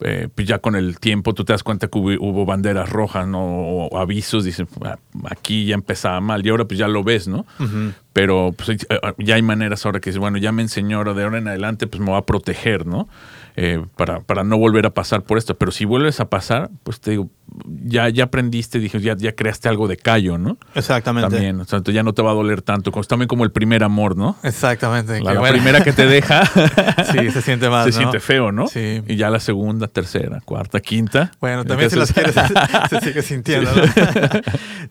eh, 0.00 0.28
pues 0.34 0.46
ya 0.46 0.58
con 0.58 0.76
el 0.76 1.00
tiempo 1.00 1.34
tú 1.34 1.44
te 1.44 1.52
das 1.52 1.62
cuenta 1.62 1.88
que 1.88 1.98
hubo, 1.98 2.10
hubo 2.20 2.46
banderas 2.46 2.88
rojas, 2.88 3.26
¿no? 3.26 3.40
O, 3.40 3.98
avisos, 3.98 4.44
dicen, 4.44 4.68
"Ah, 4.84 4.98
aquí 5.30 5.66
ya 5.66 5.74
empezaba 5.74 6.20
mal, 6.20 6.44
y 6.46 6.50
ahora 6.50 6.64
pues 6.66 6.78
ya 6.78 6.88
lo 6.88 7.02
ves, 7.02 7.26
¿no? 7.28 7.46
Pero 8.12 8.54
pues, 8.56 8.68
eh, 8.88 9.00
ya 9.18 9.34
hay 9.36 9.42
maneras 9.42 9.84
ahora 9.86 10.00
que 10.00 10.10
dices, 10.10 10.20
bueno, 10.20 10.38
ya 10.38 10.52
me 10.52 10.62
enseñó, 10.62 10.98
ahora 10.98 11.14
de 11.14 11.24
ahora 11.24 11.38
en 11.38 11.48
adelante 11.48 11.86
pues 11.86 12.00
me 12.00 12.10
va 12.10 12.18
a 12.18 12.26
proteger, 12.26 12.86
¿no? 12.86 13.08
Eh, 13.60 13.84
para, 13.96 14.20
para 14.20 14.44
no 14.44 14.56
volver 14.56 14.86
a 14.86 14.90
pasar 14.90 15.24
por 15.24 15.36
esto. 15.36 15.58
Pero 15.58 15.72
si 15.72 15.84
vuelves 15.84 16.20
a 16.20 16.30
pasar, 16.30 16.70
pues 16.84 17.00
te 17.00 17.10
digo, 17.10 17.28
ya, 17.84 18.08
ya 18.08 18.24
aprendiste, 18.24 18.78
dije, 18.78 19.00
ya, 19.00 19.16
ya 19.16 19.32
creaste 19.32 19.68
algo 19.68 19.88
de 19.88 19.96
callo, 19.96 20.38
¿no? 20.38 20.58
Exactamente. 20.76 21.28
También, 21.28 21.60
o 21.60 21.64
sea, 21.64 21.78
entonces 21.78 21.96
ya 21.96 22.04
no 22.04 22.14
te 22.14 22.22
va 22.22 22.30
a 22.30 22.34
doler 22.34 22.62
tanto. 22.62 22.92
También 22.92 23.26
como 23.26 23.42
el 23.42 23.50
primer 23.50 23.82
amor, 23.82 24.16
¿no? 24.16 24.36
Exactamente. 24.44 25.14
La, 25.14 25.30
que 25.30 25.34
la 25.34 25.40
bueno. 25.40 25.54
primera 25.54 25.82
que 25.82 25.92
te 25.92 26.06
deja 26.06 26.44
sí, 27.10 27.32
se 27.32 27.42
siente 27.42 27.68
más. 27.68 27.86
se 27.86 27.90
¿no? 27.90 27.96
siente 27.96 28.20
feo, 28.20 28.52
¿no? 28.52 28.68
Sí. 28.68 29.02
Y 29.08 29.16
ya 29.16 29.28
la 29.28 29.40
segunda, 29.40 29.88
tercera, 29.88 30.40
cuarta, 30.44 30.78
quinta. 30.78 31.32
Bueno, 31.40 31.64
también 31.64 31.90
si 31.90 31.96
las 31.96 32.16
Entonces- 32.16 32.52
quieres, 32.52 32.90
se 32.90 33.00
sigue 33.00 33.22
sintiendo, 33.22 33.72
¿no? 33.74 33.82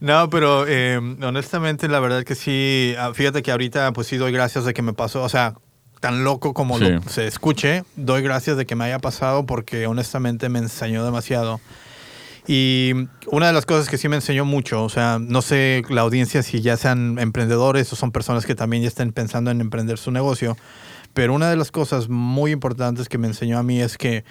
no, 0.00 0.28
pero 0.28 0.66
eh, 0.68 0.98
honestamente, 1.22 1.88
la 1.88 2.00
verdad 2.00 2.22
que 2.22 2.34
sí, 2.34 2.94
ah, 2.98 3.12
fíjate 3.14 3.42
que 3.42 3.50
ahorita 3.50 3.94
pues 3.94 4.08
sí 4.08 4.18
doy 4.18 4.30
gracias 4.30 4.66
de 4.66 4.74
que 4.74 4.82
me 4.82 4.92
pasó, 4.92 5.22
o 5.22 5.28
sea, 5.30 5.54
tan 6.00 6.24
loco 6.24 6.54
como 6.54 6.78
Sí. 6.78 6.88
lo- 6.90 7.02
se 7.08 7.26
escuche, 7.26 7.84
doy 7.96 8.22
gracias 8.22 8.56
de 8.56 8.66
que 8.66 8.74
me 8.76 8.84
haya 8.84 8.98
pasado 8.98 9.46
porque 9.46 9.86
honestamente 9.86 10.48
me 10.48 10.58
enseñó 10.60 11.04
demasiado. 11.04 11.60
Y 12.46 12.92
una 13.26 13.48
de 13.48 13.52
las 13.52 13.66
cosas 13.66 13.88
que 13.90 13.98
sí 13.98 14.08
me 14.08 14.16
enseñó 14.16 14.44
mucho, 14.46 14.82
o 14.82 14.88
sea, 14.88 15.18
no 15.20 15.42
sé 15.42 15.82
la 15.90 16.00
audiencia 16.00 16.42
si 16.42 16.62
ya 16.62 16.76
sean 16.78 17.18
emprendedores 17.18 17.92
o 17.92 17.96
son 17.96 18.10
personas 18.10 18.46
que 18.46 18.54
también 18.54 18.82
ya 18.82 18.88
estén 18.88 19.12
pensando 19.12 19.50
en 19.50 19.60
emprender 19.60 19.98
su 19.98 20.10
negocio, 20.10 20.56
pero 21.12 21.34
una 21.34 21.50
de 21.50 21.56
las 21.56 21.70
cosas 21.70 22.08
muy 22.08 22.52
importantes 22.52 23.08
que 23.08 23.18
me 23.18 23.26
enseñó 23.26 23.58
a 23.58 23.62
mí 23.62 23.80
es 23.82 23.98
que 23.98 24.24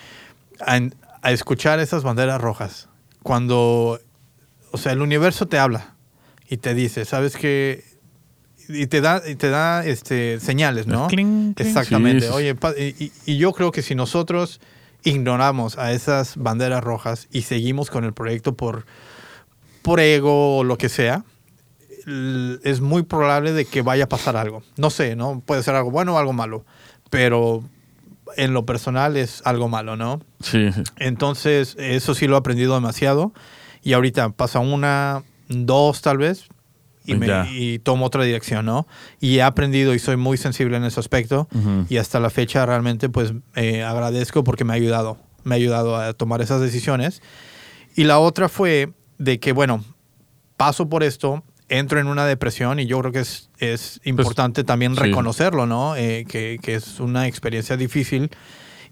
a, 0.66 0.80
a 1.22 1.32
escuchar 1.32 1.80
esas 1.80 2.02
banderas 2.04 2.42
rojas, 2.42 2.90
cuando, 3.22 4.00
o 4.72 4.78
sea, 4.78 4.94
el 4.94 5.02
universo 5.02 5.48
te 5.48 5.60
habla 5.60 5.94
y 6.50 6.58
te 6.58 6.74
dice, 6.74 7.06
sabes 7.06 7.36
que 7.36 7.84
y 8.70 8.88
te 8.88 9.02
da 9.02 9.22
y 9.28 9.36
te 9.36 9.50
da 9.50 9.86
este 9.86 10.40
señales, 10.40 10.88
¿no? 10.88 11.08
Cling, 11.08 11.54
cling. 11.54 11.68
Exactamente. 11.68 12.28
Sí. 12.28 12.32
Oye, 12.34 12.56
pa- 12.56 12.74
y, 12.78 13.12
y- 13.26 13.38
yo 13.38 13.54
creo 13.54 13.72
que 13.72 13.82
si 13.82 13.96
nosotros 13.96 14.60
ignoramos 15.04 15.78
a 15.78 15.92
esas 15.94 16.36
banderas 16.38 16.84
rojas 16.84 17.28
y 17.32 17.44
seguimos 17.44 17.90
con 17.90 18.04
el 18.04 18.14
proyecto 18.14 18.56
por 18.56 18.86
por 19.82 20.00
ego 20.02 20.58
o 20.58 20.64
lo 20.64 20.78
que 20.78 20.90
sea, 20.90 21.24
es 22.64 22.82
muy 22.82 23.04
probable 23.04 23.52
de 23.54 23.66
que 23.66 23.82
vaya 23.82 24.06
a 24.06 24.10
pasar 24.10 24.38
algo. 24.38 24.64
No 24.78 24.90
sé, 24.90 25.16
¿no? 25.16 25.42
Puede 25.46 25.64
ser 25.64 25.76
algo 25.76 25.92
bueno 25.92 26.16
o 26.16 26.18
algo 26.18 26.34
malo, 26.34 26.66
pero 27.10 27.64
en 28.36 28.54
lo 28.54 28.66
personal 28.66 29.18
es 29.18 29.42
algo 29.46 29.68
malo, 29.70 29.96
¿no? 29.96 30.22
Sí. 30.42 30.70
Entonces, 30.98 31.76
eso 31.80 32.14
sí 32.16 32.28
lo 32.28 32.36
he 32.36 32.40
aprendido 32.40 32.76
demasiado. 32.76 33.34
Y 33.84 33.94
ahorita 33.94 34.30
pasa 34.30 34.60
una, 34.60 35.24
dos 35.48 36.02
tal 36.02 36.18
vez, 36.18 36.46
y, 37.08 37.16
me- 37.16 37.26
Ya. 37.28 37.48
y 37.50 37.80
tomo 37.80 38.06
otra 38.06 38.24
dirección, 38.24 38.66
¿no? 38.68 38.86
Y 39.20 39.38
he 39.38 39.42
aprendido 39.42 39.96
y 39.96 40.00
soy 40.00 40.18
muy 40.18 40.38
sensible 40.38 40.78
en 40.78 40.84
ese 40.84 41.00
aspecto. 41.00 41.48
Ujú. 41.56 41.86
Y 41.90 41.98
hasta 41.98 42.20
la 42.20 42.30
fecha 42.30 42.64
realmente 42.66 43.10
pues 43.10 43.34
eh, 43.56 43.82
agradezco 43.84 44.44
porque 44.44 44.64
me 44.66 44.74
ha 44.74 44.76
ayudado. 44.76 45.18
Me 45.44 45.56
ha 45.56 45.58
ayudado 45.58 45.96
a 45.96 46.14
tomar 46.14 46.42
esas 46.42 46.62
decisiones. 46.62 47.22
Y 47.96 48.04
la 48.04 48.20
otra 48.20 48.50
fue 48.50 48.92
de 49.18 49.40
que, 49.40 49.54
bueno, 49.54 49.84
paso 50.58 50.88
por 50.90 51.02
esto, 51.04 51.44
entro 51.70 52.00
en 52.00 52.08
una 52.08 52.26
depresión 52.26 52.80
y 52.80 52.86
yo 52.86 53.00
creo 53.00 53.12
que 53.12 53.20
es, 53.22 53.50
es 53.60 54.00
importante 54.04 54.64
también 54.64 54.94
Pues, 54.94 55.04
sí. 55.06 55.10
reconocerlo, 55.10 55.66
¿no? 55.66 55.96
Eh, 55.96 56.26
que, 56.28 56.60
que 56.62 56.76
es 56.76 57.00
una 57.00 57.28
experiencia 57.28 57.76
difícil 57.78 58.30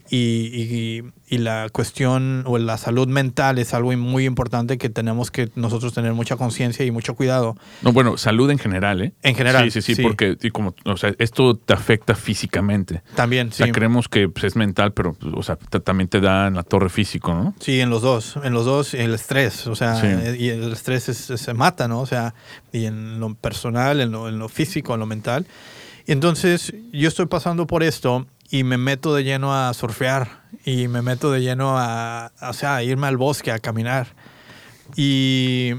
y, 0.10 0.18
y- 0.18 1.04
y 1.28 1.40
la 1.40 1.68
cuestión 1.72 2.44
o 2.46 2.60
la 2.60 2.78
salud 2.78 3.08
mental 3.08 3.58
es 3.58 3.74
algo 3.74 3.92
muy 3.98 4.26
importante 4.26 4.78
que 4.78 4.90
tenemos 4.90 5.32
que 5.32 5.50
nosotros 5.56 5.94
tener 5.94 6.14
mucha 6.14 6.36
conciencia 6.36 6.86
y 6.86 6.92
mucho 6.92 7.16
cuidado. 7.16 7.56
No, 7.82 7.92
bueno, 7.92 8.16
salud 8.18 8.50
en 8.52 8.60
general, 8.60 9.02
¿eh? 9.02 9.14
En 9.24 9.34
general, 9.34 9.72
Sí, 9.72 9.82
sí, 9.82 9.88
sí, 9.88 9.96
sí. 9.96 10.02
porque 10.04 10.38
y 10.42 10.52
como, 10.52 10.76
o 10.86 10.98
sea, 10.98 11.14
esto 11.18 11.56
te 11.58 11.74
afecta 11.74 12.14
físicamente. 12.16 13.02
También, 13.16 13.48
O 13.48 13.52
sea, 13.52 13.66
sí. 13.66 13.72
creemos 13.72 14.08
que 14.08 14.30
pues, 14.30 14.44
es 14.44 14.56
mental, 14.56 14.94
pero 14.94 15.18
o 15.34 15.42
sea, 15.42 15.56
también 15.56 16.08
te 16.08 16.20
da 16.22 16.48
en 16.48 16.54
la 16.54 16.64
torre 16.64 16.90
físico, 16.90 17.34
¿no? 17.34 17.56
Sí, 17.60 17.80
en 17.82 17.90
los 17.90 18.04
dos, 18.04 18.38
en 18.44 18.54
los 18.54 18.66
dos, 18.66 18.94
el 18.94 19.16
estrés, 19.16 19.66
o 19.66 19.76
sea, 19.76 19.96
Sí. 20.00 20.08
eh, 20.08 20.38
y 20.40 20.50
el 20.50 20.72
estrés 20.74 21.10
es- 21.10 21.18
se 21.42 21.54
mata, 21.56 21.88
¿no? 21.88 22.02
O 22.02 22.06
sea, 22.06 22.36
y 22.72 22.86
en 22.86 23.20
lo 23.20 23.34
personal, 23.34 24.00
en 24.02 24.12
lo, 24.12 24.30
en 24.30 24.38
lo 24.38 24.48
físico, 24.50 24.94
en 24.94 25.00
lo 25.00 25.08
mental. 25.08 25.48
Y 26.08 26.12
entonces 26.12 26.72
yo 26.94 27.08
estoy 27.08 27.26
pasando 27.26 27.66
por 27.66 27.82
esto 27.82 28.28
y 28.50 28.64
me 28.64 28.78
meto 28.78 29.14
de 29.16 29.24
lleno 29.24 29.56
a 29.56 29.74
surfear 29.74 30.44
y 30.66 30.88
me 30.88 31.02
meto 31.02 31.32
de 31.32 31.42
lleno 31.42 31.78
a, 31.78 32.32
o 32.42 32.54
sea, 32.54 32.78
a 32.78 32.84
irme 32.84 33.08
al 33.08 33.18
bosque 33.18 33.52
a 33.52 33.60
caminar. 33.60 34.08
Y, 34.96 35.74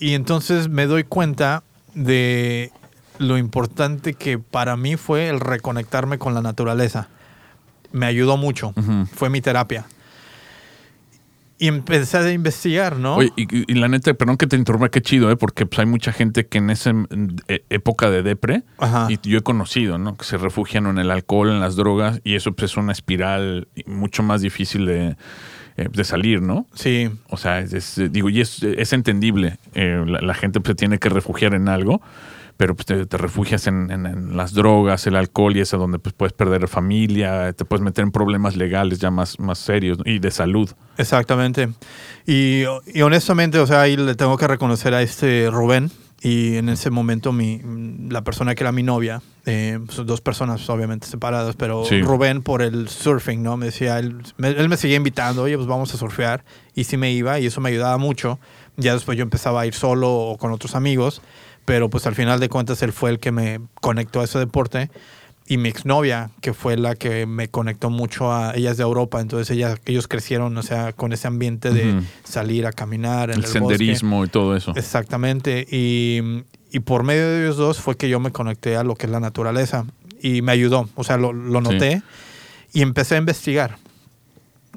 y 0.00 0.14
entonces 0.14 0.68
me 0.68 0.86
doy 0.86 1.04
cuenta 1.04 1.62
de 1.94 2.72
lo 3.18 3.38
importante 3.38 4.14
que 4.14 4.38
para 4.38 4.76
mí 4.76 4.96
fue 4.96 5.28
el 5.28 5.40
reconectarme 5.40 6.18
con 6.18 6.34
la 6.34 6.42
naturaleza. 6.42 7.08
Me 7.92 8.06
ayudó 8.06 8.36
mucho, 8.36 8.74
fue 9.14 9.30
mi 9.30 9.40
terapia. 9.40 9.86
Y 11.58 11.68
empecé 11.68 12.18
a 12.18 12.32
investigar, 12.32 12.96
¿no? 12.96 13.16
Oye, 13.16 13.32
y, 13.36 13.72
y 13.72 13.74
la 13.76 13.88
neta, 13.88 14.12
perdón 14.14 14.36
que 14.36 14.46
te 14.46 14.56
interrumpa, 14.56 14.88
qué 14.90 15.00
chido, 15.00 15.30
¿eh? 15.30 15.36
Porque 15.36 15.66
pues, 15.66 15.78
hay 15.78 15.86
mucha 15.86 16.12
gente 16.12 16.46
que 16.46 16.58
en 16.58 16.70
esa 16.70 16.92
e- 17.48 17.64
época 17.70 18.10
de 18.10 18.22
depre, 18.22 18.62
Ajá. 18.78 19.06
y 19.10 19.18
yo 19.28 19.38
he 19.38 19.42
conocido, 19.42 19.98
¿no? 19.98 20.16
Que 20.16 20.24
se 20.24 20.36
refugian 20.36 20.86
en 20.86 20.98
el 20.98 21.10
alcohol, 21.10 21.50
en 21.50 21.60
las 21.60 21.76
drogas, 21.76 22.20
y 22.24 22.34
eso 22.34 22.52
pues, 22.52 22.72
es 22.72 22.76
una 22.76 22.92
espiral 22.92 23.68
mucho 23.86 24.22
más 24.22 24.40
difícil 24.40 24.86
de, 24.86 25.16
eh, 25.76 25.88
de 25.92 26.04
salir, 26.04 26.42
¿no? 26.42 26.66
Sí, 26.74 27.10
O 27.28 27.36
sea, 27.36 27.60
es, 27.60 27.72
es, 27.72 28.12
digo, 28.12 28.28
y 28.30 28.40
es, 28.40 28.62
es 28.62 28.92
entendible. 28.92 29.58
Eh, 29.74 30.02
la, 30.06 30.20
la 30.20 30.34
gente 30.34 30.60
pues, 30.60 30.70
se 30.72 30.74
tiene 30.74 30.98
que 30.98 31.08
refugiar 31.08 31.54
en 31.54 31.68
algo, 31.68 32.02
pero 32.56 32.74
pues, 32.74 32.86
te, 32.86 33.06
te 33.06 33.16
refugias 33.16 33.66
en, 33.66 33.90
en- 33.90 34.06
en 34.06 34.36
las 34.36 34.52
drogas, 34.54 35.06
el 35.06 35.16
alcohol, 35.16 35.56
y 35.56 35.60
es 35.60 35.74
a 35.74 35.76
donde 35.76 35.98
pues, 35.98 36.12
puedes 36.14 36.32
perder 36.32 36.68
familia, 36.68 37.52
te 37.52 37.64
puedes 37.64 37.82
meter 37.84 38.02
en 38.04 38.10
problemas 38.12 38.56
legales 38.56 38.98
ya 38.98 39.10
más, 39.10 39.38
más 39.40 39.58
serios 39.58 39.98
y 40.04 40.18
de 40.18 40.30
salud. 40.30 40.70
Exactamente. 40.98 41.68
Y, 42.26 42.62
y 42.92 43.02
honestamente, 43.02 43.58
o 43.58 43.66
sea, 43.66 43.82
ahí 43.82 43.96
le 43.96 44.14
tengo 44.14 44.36
que 44.36 44.46
reconocer 44.48 44.94
a 44.94 45.02
este 45.02 45.48
Rubén. 45.50 45.90
Y 46.22 46.56
en 46.56 46.70
ese 46.70 46.88
momento 46.88 47.32
mi, 47.32 47.60
la 48.08 48.24
persona 48.24 48.54
que 48.54 48.64
era 48.64 48.72
mi 48.72 48.82
novia, 48.82 49.20
eh, 49.44 49.78
son 49.90 50.06
dos 50.06 50.22
personas 50.22 50.66
obviamente 50.70 51.06
separadas, 51.06 51.54
pero 51.54 51.84
Sí. 51.84 52.00
Rubén 52.00 52.40
por 52.40 52.62
el 52.62 52.88
surfing, 52.88 53.42
¿no? 53.42 53.58
Me 53.58 53.66
decía, 53.66 53.98
él 53.98 54.16
me, 54.38 54.48
él 54.48 54.70
me 54.70 54.78
seguía 54.78 54.96
invitando, 54.96 55.42
oye, 55.42 55.54
pues 55.56 55.66
vamos 55.68 55.92
a 55.92 55.98
surfear. 55.98 56.42
Y 56.74 56.84
sí 56.84 56.96
me 56.96 57.12
iba 57.12 57.38
y 57.40 57.46
eso 57.46 57.60
me 57.60 57.68
ayudaba 57.68 57.98
mucho. 57.98 58.38
Ya 58.78 58.94
después 58.94 59.18
yo 59.18 59.22
empezaba 59.22 59.60
a 59.60 59.66
ir 59.66 59.74
solo 59.74 60.10
o 60.14 60.38
con 60.38 60.50
otros 60.50 60.74
amigos, 60.74 61.20
pero 61.64 61.88
pues 61.90 62.06
al 62.06 62.14
final 62.14 62.40
de 62.40 62.48
cuentas 62.48 62.82
él 62.82 62.92
fue 62.92 63.10
el 63.10 63.18
que 63.18 63.32
me 63.32 63.60
conectó 63.80 64.20
a 64.20 64.24
ese 64.24 64.38
deporte 64.38 64.90
y 65.46 65.58
mi 65.58 65.68
exnovia, 65.68 66.30
que 66.40 66.54
fue 66.54 66.76
la 66.78 66.94
que 66.94 67.26
me 67.26 67.48
conectó 67.48 67.90
mucho 67.90 68.32
a 68.32 68.54
ellas 68.54 68.76
de 68.78 68.82
Europa, 68.82 69.20
entonces 69.20 69.50
ella, 69.54 69.76
ellos 69.84 70.08
crecieron, 70.08 70.56
o 70.56 70.62
sea, 70.62 70.92
con 70.94 71.12
ese 71.12 71.26
ambiente 71.28 71.70
de 71.70 71.92
Ujú. 71.96 72.04
salir 72.24 72.66
a 72.66 72.72
caminar 72.72 73.30
en 73.30 73.38
El, 73.38 73.44
el, 73.44 73.50
senderismo 73.50 74.24
y 74.24 74.28
todo 74.28 74.56
eso. 74.56 74.68
bosque. 74.72 74.80
Exactamente, 74.80 75.66
y, 75.70 76.44
y 76.72 76.80
por 76.80 77.02
medio 77.02 77.28
de 77.28 77.42
ellos 77.44 77.56
dos 77.58 77.78
fue 77.78 77.96
que 77.96 78.08
yo 78.08 78.20
me 78.20 78.30
conecté 78.32 78.76
a 78.76 78.84
lo 78.84 78.94
que 78.94 79.04
es 79.04 79.12
la 79.12 79.20
naturaleza 79.20 79.84
y 80.22 80.40
me 80.40 80.52
ayudó, 80.52 80.88
o 80.94 81.04
sea, 81.04 81.18
lo, 81.18 81.32
lo 81.34 81.60
Sí. 81.60 81.72
noté 81.72 82.02
y 82.72 82.80
empecé 82.80 83.16
a 83.16 83.18
investigar. 83.18 83.76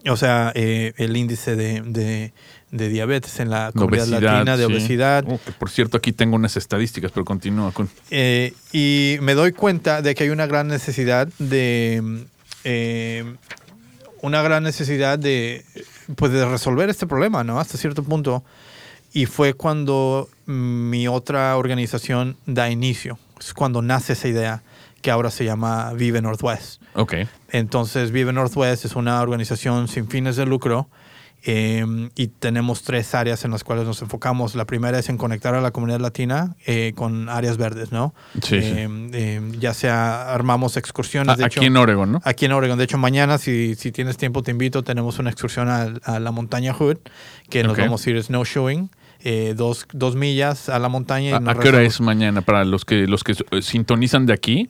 O 0.10 0.16
sea, 0.18 0.52
eh, 0.54 0.94
el 0.98 1.18
índice 1.18 1.56
de, 1.56 1.82
de- 1.82 2.34
de 2.72 2.90
diabetes 2.90 3.40
en 3.40 3.50
la 3.50 3.72
comunidad 3.74 4.08
latina, 4.08 4.58
de 4.58 4.66
sí. 4.66 4.72
obesidad, 4.72 5.24
Oh, 5.28 5.40
por 5.58 5.70
cierto, 5.70 5.98
aquí 5.98 6.12
tengo 6.12 6.36
unas 6.36 6.58
estadísticas, 6.58 7.12
pero 7.12 7.26
continúa 7.26 7.72
con. 7.72 7.90
Eh, 8.10 8.54
y 8.74 9.18
me 9.22 9.34
doy 9.34 9.54
cuenta 9.54 10.02
de 10.02 10.16
que 10.16 10.26
hay 10.26 10.30
una 10.30 10.48
gran 10.48 10.68
necesidad 10.68 11.28
de 11.40 12.26
eh, 12.64 13.24
una 14.22 14.42
gran 14.42 14.64
necesidad 14.64 15.18
de 15.20 15.64
pues 16.16 16.32
de 16.32 16.46
resolver 16.46 16.90
este 16.90 17.08
problema, 17.08 17.44
¿no? 17.44 17.60
Hasta 17.60 17.78
cierto 17.78 18.04
punto. 18.04 18.44
Y 19.14 19.26
fue 19.26 19.54
cuando 19.54 20.30
mi 20.46 21.08
otra 21.08 21.56
organización 21.58 22.38
da 22.46 22.70
inicio. 22.70 23.18
Es 23.40 23.54
cuando 23.54 23.82
nace 23.82 24.14
esa 24.14 24.28
idea 24.28 24.64
que 25.02 25.12
ahora 25.12 25.32
se 25.32 25.46
llama 25.46 25.94
Vive 25.94 26.22
Northwest. 26.22 26.82
Ok. 26.94 27.14
Entonces, 27.52 28.12
Vive 28.12 28.34
Northwest 28.34 28.86
es 28.86 28.96
una 28.96 29.22
organización 29.22 29.88
sin 29.88 30.08
fines 30.08 30.36
de 30.36 30.46
lucro 30.46 30.90
eh, 31.44 32.10
y 32.16 32.28
tenemos 32.28 32.84
tres 32.84 33.14
áreas 33.16 33.46
en 33.46 33.52
las 33.52 33.64
cuales 33.64 33.86
nos 33.86 34.02
enfocamos. 34.02 34.56
La 34.56 34.66
primera 34.66 35.00
es 35.00 35.08
en 35.10 35.18
conectar 35.18 35.56
a 35.56 35.62
la 35.62 35.72
comunidad 35.72 36.00
latina 36.00 36.56
eh, 36.66 36.94
con 36.96 37.30
áreas 37.30 37.58
verdes, 37.58 37.92
¿no? 37.92 38.14
Sí. 38.42 38.58
Eh, 38.62 39.52
ya 39.60 39.74
sea 39.74 40.34
armamos 40.34 40.78
excursiones. 40.78 41.34
Ah, 41.34 41.38
de 41.38 41.46
aquí 41.46 41.60
hecho, 41.60 41.68
en 41.68 41.78
Oregon, 41.78 42.12
¿no? 42.12 42.22
Aquí 42.24 42.46
en 42.46 42.52
Oregon. 42.52 42.78
De 42.78 42.84
hecho, 42.84 42.98
mañana, 42.98 43.38
si, 43.38 43.76
si 43.76 43.92
tienes 43.92 44.18
tiempo, 44.18 44.44
te 44.44 44.52
invito. 44.52 44.84
Tenemos 44.84 45.20
una 45.20 45.30
excursión 45.30 45.70
a, 45.70 45.94
a 46.04 46.20
la 46.20 46.32
montaña 46.32 46.74
Hood, 46.74 46.98
que 47.50 47.64
nos 47.64 47.74
Ok. 47.74 47.80
vamos 47.80 48.06
a 48.06 48.10
ir 48.10 48.22
snowshoeing. 48.24 48.90
eh, 49.24 49.54
dos, 49.58 49.88
dos 49.94 50.16
millas 50.16 50.70
a 50.70 50.80
la 50.80 50.90
montaña. 50.90 51.30
y 51.30 51.34
¿A, 51.34 51.38
a 51.38 51.56
qué 51.60 51.70
hora 51.70 51.82
es 51.82 52.00
mañana 52.02 52.42
para 52.42 52.64
los 52.66 52.86
que 52.86 53.08
los 53.08 53.24
que 53.24 53.34
eh, 53.52 53.62
sintonizan 53.62 54.26
de 54.26 54.34
aquí? 54.34 54.70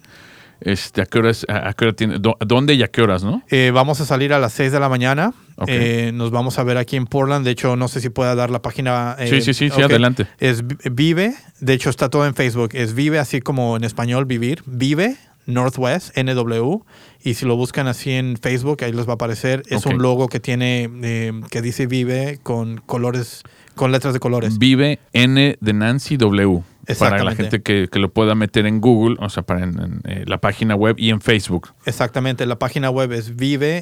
Este, 0.62 1.02
¿a 1.02 1.06
qué 1.06 1.20
hora 1.20 1.30
es- 1.32 1.46
a, 1.50 1.70
a 1.70 1.74
qué 1.74 1.86
hora 1.86 1.94
tiene, 1.96 2.18
dó- 2.20 2.38
dónde 2.40 2.74
y 2.74 2.84
a 2.84 2.88
qué 2.88 3.02
horas, 3.02 3.24
no? 3.24 3.44
Eh, 3.50 3.72
vamos 3.74 4.02
a 4.02 4.06
salir 4.06 4.34
a 4.34 4.40
las 4.40 4.54
6 4.54 4.72
de 4.72 4.80
la 4.80 4.90
mañana. 4.90 5.34
Eh, 5.68 6.12
nos 6.14 6.30
vamos 6.32 6.60
a 6.60 6.64
ver 6.64 6.78
aquí 6.78 6.96
en 6.96 7.06
Portland. 7.06 7.44
De 7.46 7.52
hecho, 7.52 7.76
no 7.76 7.88
sé 7.88 8.00
si 8.02 8.10
pueda 8.10 8.36
dar 8.36 8.50
la 8.52 8.62
página. 8.62 9.16
eh, 9.20 9.28
Sí, 9.28 9.42
sí, 9.42 9.54
sí, 9.54 9.70
sí, 9.70 9.82
adelante. 9.82 10.28
Es 10.40 10.66
Vi- 10.68 10.78
Vive. 10.92 11.34
De 11.60 11.74
hecho, 11.74 11.90
está 11.90 12.10
todo 12.10 12.26
en 12.28 12.36
Facebook. 12.36 12.70
Es 12.74 12.94
Vive, 12.94 13.20
así 13.20 13.42
como 13.42 13.76
en 13.78 13.84
español, 13.84 14.26
vivir. 14.26 14.62
Vive 14.66 15.16
Northwest, 15.48 16.16
NW. 16.18 16.84
Y 17.24 17.34
si 17.36 17.46
lo 17.46 17.56
buscan 17.56 17.88
así 17.88 18.12
en 18.12 18.38
Facebook, 18.38 18.84
ahí 18.84 18.92
les 18.92 19.08
va 19.08 19.12
a 19.12 19.16
aparecer. 19.16 19.64
Es 19.68 19.86
un 19.86 20.02
logo 20.02 20.28
que 20.28 20.40
tiene, 20.40 20.90
eh, 21.04 21.34
que 21.50 21.62
dice 21.62 21.88
Vive 21.88 22.40
con 22.44 22.78
colores, 22.86 23.44
con 23.78 23.94
letras 23.94 24.14
de 24.14 24.20
colores. 24.20 24.58
Vive 24.58 25.00
N 25.14 25.58
de 25.62 25.74
Nancy 25.74 26.18
W. 26.18 26.64
Para 27.00 27.22
la 27.24 27.36
gente 27.36 27.62
que, 27.62 27.90
que 27.92 28.00
lo 28.00 28.08
pueda 28.10 28.34
meter 28.34 28.66
en 28.66 28.80
Google, 28.80 29.18
o 29.20 29.30
sea, 29.30 29.44
para 29.44 29.62
en, 29.64 29.78
en, 29.78 30.02
eh, 30.06 30.24
la 30.26 30.38
página 30.38 30.74
web 30.74 30.96
y 30.98 31.10
en 31.10 31.20
Facebook. 31.20 31.74
Exactamente. 31.86 32.46
La 32.46 32.58
página 32.60 32.90
web 32.90 33.12
es 33.12 33.36
vivenw.org. 33.36 33.78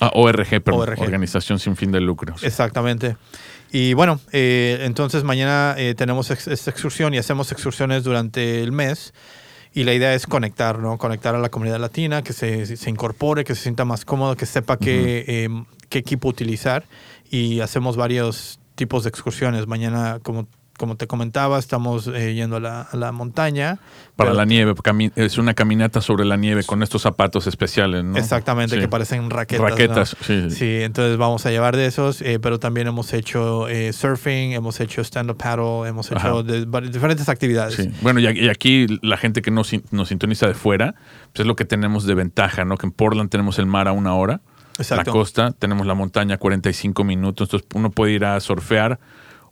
Ah, 0.00 0.10
ORG, 0.14 0.62
perdón. 0.62 0.80
ORG. 0.88 1.00
Organización 1.00 1.58
sin 1.58 1.76
fin 1.76 1.92
de 1.92 2.00
lucro. 2.00 2.34
Exactamente. 2.42 3.16
Y 3.72 3.94
bueno, 3.94 4.20
eh, 4.32 4.78
entonces 4.82 5.22
mañana 5.22 5.74
eh, 5.78 5.94
tenemos 5.96 6.30
ex- 6.30 6.48
esta 6.48 6.70
excursión 6.70 7.14
y 7.14 7.18
hacemos 7.18 7.52
excursiones 7.52 8.04
durante 8.04 8.62
el 8.62 8.72
mes. 8.72 9.12
Y 9.72 9.84
la 9.84 9.94
idea 9.94 10.14
es 10.14 10.26
conectar, 10.26 10.80
¿no? 10.80 10.98
Conectar 10.98 11.36
a 11.36 11.38
la 11.38 11.48
comunidad 11.48 11.78
latina, 11.78 12.22
que 12.22 12.32
se, 12.32 12.76
se 12.76 12.90
incorpore, 12.90 13.44
que 13.44 13.54
se 13.54 13.62
sienta 13.62 13.84
más 13.84 14.04
cómodo, 14.04 14.36
que 14.36 14.46
sepa 14.46 14.76
qué, 14.76 15.24
eh, 15.28 15.48
qué 15.88 15.98
equipo 15.98 16.28
utilizar. 16.28 16.84
Y 17.30 17.60
hacemos 17.60 17.96
varios 17.96 18.58
tipos 18.74 19.04
de 19.04 19.08
excursiones. 19.10 19.66
Mañana, 19.68 20.18
como, 20.22 20.48
como 20.76 20.96
te 20.96 21.06
comentaba, 21.06 21.58
estamos 21.58 22.06
eh, 22.08 22.34
yendo 22.34 22.56
a 22.56 22.60
la, 22.60 22.80
a 22.82 22.96
la 22.96 23.12
montaña. 23.12 23.78
Para 24.16 24.30
Pero- 24.30 24.34
la 24.38 24.44
nieve, 24.46 24.74
es 25.14 25.38
una 25.38 25.52
caminata 25.54 26.00
sobre 26.00 26.24
la 26.24 26.36
nieve 26.36 26.64
con 26.64 26.82
estos 26.82 27.02
zapatos 27.02 27.46
especiales, 27.46 28.02
¿no? 28.02 28.16
Exactamente, 28.16 28.74
Sí. 28.76 28.80
que 28.80 28.88
parecen 28.88 29.28
raquetas. 29.30 29.62
¿no? 29.62 29.68
Raquetas, 29.68 30.16
sí. 30.22 30.50
Sí, 30.50 30.78
entonces 30.82 31.18
vamos 31.18 31.44
a 31.46 31.50
llevar 31.50 31.76
de 31.76 31.84
esos, 31.86 32.20
eh, 32.22 32.38
pero 32.40 32.58
también 32.58 32.86
hemos 32.88 33.12
hecho 33.12 33.68
eh, 33.68 33.92
surfing, 33.92 34.52
hemos 34.52 34.80
hecho 34.80 35.02
stand-up 35.04 35.36
paddle, 35.36 35.86
hemos 35.88 36.10
hecho 36.10 36.42
de- 36.42 36.64
diferentes 36.90 37.28
actividades. 37.28 37.74
Sí. 37.74 37.90
Bueno, 38.02 38.18
y 38.20 38.26
aquí, 38.26 38.40
y 38.40 38.48
aquí 38.48 38.86
la 39.02 39.18
gente 39.18 39.42
que 39.42 39.50
nos, 39.50 39.70
nos 39.92 40.08
sintoniza 40.08 40.46
de 40.48 40.54
fuera, 40.54 40.94
pues 41.32 41.40
es 41.40 41.46
lo 41.46 41.54
que 41.54 41.64
tenemos 41.66 42.06
de 42.06 42.14
ventaja, 42.14 42.64
¿no? 42.64 42.76
Que 42.76 42.86
en 42.86 42.92
Portland 42.92 43.30
tenemos 43.30 43.58
el 43.58 43.66
mar 43.66 43.86
a 43.86 43.92
una 43.92 44.14
hora, 44.14 44.40
Exacto. 44.80 45.10
la 45.10 45.12
costa, 45.12 45.50
tenemos 45.52 45.86
la 45.86 45.94
montaña 45.94 46.36
a 46.36 46.38
45 46.38 47.04
minutos, 47.04 47.48
entonces 47.48 47.68
uno 47.74 47.90
puede 47.90 48.12
ir 48.12 48.24
a 48.24 48.38
surfear 48.40 48.98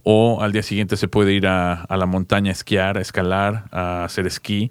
o 0.03 0.43
al 0.43 0.53
día 0.53 0.62
siguiente 0.62 0.97
se 0.97 1.09
puede 1.09 1.33
ir 1.33 1.47
a, 1.47 1.83
a 1.83 1.97
la 1.97 2.07
montaña 2.07 2.51
a 2.51 2.53
esquiar, 2.53 2.99
a 2.99 3.01
escalar, 3.01 3.64
a 3.72 4.05
hacer 4.05 4.26
esquí 4.26 4.70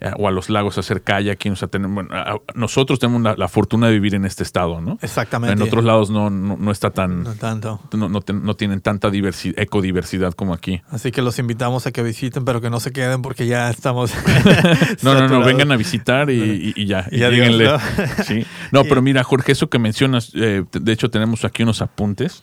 eh, 0.00 0.12
o 0.16 0.28
a 0.28 0.30
los 0.30 0.48
lagos 0.50 0.76
a 0.76 0.80
hacer 0.80 1.02
kayaking. 1.02 1.52
O 1.52 1.56
sea, 1.56 1.68
tenemos, 1.68 1.94
bueno, 1.94 2.14
a- 2.14 2.40
nosotros 2.54 2.98
tenemos 2.98 3.22
la, 3.22 3.34
la 3.36 3.48
fortuna 3.48 3.86
de 3.88 3.94
vivir 3.94 4.14
en 4.14 4.24
este 4.24 4.42
estado, 4.42 4.80
¿no? 4.80 4.98
Exactamente. 5.02 5.54
En 5.54 5.62
otros 5.62 5.84
lados 5.84 6.10
no, 6.10 6.30
no, 6.30 6.56
no 6.56 6.70
está 6.70 6.90
tan... 6.90 7.24
No 7.24 7.34
tanto. 7.34 7.80
No, 7.92 8.08
no 8.08 8.20
ten- 8.20 8.44
no 8.44 8.54
tienen 8.54 8.80
tanta 8.80 9.08
diversi- 9.10 9.54
ecodiversidad 9.56 10.32
como 10.34 10.54
aquí. 10.54 10.82
Así 10.90 11.10
que 11.10 11.22
los 11.22 11.38
invitamos 11.38 11.86
a 11.86 11.92
que 11.92 12.02
visiten, 12.02 12.44
pero 12.44 12.60
que 12.60 12.70
no 12.70 12.80
se 12.80 12.92
queden 12.92 13.22
porque 13.22 13.46
ya 13.46 13.70
estamos. 13.70 14.12
No, 15.02 15.14
no, 15.14 15.28
no, 15.28 15.40
vengan 15.44 15.70
a 15.72 15.76
visitar 15.76 16.30
y, 16.30 16.34
y- 16.34 16.72
y 16.76 16.86
ya. 16.86 17.06
Y 17.10 17.22
adiós, 17.22 17.30
lléguenle. 17.48 17.64
¿no? 17.66 17.78
Sí. 18.24 18.44
No, 18.72 18.84
pero 18.84 19.02
mira, 19.02 19.22
Jorge, 19.24 19.52
eso 19.52 19.68
que 19.68 19.78
mencionas, 19.78 20.32
eh, 20.34 20.64
de 20.72 20.92
hecho 20.92 21.10
tenemos 21.10 21.44
aquí 21.44 21.62
unos 21.62 21.82
apuntes 21.82 22.42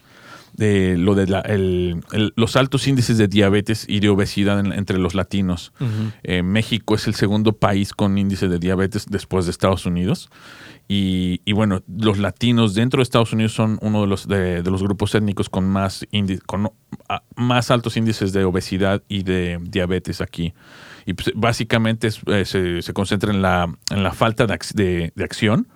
de 0.58 0.98
lo 0.98 1.16
de 1.16 1.28
la- 1.28 1.42
el- 1.42 2.02
el- 2.14 2.34
los 2.36 2.56
altos 2.56 2.88
índices 2.88 3.18
de 3.18 3.28
diabetes 3.28 3.86
y 3.90 4.00
de 4.00 4.10
obesidad 4.10 4.60
en- 4.60 4.72
entre 4.74 4.98
los 4.98 5.14
latinos. 5.16 5.74
Eh, 6.24 6.44
México 6.44 6.96
es 6.96 7.08
el 7.08 7.16
segundo 7.16 7.54
país 7.54 7.94
con 7.94 8.18
índice 8.18 8.48
de 8.48 8.58
diabetes 8.60 9.06
después 9.10 9.46
de 9.46 9.52
Estados 9.52 9.86
Unidos. 9.86 10.30
Y, 10.88 11.42
y 11.46 11.54
bueno, 11.54 11.82
los 11.98 12.20
latinos 12.20 12.76
dentro 12.76 13.00
de 13.00 13.04
Estados 13.04 13.34
Unidos 13.34 13.54
son 13.54 13.80
uno 13.82 14.02
de 14.02 14.08
los, 14.08 14.28
de, 14.28 14.62
de 14.62 14.72
los 14.72 14.84
grupos 14.84 15.16
étnicos 15.16 15.50
con 15.50 15.66
más, 15.68 16.06
indi- 16.12 16.40
con 16.46 16.70
más 17.36 17.72
altos 17.72 17.98
índices 17.98 18.34
de 18.34 18.44
obesidad 18.44 19.02
y 19.10 19.24
de 19.24 19.58
diabetes 19.64 20.22
aquí. 20.22 20.54
Y 21.08 21.14
pues, 21.14 21.32
básicamente 21.36 22.08
es- 22.08 22.22
eh, 22.28 22.46
se, 22.46 22.82
se 22.84 22.94
concentra 22.94 23.34
en 23.34 23.42
la, 23.42 23.68
en 23.90 24.04
la 24.04 24.12
falta 24.14 24.46
de, 24.46 24.60
de- 24.76 25.12
de 25.16 25.24
acción 25.24 25.68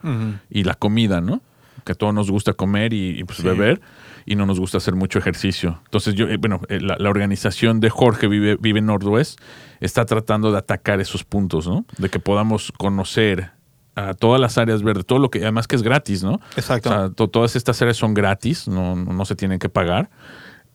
y 0.49 0.63
la 0.63 0.75
comida, 0.75 1.21
¿no? 1.21 1.41
Que 1.85 1.93
a 1.93 1.95
todos 1.95 2.13
nos 2.13 2.29
gusta 2.29 2.53
comer 2.53 2.93
y, 2.93 3.19
y, 3.19 3.23
pues 3.23 3.37
Sí. 3.39 3.43
beber 3.43 3.81
y 4.25 4.35
no 4.35 4.45
nos 4.45 4.59
gusta 4.59 4.77
hacer 4.77 4.95
mucho 4.95 5.19
ejercicio. 5.19 5.79
Entonces, 5.85 6.15
yo, 6.15 6.27
eh, 6.27 6.37
bueno, 6.37 6.61
eh, 6.69 6.79
la, 6.81 6.95
la 6.97 7.09
organización 7.09 7.79
de 7.79 7.89
Jorge 7.89 8.27
Vive, 8.27 8.57
Vive 8.59 8.81
Nordwest 8.81 9.39
está 9.79 10.05
tratando 10.05 10.51
de 10.51 10.57
atacar 10.57 10.99
esos 10.99 11.23
puntos, 11.23 11.67
¿no? 11.67 11.85
De 11.97 12.09
que 12.09 12.19
podamos 12.19 12.71
conocer 12.77 13.51
a 13.95 14.13
todas 14.13 14.39
las 14.39 14.57
áreas 14.57 14.81
verdes, 14.83 15.05
todo 15.05 15.19
lo 15.19 15.29
que, 15.29 15.39
además 15.41 15.67
que 15.67 15.75
es 15.75 15.83
gratis, 15.83 16.23
¿no? 16.23 16.39
Exacto. 16.55 16.89
O 16.89 16.93
sea, 16.93 17.09
to- 17.09 17.27
todas 17.27 17.55
estas 17.55 17.81
áreas 17.81 17.97
son 17.97 18.13
gratis, 18.13 18.67
no, 18.67 18.95
no, 18.95 19.11
no 19.13 19.25
se 19.25 19.35
tienen 19.35 19.59
que 19.59 19.67
pagar. 19.69 20.09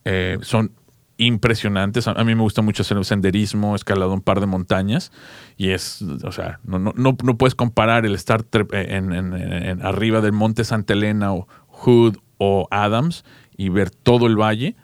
Eh, 0.03 0.37
son 0.41 0.71
impresionantes. 1.17 2.07
A, 2.07 2.13
mí 2.23 2.35
me 2.35 2.41
gusta 2.41 2.61
mucho 2.61 2.81
hacer 2.83 3.03
senderismo, 3.05 3.75
escalado 3.75 4.13
un 4.13 4.21
par 4.21 4.39
de 4.41 4.45
montañas 4.47 5.11
y 5.57 5.69
es, 5.69 6.01
o 6.23 6.31
sea, 6.31 6.59
no, 6.65 6.77
no, 6.77 6.93
no, 6.95 7.17
no 7.23 7.37
puedes 7.37 7.55
comparar 7.55 8.05
el 8.05 8.13
estar 8.15 8.43
tre- 8.43 8.67
en, 8.71 9.13
en- 9.13 9.33
en- 9.33 9.85
arriba 9.85 10.21
del 10.21 10.33
Monte 10.33 10.63
Santa 10.63 10.93
Elena 10.93 11.33
o 11.33 11.47
Hood 11.67 12.17
o 12.37 12.67
Adams 12.71 13.23
y 13.57 13.69
ver 13.69 13.89
todo 13.89 14.27
el 14.27 14.39
valle 14.39 14.75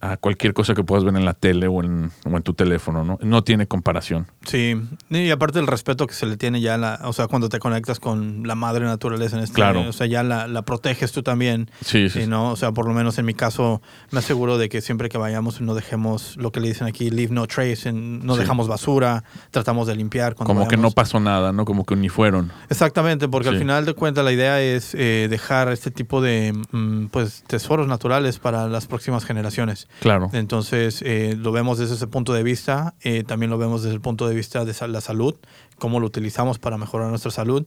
a 0.00 0.16
cualquier 0.16 0.54
cosa 0.54 0.74
que 0.74 0.84
puedas 0.84 1.04
ver 1.04 1.16
en 1.16 1.24
la 1.24 1.34
tele 1.34 1.66
o 1.66 1.82
en, 1.82 2.10
o 2.24 2.36
en 2.36 2.42
tu 2.42 2.54
teléfono, 2.54 3.04
¿no? 3.04 3.18
No 3.22 3.42
tiene 3.42 3.66
comparación. 3.66 4.26
Sí, 4.46 4.80
y 5.10 5.30
aparte 5.30 5.58
el 5.58 5.66
respeto 5.66 6.06
que 6.06 6.14
se 6.14 6.26
le 6.26 6.36
tiene 6.36 6.60
ya, 6.60 6.76
la, 6.76 7.00
o 7.04 7.12
sea, 7.12 7.26
cuando 7.26 7.48
te 7.48 7.58
conectas 7.58 7.98
con 8.00 8.46
la 8.46 8.54
madre 8.54 8.84
naturaleza 8.84 9.36
en 9.36 9.42
este, 9.42 9.54
Claro. 9.56 9.88
o 9.88 9.92
sea, 9.92 10.06
ya 10.06 10.22
la, 10.22 10.46
la 10.46 10.62
proteges 10.62 11.10
tú 11.12 11.22
también. 11.22 11.70
Sí, 11.84 12.08
sí, 12.10 12.26
no, 12.26 12.50
o 12.52 12.56
sea, 12.56 12.72
por 12.72 12.86
lo 12.86 12.94
menos 12.94 13.18
en 13.18 13.24
mi 13.26 13.34
caso 13.34 13.82
me 14.10 14.20
aseguro 14.20 14.56
de 14.58 14.68
que 14.68 14.80
siempre 14.80 15.08
que 15.08 15.18
vayamos 15.18 15.60
no 15.60 15.74
dejemos 15.74 16.36
lo 16.36 16.52
que 16.52 16.60
le 16.60 16.68
dicen 16.68 16.86
aquí, 16.86 17.10
leave 17.10 17.34
no 17.34 17.46
trace, 17.46 17.92
no 17.92 18.34
Sí. 18.34 18.40
dejamos 18.40 18.68
basura, 18.68 19.24
tratamos 19.50 19.86
de 19.88 19.96
limpiar 19.96 20.34
cuando 20.36 20.54
Como 20.54 20.68
que 20.68 20.76
no 20.76 20.90
pasó 20.92 21.18
nada, 21.18 21.52
¿no? 21.52 21.64
Como 21.64 21.84
que 21.84 21.96
ni 21.96 22.08
fueron. 22.08 22.52
Exactamente, 22.70 23.26
porque 23.28 23.48
al 23.48 23.58
final 23.58 23.84
de 23.84 23.94
cuentas 23.94 24.24
la 24.24 24.32
idea 24.32 24.60
es 24.60 24.94
eh, 24.94 25.26
dejar 25.28 25.68
este 25.72 25.90
tipo 25.90 26.20
de 26.20 26.52
mm, 26.70 27.06
pues 27.06 27.42
tesoros 27.46 27.88
naturales 27.88 28.38
para 28.38 28.68
las 28.68 28.86
próximas 28.86 29.24
generaciones. 29.24 29.87
Claro. 30.00 30.30
Entonces 30.32 31.02
eh, 31.04 31.36
lo 31.36 31.52
vemos 31.52 31.78
desde 31.78 31.94
ese 31.94 32.06
punto 32.06 32.32
de 32.32 32.42
vista, 32.42 32.94
eh, 33.02 33.24
también 33.26 33.50
lo 33.50 33.58
vemos 33.58 33.82
desde 33.82 33.94
el 33.94 34.00
punto 34.00 34.28
de 34.28 34.34
vista 34.34 34.64
de 34.64 34.88
la 34.88 35.00
salud, 35.00 35.34
cómo 35.78 36.00
lo 36.00 36.06
utilizamos 36.06 36.58
para 36.58 36.78
mejorar 36.78 37.08
nuestra 37.08 37.30
salud. 37.30 37.66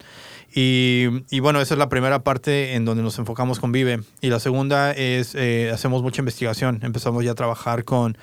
Y, 0.54 1.08
y 1.30 1.40
bueno, 1.40 1.62
esa 1.62 1.74
es 1.74 1.78
la 1.78 1.90
primera 1.90 2.24
parte 2.24 2.76
en 2.76 2.86
donde 2.86 3.04
nos 3.04 3.18
enfocamos 3.20 3.60
con 3.60 3.72
Vive. 3.72 4.02
Y 4.22 4.30
la 4.30 4.40
segunda 4.40 4.92
es, 4.92 5.36
eh, 5.36 5.72
hacemos 5.74 6.04
mucha 6.04 6.22
investigación, 6.22 6.80
empezamos 6.84 7.24
ya 7.24 7.32
a 7.32 7.36
trabajar 7.36 7.84
con 7.84 8.18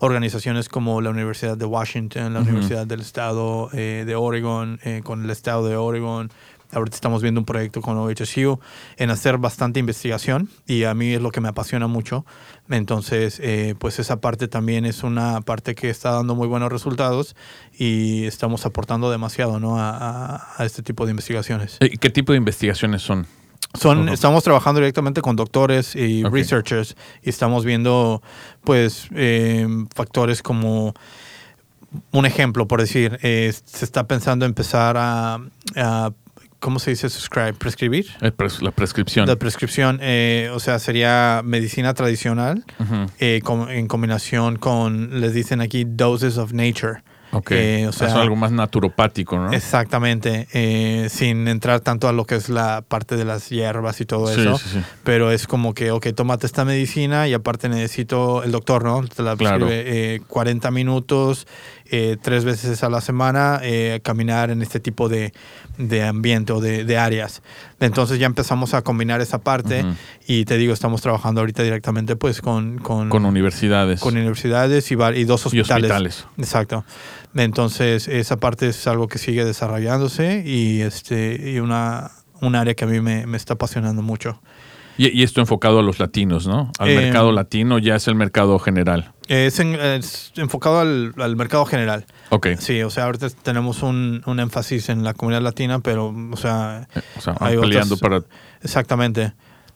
organizaciones 0.00 0.68
como 0.68 1.00
la 1.00 1.10
Universidad 1.10 1.56
de 1.56 1.66
Washington, 1.66 2.32
la. 2.32 2.40
Universidad 2.40 2.86
del 2.86 3.00
Estado 3.00 3.68
eh, 3.72 4.04
de 4.06 4.14
Oregon, 4.14 4.80
eh, 4.82 5.02
con 5.04 5.24
el 5.24 5.30
Estado 5.30 5.68
de 5.68 5.76
Oregon. 5.76 6.30
Ahorita 6.72 6.94
estamos 6.94 7.20
viendo 7.22 7.40
un 7.40 7.44
proyecto 7.44 7.80
con 7.80 7.96
OHSU 7.98 8.60
en 8.96 9.10
hacer 9.10 9.38
bastante 9.38 9.80
investigación 9.80 10.48
y 10.66 10.84
a 10.84 10.94
mí 10.94 11.14
es 11.14 11.20
lo 11.20 11.30
que 11.30 11.40
me 11.40 11.48
apasiona 11.48 11.86
mucho. 11.88 12.24
Entonces, 12.68 13.40
eh, 13.42 13.74
pues 13.78 13.98
esa 13.98 14.20
parte 14.20 14.46
también 14.46 14.84
es 14.84 15.02
una 15.02 15.40
parte 15.40 15.74
que 15.74 15.90
está 15.90 16.12
dando 16.12 16.34
muy 16.34 16.46
buenos 16.46 16.70
resultados 16.70 17.34
y 17.76 18.24
estamos 18.26 18.66
aportando 18.66 19.10
demasiado 19.10 19.58
¿no? 19.58 19.78
a, 19.80 19.90
a- 20.36 20.46
a 20.58 20.64
este 20.64 20.82
tipo 20.82 21.04
de 21.06 21.10
investigaciones. 21.10 21.76
Eh, 21.80 21.96
¿Qué 21.98 22.10
tipo 22.10 22.32
de 22.32 22.38
investigaciones 22.38 23.02
son? 23.02 23.26
Son. 23.74 24.08
Estamos 24.08 24.42
trabajando 24.42 24.80
directamente 24.80 25.20
con 25.22 25.36
doctores 25.36 25.94
y 25.94 26.24
Ok. 26.24 26.32
researchers 26.32 26.96
y 27.22 27.30
estamos 27.30 27.64
viendo 27.64 28.20
pues 28.64 29.08
eh, 29.14 29.66
factores 29.94 30.42
como 30.42 30.94
un 32.12 32.26
ejemplo, 32.26 32.66
por 32.68 32.80
decir, 32.80 33.18
eh, 33.22 33.52
se 33.64 33.84
está 33.84 34.06
pensando 34.06 34.44
empezar 34.46 34.96
a, 34.96 35.40
a- 35.76 36.10
¿cómo 36.60 36.78
se 36.78 36.90
dice? 36.90 37.08
Subscribe, 37.08 37.54
prescribir. 37.54 38.06
Eh, 38.20 38.30
pres- 38.30 38.62
La 38.62 38.70
prescripción. 38.70 39.26
La 39.26 39.36
prescripción, 39.36 39.98
eh, 40.02 40.50
o 40.54 40.60
sea, 40.60 40.78
sería 40.78 41.42
medicina 41.44 41.94
tradicional 41.94 42.64
eh, 43.18 43.40
com- 43.42 43.68
en 43.68 43.88
combinación 43.88 44.56
con, 44.56 45.20
les 45.20 45.34
dicen 45.34 45.60
aquí, 45.60 45.84
doses 45.86 46.38
of 46.38 46.52
nature. 46.52 47.02
Ok. 47.32 47.52
Eh, 47.52 47.86
o 47.88 47.92
sea, 47.92 48.10
sea, 48.10 48.22
algo 48.22 48.34
más 48.34 48.50
naturopático, 48.50 49.38
¿no? 49.38 49.52
Exactamente, 49.52 50.48
eh, 50.52 51.06
sin 51.10 51.46
entrar 51.46 51.78
tanto 51.78 52.08
a 52.08 52.12
lo 52.12 52.24
que 52.24 52.34
es 52.34 52.48
la 52.48 52.82
parte 52.82 53.14
de 53.16 53.24
las 53.24 53.50
hierbas 53.50 54.00
y 54.00 54.04
todo 54.04 54.26
Sí, 54.26 54.40
eso, 54.40 54.58
sí, 54.58 54.68
sí. 54.72 54.80
pero 55.04 55.30
es 55.30 55.46
como 55.46 55.72
que, 55.72 55.92
ok, 55.92 56.08
tómate 56.12 56.46
esta 56.46 56.64
medicina 56.64 57.28
y 57.28 57.32
aparte 57.34 57.68
necesito, 57.68 58.42
el 58.42 58.50
doctor, 58.50 58.82
¿no? 58.82 59.06
Te 59.06 59.22
la 59.22 59.36
Claro. 59.36 59.58
prescribe 59.66 60.14
eh, 60.16 60.20
40 60.26 60.72
minutos, 60.72 61.46
eh, 61.88 62.16
tres 62.20 62.44
veces 62.44 62.82
a 62.82 62.88
la 62.90 63.00
semana, 63.00 63.60
eh, 63.62 64.00
caminar 64.02 64.50
en 64.50 64.60
este 64.60 64.80
tipo 64.80 65.08
de, 65.08 65.32
de 65.78 66.02
ambiente 66.04 66.52
o 66.52 66.60
de, 66.60 66.84
de 66.84 66.98
áreas. 66.98 67.42
Entonces 67.80 68.18
ya 68.18 68.26
empezamos 68.26 68.74
a 68.74 68.82
combinar 68.82 69.20
esa 69.20 69.38
parte 69.38 69.84
y 70.26 70.44
te 70.44 70.56
digo, 70.58 70.72
estamos 70.74 71.00
trabajando 71.00 71.40
ahorita 71.40 71.62
directamente 71.62 72.16
pues 72.16 72.40
con, 72.40 72.78
con, 72.78 73.08
Con 73.08 73.24
universidades. 73.24 74.00
con 74.00 74.14
universidades 74.16 74.90
y, 74.90 74.94
y 74.94 75.24
dos 75.24 75.52
y 75.54 75.60
hospitales. 75.60 76.26
Exacto. 76.38 76.84
Entonces, 77.34 78.08
esa 78.08 78.38
parte 78.38 78.68
es 78.68 78.86
algo 78.86 79.06
que 79.08 79.18
sigue 79.18 79.44
desarrollándose 79.44 80.42
y 80.44 80.80
este 80.80 81.52
y 81.52 81.60
una, 81.60 82.10
un 82.40 82.54
área 82.56 82.74
que 82.74 82.84
a 82.84 82.88
mí 82.88 83.00
me, 83.00 83.26
me 83.26 83.36
está 83.36 83.54
apasionando 83.54 84.02
mucho. 84.02 84.40
Y, 84.98 85.08
y 85.18 85.22
esto 85.22 85.40
enfocado 85.40 85.78
a 85.78 85.82
los 85.82 85.98
latinos, 85.98 86.46
¿no? 86.46 86.70
Al 86.78 86.90
Eh, 86.90 86.96
mercado 86.96 87.32
latino 87.32 87.78
ya 87.78 87.94
es 87.94 88.06
el 88.08 88.16
mercado 88.16 88.58
general. 88.58 89.12
Es, 89.28 89.60
en- 89.60 89.76
es 89.76 90.32
enfocado 90.36 90.80
al, 90.80 91.14
al 91.18 91.36
mercado 91.36 91.64
general. 91.64 92.04
Ok. 92.30 92.48
Sí, 92.58 92.82
o 92.82 92.90
sea, 92.90 93.04
ahorita 93.04 93.28
tenemos 93.42 93.82
un, 93.82 94.22
un 94.26 94.40
énfasis 94.40 94.88
en 94.88 95.02
la 95.04 95.14
comunidad 95.14 95.42
latina, 95.42 95.80
pero, 95.80 96.14
o 96.32 96.36
sea, 96.36 96.86
Eh, 96.94 97.00
O 97.18 97.20
sea, 97.20 97.34
Hay 97.40 97.58
peleando 97.58 97.96
otras- 97.96 98.00
para 98.22 98.22
exactamente. 98.62 99.32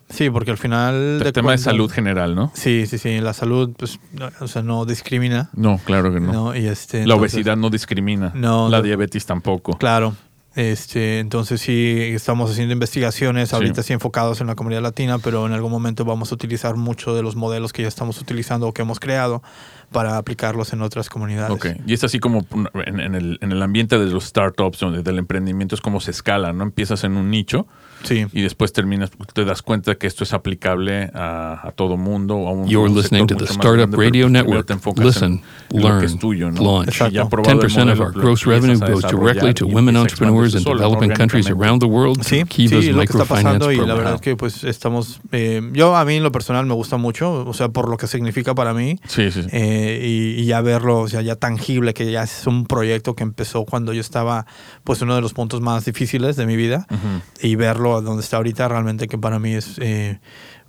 Sí, 0.07 0.29
porque 0.29 0.51
al 0.51 0.57
final... 0.57 1.19
el 1.23 1.33
tema 1.33 1.51
de 1.51 1.57
salud 1.57 1.89
general, 1.91 2.35
¿no? 2.35 2.51
Sí, 2.53 2.85
sí, 2.85 2.99
sí. 2.99 3.19
La 3.21 3.33
salud, 3.33 3.71
pues, 3.75 3.99
no, 4.13 4.29
o 4.39 4.47
sea, 4.47 4.61
no 4.61 4.85
discrimina. 4.85 5.49
No, 5.53 5.79
claro 5.83 6.13
que 6.13 6.19
no. 6.19 6.31
¿no? 6.31 6.55
Y 6.55 6.67
este, 6.67 6.97
La 7.07 7.15
entonces- 7.15 7.33
obesidad 7.35 7.57
no 7.57 7.69
discrimina. 7.71 8.31
No, 8.35 8.69
La 8.69 8.81
diabetes 8.83 9.25
tampoco. 9.25 9.77
Claro. 9.79 10.15
Este, 10.55 11.19
entonces 11.19 11.59
sí, 11.59 11.99
estamos 12.13 12.49
haciendo 12.49 12.71
investigaciones 12.71 13.53
ahorita 13.53 13.83
sí 13.83 13.91
enfocados 13.91 14.39
en 14.39 14.47
la 14.47 14.55
comunidad 14.55 14.81
latina, 14.81 15.19
pero 15.19 15.45
en 15.45 15.51
algún 15.51 15.69
momento 15.69 16.05
vamos 16.05 16.31
a 16.31 16.35
utilizar 16.35 16.77
mucho 16.77 17.13
de 17.13 17.21
los 17.21 17.35
modelos 17.35 17.73
que 17.73 17.81
ya 17.81 17.89
estamos 17.89 18.21
utilizando 18.21 18.67
o 18.67 18.73
que 18.73 18.81
hemos 18.81 19.01
creado 19.01 19.43
para 19.91 20.17
aplicarlos 20.17 20.71
en 20.71 20.81
otras 20.81 21.09
comunidades. 21.09 21.51
Ok. 21.51 21.67
Y 21.85 21.93
es 21.93 22.05
así 22.05 22.19
como 22.19 22.45
en, 22.85 23.01
en 23.01 23.15
el, 23.15 23.37
en 23.41 23.51
el 23.51 23.61
ambiente 23.61 23.99
de 23.99 24.05
los 24.05 24.23
startups, 24.23 24.81
o 24.83 24.91
del 24.91 25.17
emprendimiento, 25.17 25.75
es 25.75 25.81
como 25.81 25.99
se 25.99 26.11
escala, 26.11 26.53
¿no? 26.53 26.63
Empiezas 26.63 27.03
en 27.03 27.17
un 27.17 27.29
nicho 27.29 27.67
Sí. 28.05 28.25
y 28.31 28.41
después 28.41 28.71
terminas, 28.73 29.11
te 29.33 29.45
das 29.45 29.61
cuenta 29.61 29.95
que 29.95 30.07
esto 30.07 30.23
es 30.23 30.33
aplicable 30.33 31.09
a, 31.13 31.59
a 31.67 31.71
todo 31.71 31.97
mundo. 31.97 32.47
A 32.47 32.51
un, 32.51 32.67
You're 32.67 32.89
listening 32.93 33.27
to 33.27 33.33
sector 33.35 33.47
the 33.47 33.53
Startup 33.53 33.89
grande, 33.89 33.97
Radio 33.97 34.29
Network. 34.29 34.69
Listen, 34.97 35.41
learn, 35.71 35.99
que 35.99 36.05
es 36.05 36.17
tuyo, 36.19 36.51
¿no? 36.51 36.61
launch. 36.61 36.97
Ya 36.99 37.05
Exacto. 37.07 37.29
probado 37.29 37.61
el 37.63 37.69
10% 37.69 37.91
of 37.93 37.99
our 37.99 38.11
gross 38.13 38.45
revenue 38.45 38.77
goes 38.77 39.03
directly 39.03 39.53
to 39.53 39.65
women 39.67 39.95
entrepreneurs 39.97 40.55
in 40.55 40.63
developing 40.63 41.11
countries 41.11 41.47
around 41.49 41.79
the 41.81 41.87
world 41.87 42.21
Sí, 42.23 42.37
through 42.43 42.47
Kiva's 42.49 42.85
sí, 42.85 42.91
lo 42.91 42.97
que 42.99 43.03
está 43.05 43.17
microfinance 43.19 43.27
pasando 43.59 43.71
y 43.71 43.75
la 43.77 43.83
program. 43.83 43.97
verdad 43.97 44.15
es 44.15 44.21
que 44.21 44.35
pues 44.35 44.63
estamos, 44.63 45.19
eh, 45.31 45.61
yo 45.73 45.95
a 45.95 46.05
mí 46.05 46.15
en 46.15 46.23
lo 46.23 46.31
personal 46.31 46.65
me 46.65 46.73
gusta 46.73 46.97
mucho, 46.97 47.45
o 47.45 47.53
sea, 47.53 47.69
por 47.69 47.89
lo 47.89 47.97
que 47.97 48.07
significa 48.07 48.53
para 48.55 48.73
mí 48.73 48.99
Sí, 49.07 49.31
sí, 49.31 49.41
eh, 49.51 49.99
y, 50.37 50.41
y 50.41 50.45
ya 50.45 50.61
verlo, 50.61 50.99
o 51.01 51.07
sea, 51.07 51.21
ya 51.21 51.35
tangible, 51.35 51.93
que 51.93 52.11
ya 52.11 52.23
es 52.23 52.45
un 52.47 52.65
proyecto 52.65 53.15
que 53.15 53.23
empezó 53.23 53.65
cuando 53.65 53.93
yo 53.93 54.01
estaba, 54.01 54.45
pues 54.83 55.01
uno 55.01 55.15
de 55.15 55.21
los 55.21 55.33
puntos 55.33 55.61
más 55.61 55.85
difíciles 55.85 56.35
de 56.35 56.45
mi 56.45 56.55
vida 56.55 56.85
Ujú. 56.91 57.21
y 57.47 57.55
verlo 57.55 57.94
a 57.97 58.01
donde 58.01 58.23
está 58.23 58.37
ahorita 58.37 58.67
realmente 58.67 59.07
que 59.07 59.17
para 59.17 59.39
mí 59.39 59.53
es, 59.53 59.77
eh, 59.79 60.19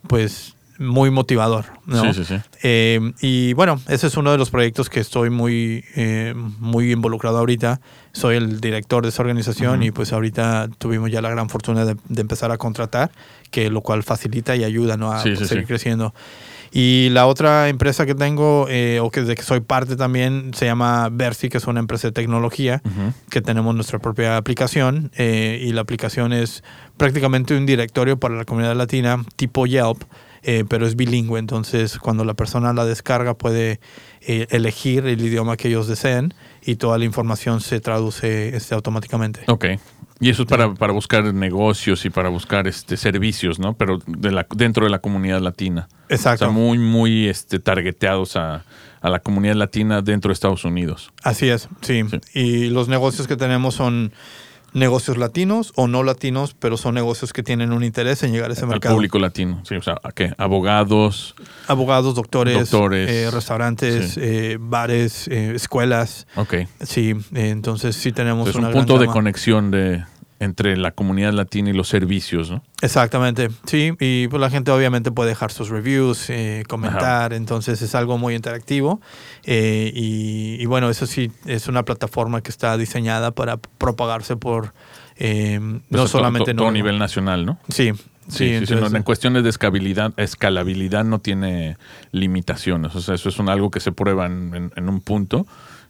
pues, 0.06 0.56
muy 0.78 1.10
motivador, 1.10 1.64
¿no? 1.86 2.12
Sí, 2.12 2.24
sí, 2.24 2.24
sí. 2.24 2.40
Eh, 2.62 3.12
y 3.20 3.52
bueno, 3.54 3.80
ese 3.88 4.08
es 4.08 4.16
uno 4.16 4.32
de 4.32 4.38
los 4.38 4.50
proyectos 4.50 4.90
que 4.90 5.00
estoy 5.00 5.30
muy, 5.30 5.84
eh, 5.94 6.34
muy 6.36 6.92
involucrado 6.92 7.38
ahorita. 7.38 7.80
Soy 8.12 8.36
el 8.36 8.60
director 8.60 9.02
de 9.02 9.08
esa 9.08 9.22
organización 9.22 9.82
y 9.82 9.90
pues 9.90 10.12
ahorita 10.12 10.68
tuvimos 10.78 11.10
ya 11.10 11.22
la 11.22 11.30
gran 11.30 11.48
fortuna 11.48 11.84
de, 11.84 11.96
de 12.08 12.20
empezar 12.20 12.50
a 12.50 12.58
contratar, 12.58 13.10
que 13.50 13.70
lo 13.70 13.80
cual 13.80 14.02
facilita 14.02 14.54
y 14.56 14.64
ayuda 14.64 14.96
¿no? 14.96 15.12
a 15.12 15.22
pues, 15.22 15.48
seguir 15.48 15.66
creciendo. 15.66 16.14
Y 16.72 17.08
la 17.10 17.26
otra 17.26 17.68
empresa 17.68 18.06
que 18.06 18.14
tengo, 18.14 18.66
eh, 18.68 19.00
o 19.00 19.10
que 19.10 19.22
de 19.22 19.34
que 19.34 19.42
soy 19.42 19.60
parte 19.60 19.96
también, 19.96 20.52
se 20.54 20.66
llama 20.66 21.08
Versi, 21.10 21.48
que 21.48 21.58
es 21.58 21.66
una 21.66 21.80
empresa 21.80 22.08
de 22.08 22.12
tecnología, 22.12 22.82
que 23.30 23.40
tenemos 23.40 23.74
nuestra 23.74 23.98
propia 23.98 24.36
aplicación. 24.36 25.10
eh, 25.16 25.60
y 25.62 25.72
la 25.72 25.80
aplicación 25.80 26.32
es 26.32 26.62
prácticamente 26.96 27.56
un 27.56 27.66
directorio 27.66 28.18
para 28.18 28.34
la 28.34 28.44
comunidad 28.44 28.76
latina, 28.76 29.24
tipo 29.36 29.66
Yelp, 29.66 30.02
eh, 30.42 30.64
pero 30.68 30.86
es 30.86 30.96
bilingüe. 30.96 31.38
Entonces, 31.38 31.98
cuando 31.98 32.24
la 32.24 32.34
persona 32.34 32.72
la 32.72 32.84
descarga, 32.84 33.34
puede 33.34 33.80
eh, 34.20 34.46
elegir 34.50 35.06
el 35.06 35.20
idioma 35.20 35.56
que 35.56 35.68
ellos 35.68 35.88
deseen 35.88 36.34
y 36.62 36.76
toda 36.76 36.98
la 36.98 37.04
información 37.04 37.60
se 37.60 37.80
traduce 37.80 38.56
este, 38.56 38.74
automáticamente. 38.74 39.40
Ok. 39.48 39.66
Y 40.18 40.30
eso 40.30 40.42
es 40.42 40.48
para, 40.48 40.72
para 40.74 40.92
buscar 40.92 41.34
negocios 41.34 42.04
y 42.06 42.10
para 42.10 42.28
buscar 42.30 42.66
este 42.66 42.96
servicios, 42.96 43.58
¿no? 43.58 43.74
Pero 43.74 43.98
de 44.06 44.32
la, 44.32 44.46
dentro 44.54 44.84
de 44.84 44.90
la 44.90 45.00
comunidad 45.00 45.40
latina. 45.40 45.88
Exacto. 46.08 46.46
O 46.46 46.48
sea, 46.48 46.56
muy, 46.56 46.78
muy 46.78 47.28
este, 47.28 47.58
targeteados 47.58 48.36
a, 48.36 48.64
a 49.02 49.10
la 49.10 49.20
comunidad 49.20 49.56
latina 49.56 50.00
dentro 50.02 50.30
de 50.30 50.32
Estados 50.32 50.64
Unidos. 50.64 51.12
Así 51.22 51.48
es, 51.48 51.68
sí. 51.82 52.02
Sí. 52.08 52.20
Y 52.32 52.70
los 52.70 52.88
negocios 52.88 53.28
que 53.28 53.36
tenemos 53.36 53.74
son 53.74 54.12
negocios 54.76 55.16
latinos 55.16 55.72
o 55.74 55.88
no 55.88 56.02
latinos, 56.02 56.54
pero 56.58 56.76
son 56.76 56.94
negocios 56.94 57.32
que 57.32 57.42
tienen 57.42 57.72
un 57.72 57.82
interés 57.82 58.22
en 58.22 58.32
llegar 58.32 58.50
a 58.50 58.52
ese 58.52 58.62
Al 58.62 58.68
mercado. 58.68 58.94
público 58.94 59.18
latino. 59.18 59.62
Sí, 59.66 59.74
o 59.74 59.82
sea, 59.82 59.98
¿a 60.02 60.12
qué? 60.12 60.34
Abogados. 60.36 61.34
Abogados, 61.66 62.14
doctores, 62.14 62.58
Doctores. 62.70 63.10
eh, 63.10 63.30
restaurantes, 63.30 64.12
Sí. 64.12 64.20
eh, 64.22 64.58
bares, 64.60 65.28
eh, 65.28 65.52
escuelas. 65.54 66.26
Ok. 66.36 66.54
Sí, 66.84 67.12
eh, 67.34 67.48
entonces 67.48 67.96
sí 67.96 68.12
tenemos 68.12 68.48
Es 68.50 68.54
una 68.54 68.68
un 68.68 68.74
punto 68.74 68.98
de 68.98 69.06
conexión 69.06 69.70
de, 69.70 70.04
entre 70.38 70.76
la 70.76 70.90
comunidad 70.90 71.32
latina 71.32 71.70
y 71.70 71.72
los 71.72 71.88
servicios, 71.88 72.50
¿no? 72.50 72.62
Exactamente, 72.82 73.48
sí, 73.64 73.92
y 74.00 74.28
pues 74.28 74.40
la 74.40 74.50
gente 74.50 74.70
obviamente 74.70 75.10
puede 75.10 75.30
dejar 75.30 75.50
sus 75.52 75.68
reviews, 75.70 76.28
eh, 76.30 76.62
comentar, 76.68 77.32
entonces 77.32 77.80
es 77.82 77.94
algo 77.94 78.18
muy 78.18 78.34
interactivo 78.34 79.00
eh, 79.44 79.90
y, 79.94 80.56
y 80.60 80.66
bueno, 80.66 80.90
eso 80.90 81.06
sí 81.06 81.30
es 81.46 81.68
una 81.68 81.84
plataforma 81.84 82.42
que 82.42 82.50
está 82.50 82.76
diseñada 82.76 83.30
para 83.30 83.56
propagarse 83.56 84.36
por 84.36 84.72
eh, 85.18 85.58
Pues 85.88 86.02
no 86.02 86.06
solamente 86.08 86.50
a 86.50 86.70
nivel 86.70 86.98
nacional, 86.98 87.46
¿no? 87.46 87.58
Sí, 87.68 87.92
Sí, 88.28 88.32
sí, 88.38 88.38
sí, 88.38 88.54
entonces- 88.72 88.90
no, 88.90 88.96
en 88.96 89.02
cuestiones 89.04 89.44
de 89.44 89.50
escalabilidad, 89.50 90.12
escalabilidad 90.16 91.04
no 91.04 91.20
tiene 91.20 91.76
limitaciones. 92.10 92.94
O 92.96 93.00
sea, 93.00 93.14
eso 93.14 93.28
es 93.28 93.38
un, 93.38 93.48
algo 93.48 93.70
que 93.70 93.78
se 93.78 93.92
prueba 93.92 94.26
en, 94.26 94.52
en- 94.52 94.72
en 94.74 94.88
un 94.88 95.00
punto 95.00 95.46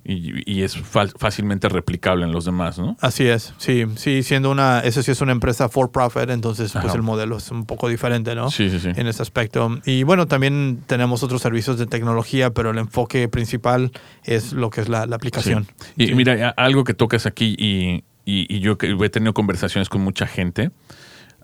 y, 0.08 0.42
y 0.50 0.62
es 0.62 0.76
fácilmente 1.18 1.68
replicable 1.68 2.24
en 2.24 2.32
los 2.32 2.44
demás, 2.44 2.78
¿no? 2.78 2.96
Así 3.00 3.26
es, 3.26 3.54
sí, 3.58 3.84
sí, 3.96 4.22
siendo 4.22 4.50
una, 4.50 4.80
eso 4.80 5.02
sí 5.02 5.10
es 5.10 5.20
una 5.20 5.32
empresa 5.32 5.68
for 5.68 5.90
profit, 5.90 6.30
entonces 6.30 6.72
pues 6.80 6.94
el 6.94 7.02
modelo 7.02 7.36
es 7.38 7.50
un 7.50 7.66
poco 7.66 7.88
diferente, 7.88 8.34
¿no? 8.34 8.50
Sí, 8.50 8.70
sí, 8.70 8.78
sí. 8.78 8.90
En 8.94 9.06
ese 9.06 9.22
aspecto. 9.22 9.78
Y 9.84 10.02
bueno, 10.04 10.26
también 10.26 10.82
tenemos 10.86 11.22
otros 11.22 11.42
servicios 11.42 11.78
de 11.78 11.86
tecnología, 11.86 12.50
pero 12.50 12.70
el 12.70 12.78
enfoque 12.78 13.28
principal 13.28 13.90
es 14.24 14.52
lo 14.52 14.70
que 14.70 14.80
es 14.82 14.88
la, 14.88 15.06
la 15.06 15.16
aplicación. 15.16 15.64
Sí. 15.64 16.04
Y 16.04 16.06
Sí. 16.08 16.14
mira, 16.14 16.50
algo 16.56 16.84
que 16.84 16.94
tocas 16.94 17.26
aquí 17.26 17.56
y, 17.58 18.04
y- 18.24 18.46
y 18.54 18.60
yo 18.60 18.76
he 18.80 19.08
tenido 19.10 19.34
conversaciones 19.34 19.88
con 19.88 20.02
mucha 20.02 20.26
gente, 20.26 20.70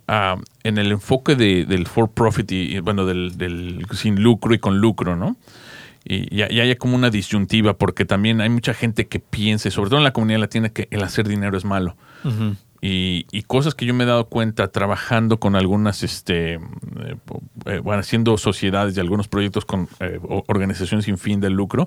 ah, 0.08 0.36
en 0.64 0.78
el 0.78 0.92
enfoque 0.92 1.36
de- 1.36 1.64
del 1.64 1.86
for 1.86 2.10
profit 2.10 2.50
y, 2.52 2.76
y, 2.76 2.80
bueno, 2.80 3.06
del, 3.06 3.36
del 3.38 3.86
sin 3.92 4.22
lucro 4.22 4.54
y 4.54 4.58
con 4.58 4.78
lucro, 4.78 5.16
¿no? 5.16 5.36
Y 6.04 6.34
ya, 6.34 6.48
ya 6.48 6.62
hay 6.64 6.74
como 6.76 6.96
una 6.96 7.10
disyuntiva 7.10 7.78
porque 7.78 8.04
también 8.04 8.40
hay 8.40 8.48
mucha 8.48 8.74
gente 8.74 9.06
que 9.06 9.20
piensa, 9.20 9.68
y 9.68 9.70
sobre 9.70 9.90
todo 9.90 9.98
en 9.98 10.04
la 10.04 10.12
comunidad 10.12 10.40
latina, 10.40 10.68
que 10.68 10.88
el 10.90 11.02
hacer 11.02 11.28
dinero 11.28 11.56
es 11.56 11.64
malo. 11.64 11.96
Y, 12.80 13.26
y 13.30 13.42
cosas 13.42 13.76
que 13.76 13.86
yo 13.86 13.94
me 13.94 14.02
he 14.02 14.06
dado 14.08 14.24
cuenta 14.26 14.66
trabajando 14.68 15.38
con 15.38 15.54
algunas, 15.54 16.02
este, 16.02 16.54
eh, 16.54 16.58
eh, 17.66 17.78
bueno, 17.78 18.00
haciendo 18.00 18.36
sociedades 18.36 18.96
y 18.96 19.00
algunos 19.00 19.28
proyectos 19.28 19.64
con 19.64 19.88
eh, 20.00 20.18
organizaciones 20.48 21.04
sin 21.04 21.16
fin 21.16 21.38
de 21.40 21.48
lucro, 21.50 21.86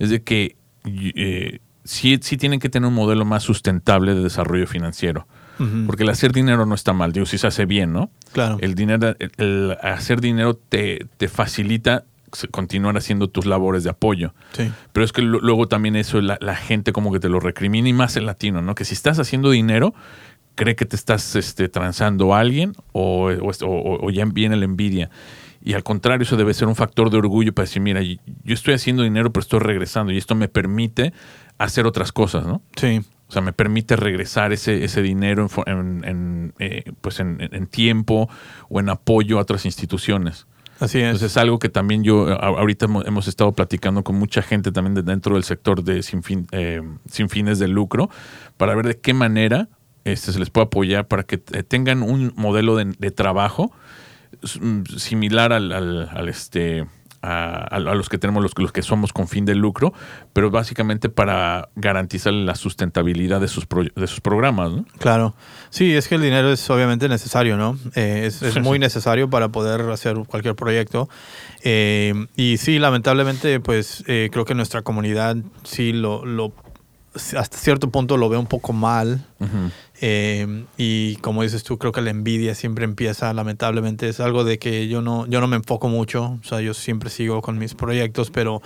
es 0.00 0.10
de 0.10 0.22
que 0.24 0.56
y- 0.84 1.12
eh, 1.14 1.60
sí, 1.84 2.18
sí 2.22 2.36
tienen 2.36 2.58
que 2.58 2.68
tener 2.68 2.88
un 2.88 2.94
modelo 2.94 3.24
más 3.24 3.44
sustentable 3.44 4.14
de 4.16 4.22
desarrollo 4.22 4.66
financiero. 4.66 5.28
Porque 5.86 6.02
el 6.02 6.08
hacer 6.08 6.32
dinero 6.32 6.66
no 6.66 6.74
está 6.74 6.92
mal, 6.92 7.12
digo, 7.12 7.24
si 7.24 7.38
se 7.38 7.46
hace 7.46 7.66
bien, 7.66 7.92
¿no? 7.92 8.10
Claro. 8.32 8.56
El 8.60 8.74
dinero, 8.74 9.14
el, 9.20 9.30
el 9.36 9.76
hacer 9.80 10.20
dinero 10.20 10.54
te, 10.54 11.06
te 11.18 11.28
facilita 11.28 12.04
continuar 12.50 12.96
haciendo 12.96 13.28
tus 13.28 13.46
labores 13.46 13.84
de 13.84 13.90
apoyo. 13.90 14.34
Sí. 14.52 14.70
Pero 14.92 15.04
es 15.04 15.12
que 15.12 15.22
luego 15.22 15.68
también 15.68 15.96
eso 15.96 16.20
la, 16.20 16.38
la 16.40 16.56
gente 16.56 16.92
como 16.92 17.12
que 17.12 17.20
te 17.20 17.28
lo 17.28 17.40
recrimina 17.40 17.88
y 17.88 17.92
más 17.92 18.16
el 18.16 18.26
latino, 18.26 18.62
¿no? 18.62 18.74
Que 18.74 18.84
si 18.84 18.94
estás 18.94 19.18
haciendo 19.18 19.50
dinero, 19.50 19.94
cree 20.54 20.76
que 20.76 20.84
te 20.86 20.96
estás 20.96 21.34
este, 21.36 21.68
transando 21.68 22.34
a 22.34 22.40
alguien 22.40 22.72
o, 22.92 23.30
o, 23.30 23.50
o- 23.66 24.06
o 24.06 24.10
ya 24.10 24.24
viene 24.26 24.56
la 24.56 24.64
envidia. 24.64 25.10
Y 25.64 25.74
al 25.74 25.84
contrario, 25.84 26.24
eso 26.24 26.36
debe 26.36 26.54
ser 26.54 26.66
un 26.68 26.74
factor 26.74 27.08
de 27.10 27.18
orgullo 27.18 27.52
para 27.54 27.64
decir, 27.64 27.80
mira, 27.80 28.02
yo 28.02 28.16
estoy 28.46 28.74
haciendo 28.74 29.04
dinero, 29.04 29.32
pero 29.32 29.42
estoy 29.42 29.60
regresando 29.60 30.12
y 30.12 30.18
esto 30.18 30.34
me 30.34 30.48
permite 30.48 31.12
hacer 31.58 31.86
otras 31.86 32.10
cosas, 32.10 32.46
¿no? 32.46 32.62
Sí. 32.76 33.00
O 33.28 33.32
sea, 33.32 33.40
me 33.42 33.52
permite 33.52 33.96
regresar 33.96 34.52
ese, 34.52 34.84
ese 34.84 35.00
dinero 35.00 35.42
en, 35.42 35.48
fo- 35.48 35.62
en- 35.66 36.04
en, 36.04 36.54
eh, 36.58 36.82
pues 37.00 37.20
en, 37.20 37.38
en 37.40 37.66
tiempo 37.68 38.28
o 38.68 38.80
en 38.80 38.88
apoyo 38.90 39.38
a 39.38 39.42
otras 39.42 39.64
instituciones. 39.64 40.46
Así 40.82 40.98
es. 40.98 41.04
Entonces 41.04 41.30
es 41.30 41.36
algo 41.36 41.60
que 41.60 41.68
también 41.68 42.02
yo, 42.02 42.26
a- 42.28 42.34
ahorita 42.46 42.86
hemos, 43.06 43.28
estado 43.28 43.52
platicando 43.52 44.02
con 44.02 44.16
mucha 44.16 44.42
gente 44.42 44.72
también 44.72 44.94
de 44.94 45.02
dentro 45.02 45.34
del 45.34 45.44
sector 45.44 45.84
de 45.84 46.02
sin, 46.02 46.22
fin- 46.24 46.48
eh, 46.50 46.82
sin 47.08 47.28
fines 47.28 47.60
de 47.60 47.68
lucro, 47.68 48.10
para 48.56 48.74
ver 48.74 48.86
de 48.86 48.98
qué 48.98 49.14
manera 49.14 49.68
este, 50.04 50.32
se 50.32 50.40
les 50.40 50.50
puede 50.50 50.66
apoyar 50.66 51.06
para 51.06 51.22
que 51.22 51.40
eh, 51.52 51.62
tengan 51.62 52.02
un 52.02 52.32
modelo 52.34 52.74
de, 52.74 52.86
de 52.98 53.10
trabajo 53.12 53.70
mm, 54.60 54.82
similar 54.96 55.52
al- 55.52 55.70
al, 55.72 56.28
este 56.28 56.86
a, 57.22 57.78
los 57.78 58.08
que 58.08 58.18
tenemos 58.18 58.42
los, 58.42 58.52
los 58.58 58.72
que 58.72 58.82
somos 58.82 59.12
con 59.12 59.28
fin 59.28 59.44
de 59.44 59.54
lucro, 59.54 59.92
pero 60.32 60.50
básicamente 60.50 61.08
para 61.08 61.68
garantizar 61.76 62.32
la 62.32 62.54
sustentabilidad 62.54 63.40
de 63.40 63.48
sus, 63.48 63.66
pro- 63.66 63.84
de 63.84 64.06
sus 64.06 64.20
programas, 64.20 64.72
¿no? 64.72 64.84
Claro. 64.98 65.34
Sí, 65.70 65.94
es 65.94 66.08
que 66.08 66.16
el 66.16 66.22
dinero 66.22 66.52
es 66.52 66.68
obviamente 66.68 67.08
necesario, 67.08 67.56
¿no? 67.56 67.78
Eh, 67.94 68.24
es 68.26 68.60
muy 68.60 68.78
necesario 68.78 69.30
para 69.30 69.50
poder 69.50 69.82
hacer 69.90 70.16
cualquier 70.26 70.54
proyecto. 70.56 71.08
Eh, 71.62 72.26
y 72.36 72.56
sí, 72.58 72.78
lamentablemente, 72.78 73.60
pues 73.60 74.04
eh, 74.06 74.28
creo 74.32 74.44
que 74.44 74.54
nuestra 74.54 74.82
comunidad 74.82 75.36
sí 75.62 75.92
lo, 75.92 76.24
lo 76.26 76.52
hasta 77.14 77.56
cierto 77.58 77.90
punto 77.90 78.16
lo 78.16 78.28
ve 78.28 78.36
un 78.36 78.46
poco 78.46 78.72
mal. 78.72 79.24
Eh, 80.00 80.64
y 80.76 81.16
como 81.16 81.42
dices 81.42 81.62
tú, 81.62 81.78
creo 81.78 81.92
que 81.92 82.00
la 82.00 82.10
envidia 82.10 82.54
siempre 82.54 82.84
empieza, 82.84 83.32
lamentablemente. 83.32 84.08
Es 84.08 84.20
algo 84.20 84.44
de 84.44 84.58
que 84.58 84.88
yo 84.88 85.00
no, 85.02 85.26
yo 85.26 85.40
no 85.40 85.46
me 85.46 85.56
enfoco 85.56 85.88
mucho. 85.88 86.38
O 86.42 86.44
sea, 86.44 86.60
yo 86.60 86.74
siempre 86.74 87.10
sigo 87.10 87.40
con 87.42 87.58
mis 87.58 87.74
proyectos, 87.74 88.30
pero 88.30 88.62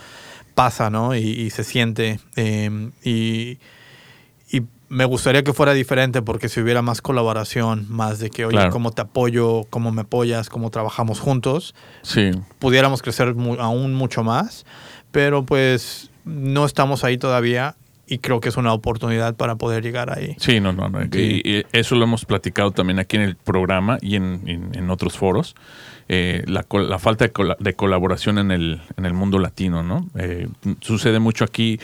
pasa, 0.55 0.89
¿no? 0.91 1.15
Y, 1.15 1.19
y 1.21 1.51
se 1.51 1.65
siente. 1.65 2.21
Eh, 2.37 2.91
y, 3.05 3.59
y 4.57 4.63
me 4.89 5.05
gustaría 5.05 5.43
que 5.43 5.53
fuera 5.53 5.75
diferente 5.75 6.23
porque 6.23 6.49
si 6.49 6.61
hubiera 6.61 6.81
más 6.81 7.03
colaboración, 7.03 7.87
más 7.91 8.19
de 8.21 8.31
que, 8.31 8.45
oye, 8.47 8.57
Claro. 8.57 8.71
cómo 8.71 8.93
te 8.93 9.03
apoyo, 9.03 9.65
cómo 9.69 9.91
me 9.93 10.03
apoyas, 10.03 10.49
cómo 10.49 10.71
trabajamos 10.71 11.19
juntos, 11.21 11.75
Sí, 12.03 12.31
pudiéramos 12.61 13.03
crecer 13.03 13.35
mu- 13.35 13.57
aún 13.61 13.95
mucho 13.95 14.23
más. 14.23 14.65
Pero 15.11 15.45
pues 15.45 16.11
no 16.25 16.65
estamos 16.65 17.03
ahí 17.05 17.19
todavía 17.19 17.75
y 18.07 18.19
creo 18.19 18.41
que 18.41 18.49
es 18.49 18.57
una 18.57 18.73
oportunidad 18.73 19.35
para 19.37 19.57
poder 19.57 19.83
llegar 19.83 20.17
ahí. 20.17 20.37
Sí, 20.39 20.61
no, 20.61 20.73
no, 20.73 20.89
no. 20.89 21.01
Sí. 21.13 21.43
Y, 21.45 21.51
y 21.59 21.65
eso 21.73 21.95
lo 21.97 22.05
hemos 22.05 22.25
platicado 22.25 22.71
también 22.71 22.99
aquí 22.99 23.17
en 23.17 23.23
el 23.23 23.37
programa 23.37 23.99
y 24.01 24.17
en, 24.17 24.43
en- 24.47 24.71
en 24.75 24.91
otros 24.91 25.17
foros. 25.17 25.55
Eh, 26.09 26.45
la, 26.47 26.65
la 26.71 26.99
falta 27.01 27.25
de, 27.25 27.33
cola- 27.33 27.57
de 27.59 27.75
colaboración 27.75 28.39
en 28.39 28.53
el, 28.53 28.81
en 28.97 29.07
el 29.07 29.13
mundo 29.13 29.39
latino, 29.41 29.83
¿no? 29.83 30.09
Eh, 30.17 30.47
sucede 30.81 31.19
mucho 31.19 31.43
aquí, 31.45 31.81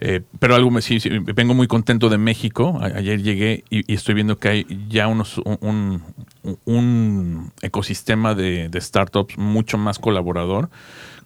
eh, 0.00 0.22
pero 0.38 0.54
algo 0.54 0.70
me 0.70 0.80
sí, 0.80 1.00
sí, 1.00 1.10
vengo 1.10 1.52
muy 1.52 1.66
contento 1.66 2.08
de 2.08 2.16
México. 2.16 2.78
A- 2.80 2.86
ayer 2.98 3.22
llegué 3.22 3.64
y, 3.68 3.90
y 3.92 3.94
estoy 3.94 4.14
viendo 4.14 4.38
que 4.38 4.48
hay 4.48 4.66
ya 4.88 5.06
unos 5.06 5.36
un, 5.38 5.58
un- 5.60 6.58
un 6.64 7.52
ecosistema 7.62 8.34
de, 8.34 8.68
de 8.70 8.80
startups 8.80 9.36
mucho 9.36 9.76
más 9.76 9.98
colaborador 9.98 10.70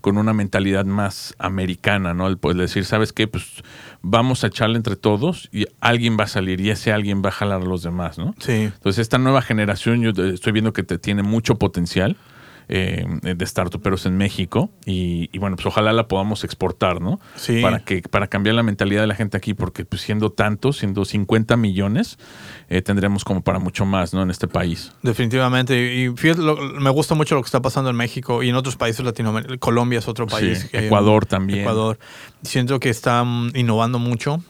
con 0.03 0.19
una 0.19 0.35
mentalidad 0.35 0.85
más 0.85 1.35
americana, 1.39 2.13
¿no? 2.13 2.27
El 2.29 2.37
poder 2.37 2.59
decir, 2.59 2.85
¿sabes 2.85 3.15
qué? 3.15 3.27
Pues 3.27 3.47
vamos 4.03 4.45
a 4.45 4.49
echarle 4.49 4.77
entre 4.77 4.97
todos 4.97 5.49
y 5.53 5.65
alguien 5.81 6.19
va 6.21 6.25
a 6.25 6.27
salir 6.29 6.61
y 6.61 6.69
ese 6.69 6.93
alguien 6.93 7.23
va 7.25 7.31
a 7.31 7.33
jalar 7.33 7.63
a 7.63 7.65
los 7.65 7.83
demás, 7.83 8.19
¿no? 8.19 8.35
Sí. 8.39 8.53
Entonces, 8.65 8.99
esta 9.01 9.17
nueva 9.17 9.41
generación, 9.41 10.03
yo 10.03 10.11
estoy 10.25 10.53
viendo 10.53 10.75
que 10.75 10.83
te- 10.83 10.99
tiene 10.99 11.23
mucho 11.23 11.55
potencial 11.57 12.17
eh, 12.69 13.05
de 13.23 13.47
startuperos 13.47 14.07
en 14.07 14.17
México 14.17 14.71
y, 14.87 15.29
y 15.33 15.39
bueno, 15.39 15.57
pues 15.57 15.67
ojalá 15.67 15.93
la 15.93 16.09
podamos 16.09 16.45
exportar, 16.45 17.01
¿no? 17.01 17.21
Sí. 17.37 17.61
Para, 17.63 17.81
que, 17.85 18.03
para 18.03 18.27
cambiar 18.29 18.55
la 18.57 18.63
mentalidad 18.63 19.01
de 19.03 19.07
la 19.07 19.15
gente 19.15 19.37
aquí, 19.37 19.55
porque 19.55 19.85
pues 19.85 20.03
siendo 20.03 20.31
tantos, 20.31 20.79
siendo 20.79 21.05
50 21.05 21.57
millones, 21.57 22.19
eh, 22.69 22.83
tendremos 22.83 23.25
como 23.25 23.43
para 23.43 23.59
mucho 23.59 23.85
más, 23.85 24.15
¿no? 24.15 24.23
En 24.23 24.31
este 24.31 24.49
país. 24.49 24.93
Definitivamente. 25.03 25.95
Y 25.95 26.09
fíjate, 26.17 26.43
lo- 26.43 26.57
me 26.57 26.91
gusta 26.91 27.15
mucho 27.15 27.35
lo 27.35 27.43
que 27.43 27.47
está 27.47 27.61
pasando 27.63 27.91
en 27.91 27.97
México 27.97 28.43
y 28.43 28.49
en 28.49 28.55
otros 28.55 28.77
países 28.77 29.05
latinoamericanos. 29.05 29.59
Colombia 29.59 29.99
es 29.99 30.09
otro 30.09 30.27
país. 30.27 30.69
Sí, 30.71 30.77
Ecuador 30.77 31.27
también. 31.27 31.61
Ecuador. 31.61 31.99
Siento 32.43 32.81
que 32.81 32.89
están 32.91 33.51
innovando 33.55 33.99
mucho. 33.99 34.43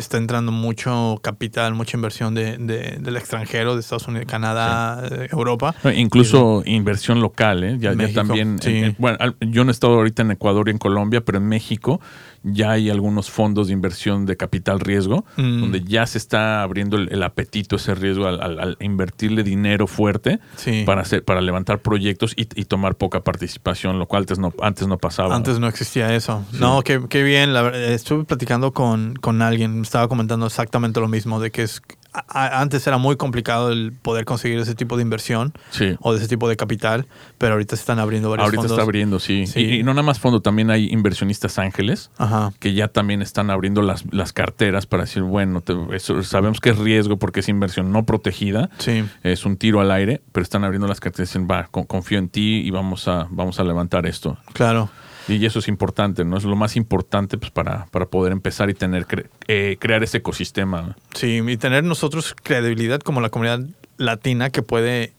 Está 0.00 0.16
entrando 0.18 0.50
mucho 0.50 1.18
capital, 1.22 1.74
mucha 1.74 1.96
inversión 1.96 2.34
de, 2.34 2.56
de- 2.58 2.98
del 3.00 3.16
extranjero, 3.16 3.74
de 3.74 3.80
Estados 3.80 4.08
Unidos, 4.08 4.26
Canadá, 4.28 5.06
eh, 5.10 5.28
Europa. 5.30 5.74
No, 5.84 5.92
Incluso 5.92 6.62
inversión 6.64 7.20
local, 7.20 7.62
¿eh? 7.64 7.76
Ya, 7.78 7.94
también. 8.12 8.58
sí. 8.60 8.70
en- 8.70 8.84
en- 8.84 8.96
bueno, 8.98 9.18
yo 9.40 9.62
no 9.64 9.70
he 9.70 9.72
estado 9.72 9.94
ahorita 9.94 10.22
en 10.22 10.30
Ecuador 10.32 10.68
y 10.68 10.70
en 10.72 10.78
Colombia, 10.78 11.20
pero 11.20 11.38
en 11.38 11.46
México 11.46 12.00
ya 12.42 12.70
hay 12.72 12.88
algunos 12.90 13.30
fondos 13.30 13.66
de 13.66 13.72
inversión 13.74 14.24
de 14.26 14.36
capital 14.36 14.80
riesgo, 14.80 15.24
Mm. 15.36 15.60
donde 15.60 15.82
ya 15.84 16.06
se 16.06 16.18
está 16.18 16.62
abriendo 16.62 16.96
el, 16.96 17.12
el 17.12 17.22
apetito, 17.22 17.76
ese 17.76 17.94
riesgo 17.94 18.26
al, 18.26 18.40
al- 18.42 18.58
al 18.58 18.76
invertirle 18.80 19.42
dinero 19.42 19.86
fuerte 19.86 20.40
Sí. 20.56 20.84
para 20.86 21.02
hacer, 21.02 21.24
para 21.24 21.40
levantar 21.40 21.80
proyectos 21.80 22.32
y, 22.36 22.48
y 22.58 22.64
tomar 22.64 22.94
poca 22.96 23.20
participación, 23.22 23.98
lo 23.98 24.06
cual 24.06 24.22
antes 24.22 24.38
no, 24.38 24.52
antes 24.62 24.86
no 24.88 24.96
pasaba. 24.98 25.34
Antes 25.36 25.58
no 25.58 25.66
existía 25.68 26.14
eso. 26.14 26.44
No, 26.52 26.82
qué, 26.82 27.00
qué 27.08 27.22
bien. 27.22 27.52
La, 27.52 27.68
estuve 27.76 28.24
platicando 28.24 28.72
con, 28.72 29.14
con 29.16 29.42
alguien, 29.42 29.76
me 29.76 29.82
estaba 29.82 30.08
comentando 30.08 30.46
exactamente 30.46 31.00
lo 31.00 31.08
mismo, 31.08 31.40
de 31.40 31.50
que 31.50 31.62
es, 31.62 31.82
a- 32.12 32.60
antes 32.60 32.86
era 32.86 32.98
muy 32.98 33.16
complicado 33.16 33.70
el 33.70 33.92
poder 33.92 34.24
conseguir 34.24 34.58
ese 34.58 34.74
tipo 34.74 34.96
de 34.96 35.02
inversión 35.02 35.52
Sí. 35.70 35.96
o 36.00 36.12
de 36.12 36.18
ese 36.18 36.28
tipo 36.28 36.48
de 36.48 36.56
capital, 36.56 37.06
pero 37.38 37.52
ahorita 37.52 37.76
se 37.76 37.80
están 37.82 37.98
abriendo 37.98 38.30
varios 38.30 38.44
Ahorita 38.46 38.62
fondos. 38.62 38.72
está 38.72 38.82
abriendo, 38.82 39.18
sí. 39.20 39.46
Sí. 39.46 39.60
Y, 39.60 39.74
y 39.80 39.82
no 39.82 39.92
nada 39.94 40.02
más 40.02 40.18
fondo, 40.18 40.40
también 40.40 40.70
hay 40.70 40.88
inversionistas 40.90 41.58
ángeles. 41.58 42.10
Ajá. 42.18 42.52
que 42.58 42.74
ya 42.74 42.88
también 42.88 43.22
están 43.22 43.50
abriendo 43.50 43.82
las, 43.82 44.04
las 44.12 44.32
carteras 44.32 44.86
para 44.86 45.04
decir, 45.04 45.22
bueno, 45.22 45.60
te- 45.60 45.74
eso, 45.94 46.22
sabemos 46.22 46.60
que 46.60 46.70
es 46.70 46.78
riesgo 46.78 47.16
porque 47.18 47.40
es 47.40 47.48
inversión 47.48 47.92
no 47.92 48.04
protegida, 48.04 48.70
Sí. 48.78 49.04
es 49.22 49.44
un 49.46 49.56
tiro 49.56 49.80
al 49.80 49.90
aire, 49.90 50.20
pero 50.32 50.42
están 50.42 50.64
abriendo 50.64 50.86
las 50.88 51.00
carteras 51.00 51.28
y 51.30 51.32
dicen, 51.38 51.48
va, 51.50 51.68
con- 51.70 51.84
confío 51.84 52.18
en 52.18 52.28
ti 52.28 52.62
y 52.64 52.70
vamos 52.70 53.08
a, 53.08 53.26
vamos 53.30 53.58
a 53.60 53.64
levantar 53.64 54.06
esto. 54.06 54.36
Claro. 54.52 54.90
Y 55.28 55.44
eso 55.46 55.58
es 55.58 55.68
importante, 55.68 56.24
¿no? 56.24 56.36
Es 56.36 56.44
lo 56.44 56.56
más 56.56 56.76
importante 56.76 57.38
pues, 57.38 57.50
para, 57.50 57.86
para 57.86 58.06
poder 58.06 58.32
empezar 58.32 58.70
y 58.70 58.74
tener 58.74 59.06
cre- 59.06 59.26
eh, 59.48 59.76
crear 59.78 60.02
ese 60.02 60.18
ecosistema. 60.18 60.96
Sí, 61.14 61.40
y 61.46 61.56
tener 61.56 61.84
nosotros 61.84 62.34
credibilidad 62.42 63.00
como 63.00 63.20
la 63.20 63.28
comunidad 63.30 63.60
latina 63.96 64.50
que 64.50 64.62
puede 64.62 65.12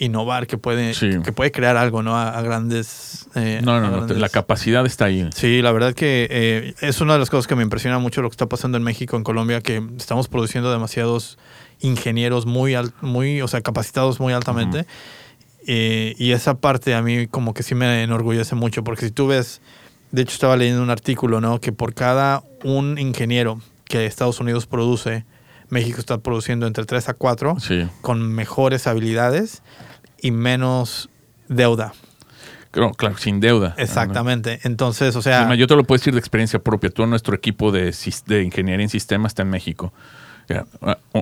innovar, 0.00 0.46
que 0.46 0.58
puede, 0.58 0.94
Sí. 0.94 1.10
que 1.24 1.32
puede 1.32 1.50
crear 1.50 1.76
algo, 1.76 2.04
¿no? 2.04 2.16
A, 2.16 2.28
a 2.38 2.42
grandes... 2.42 3.28
eh, 3.34 3.60
No, 3.64 3.74
a 3.74 3.80
no, 3.80 4.06
no, 4.06 4.14
la 4.14 4.28
capacidad 4.28 4.86
está 4.86 5.06
ahí. 5.06 5.28
Sí, 5.34 5.60
la 5.60 5.72
verdad 5.72 5.92
que 5.92 6.28
eh, 6.30 6.74
es 6.80 7.00
una 7.00 7.14
de 7.14 7.18
las 7.18 7.30
cosas 7.30 7.48
que 7.48 7.56
me 7.56 7.64
impresiona 7.64 7.98
mucho 7.98 8.22
lo 8.22 8.28
que 8.30 8.34
está 8.34 8.46
pasando 8.46 8.78
en 8.78 8.84
México, 8.84 9.16
en 9.16 9.24
Colombia, 9.24 9.60
que 9.60 9.82
estamos 9.96 10.28
produciendo 10.28 10.70
demasiados 10.70 11.36
ingenieros 11.80 12.46
muy, 12.46 12.74
al- 12.76 12.92
muy 13.00 13.42
o 13.42 13.48
sea, 13.48 13.60
capacitados 13.60 14.20
muy 14.20 14.32
altamente. 14.32 14.86
Y 15.72 16.32
esa 16.32 16.54
parte 16.58 16.94
a 16.94 17.02
mí 17.02 17.26
como 17.26 17.52
que 17.54 17.62
sí 17.62 17.74
me 17.74 18.02
enorgullece 18.02 18.54
mucho, 18.54 18.82
porque 18.84 19.06
si 19.06 19.10
tú 19.10 19.26
ves, 19.26 19.60
de 20.12 20.22
hecho 20.22 20.32
estaba 20.32 20.56
leyendo 20.56 20.82
un 20.82 20.90
artículo, 20.90 21.40
¿no? 21.40 21.60
Que 21.60 21.72
por 21.72 21.92
cada 21.94 22.42
un 22.64 22.98
ingeniero 22.98 23.60
que 23.84 24.06
Estados 24.06 24.40
Unidos 24.40 24.66
produce, 24.66 25.24
México 25.68 26.00
está 26.00 26.18
produciendo 26.18 26.66
entre 26.66 26.84
3 26.84 27.10
a 27.10 27.14
4 27.14 27.56
Sí. 27.60 27.86
con 28.00 28.32
mejores 28.32 28.86
habilidades 28.86 29.62
y 30.22 30.30
menos 30.30 31.10
deuda. 31.48 31.92
Claro, 32.70 32.92
claro, 32.92 33.16
sin 33.18 33.40
deuda. 33.40 33.74
Exactamente. 33.78 34.60
Entonces, 34.62 35.16
o 35.16 35.22
sea, 35.22 35.54
yo 35.54 35.66
te 35.66 35.74
lo 35.74 35.84
puedo 35.84 35.98
decir 35.98 36.12
de 36.12 36.18
experiencia 36.20 36.58
propia. 36.58 36.90
Todo 36.90 37.06
nuestro 37.06 37.34
equipo 37.34 37.72
de, 37.72 37.94
de 38.26 38.42
ingeniería 38.42 38.84
en 38.84 38.90
sistemas 38.90 39.30
está 39.30 39.42
en 39.42 39.50
México. 39.50 39.92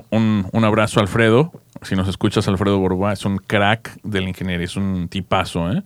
Un, 0.09 0.47
un 0.51 0.63
abrazo 0.63 0.99
Alfredo. 0.99 1.51
Si 1.81 1.95
nos 1.95 2.07
escuchas, 2.07 2.47
Alfredo 2.47 2.79
Borba 2.79 3.13
es 3.13 3.25
un 3.25 3.37
crack 3.37 3.99
de 4.03 4.21
la 4.21 4.29
ingeniería, 4.29 4.65
es 4.65 4.75
un 4.75 5.07
tipazo. 5.09 5.71
¿eh? 5.71 5.83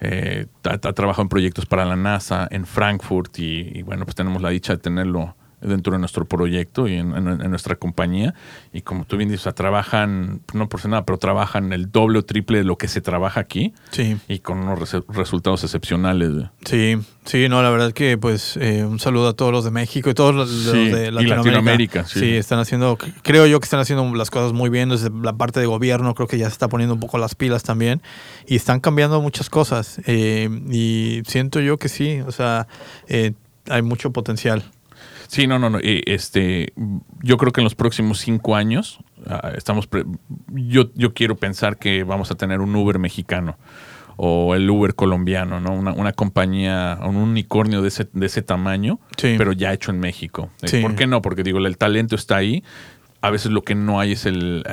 Eh, 0.00 0.46
ha, 0.64 0.78
trabajado 0.78 1.22
en 1.22 1.28
proyectos 1.28 1.66
para 1.66 1.84
la 1.84 1.96
NASA, 1.96 2.48
en 2.50 2.66
Frankfurt, 2.66 3.38
y 3.38 3.82
bueno, 3.82 4.04
pues 4.04 4.14
tenemos 4.14 4.42
la 4.42 4.50
dicha 4.50 4.74
de 4.74 4.78
tenerlo 4.78 5.34
dentro 5.60 5.92
de 5.92 5.98
nuestro 5.98 6.24
proyecto 6.24 6.88
y 6.88 6.94
en, 6.94 7.14
en- 7.14 7.40
en 7.42 7.50
nuestra 7.50 7.76
compañía. 7.76 8.34
Y 8.72 8.82
como 8.82 9.04
tú 9.04 9.16
bien 9.16 9.28
dices, 9.28 9.42
o 9.42 9.44
sea, 9.44 9.52
trabajan, 9.52 10.40
no 10.54 10.68
por 10.68 10.80
ser 10.80 10.90
nada, 10.90 11.04
pero 11.04 11.18
trabajan 11.18 11.72
el 11.72 11.90
doble 11.90 12.18
o 12.20 12.24
triple 12.24 12.58
de 12.58 12.64
lo 12.64 12.76
que 12.78 12.88
se 12.88 13.00
trabaja 13.00 13.40
aquí 13.40 13.72
sí. 13.90 14.16
y 14.28 14.38
con 14.40 14.58
unos 14.60 14.94
resultados 15.08 15.62
excepcionales. 15.64 16.30
Sí, 16.64 16.96
sí, 17.24 17.48
no, 17.48 17.62
la 17.62 17.70
verdad 17.70 17.92
que 17.92 18.16
pues 18.18 18.56
eh, 18.56 18.84
un 18.84 18.98
saludo 18.98 19.28
a 19.28 19.32
todos 19.34 19.52
los 19.52 19.64
de 19.64 19.70
México 19.70 20.10
y 20.10 20.14
todos 20.14 20.34
los, 20.34 20.50
Sí, 20.50 20.88
de 20.90 21.10
Latinoamérica. 21.10 21.36
Latinoamérica, 21.36 22.04
sí. 22.04 22.34
están 22.36 22.58
haciendo, 22.58 22.98
creo 23.22 23.46
yo 23.46 23.60
que 23.60 23.64
están 23.64 23.80
haciendo 23.80 24.14
las 24.14 24.30
cosas 24.30 24.52
muy 24.52 24.70
bien 24.70 24.88
desde 24.90 25.10
la 25.10 25.32
parte 25.34 25.60
de 25.60 25.66
gobierno, 25.66 26.14
creo 26.14 26.28
que 26.28 26.38
ya 26.38 26.46
se 26.46 26.52
está 26.52 26.68
poniendo 26.68 26.94
un 26.94 27.00
poco 27.00 27.18
las 27.18 27.34
pilas 27.34 27.62
también 27.62 28.02
y 28.46 28.56
están 28.56 28.80
cambiando 28.80 29.20
muchas 29.20 29.50
cosas 29.50 30.00
eh, 30.06 30.48
y 30.70 31.22
siento 31.26 31.60
yo 31.60 31.78
que 31.78 31.88
sí, 31.88 32.20
o 32.26 32.32
sea, 32.32 32.66
eh, 33.08 33.32
hay 33.68 33.82
mucho 33.82 34.10
potencial. 34.12 34.64
Sí, 35.30 35.46
no, 35.46 35.60
no, 35.60 35.70
no. 35.70 35.78
eh, 35.80 36.02
Este, 36.06 36.72
yo 37.22 37.36
creo 37.36 37.52
que 37.52 37.60
en 37.60 37.64
los 37.64 37.76
próximos 37.76 38.18
cinco 38.18 38.56
años 38.56 38.98
ah, 39.28 39.52
estamos. 39.56 39.86
pre- 39.86 40.04
yo, 40.48 40.90
yo 40.94 41.14
quiero 41.14 41.36
pensar 41.36 41.78
que 41.78 42.02
vamos 42.02 42.32
a 42.32 42.34
tener 42.34 42.60
un 42.60 42.74
Uber 42.74 42.98
mexicano 42.98 43.56
o 44.16 44.54
el 44.56 44.68
Uber 44.68 44.94
colombiano, 44.96 45.60
¿no? 45.60 45.72
Una, 45.72 45.92
una 45.92 46.12
compañía, 46.12 46.98
un 47.06 47.16
unicornio 47.16 47.80
de 47.80 47.88
ese, 47.88 48.08
de 48.12 48.26
ese 48.26 48.42
tamaño, 48.42 48.98
Sí. 49.16 49.36
pero 49.38 49.52
ya 49.52 49.72
hecho 49.72 49.92
en 49.92 50.00
México. 50.00 50.50
Eh, 50.62 50.68
Sí. 50.68 50.80
¿Por 50.82 50.96
qué 50.96 51.06
no? 51.06 51.22
Porque 51.22 51.42
digo, 51.44 51.58
el 51.58 51.78
talento 51.78 52.16
está 52.16 52.36
ahí. 52.36 52.64
A 53.22 53.30
veces 53.30 53.52
lo 53.52 53.62
que 53.62 53.74
no 53.74 54.00
hay 54.00 54.12
es 54.12 54.24
el, 54.24 54.64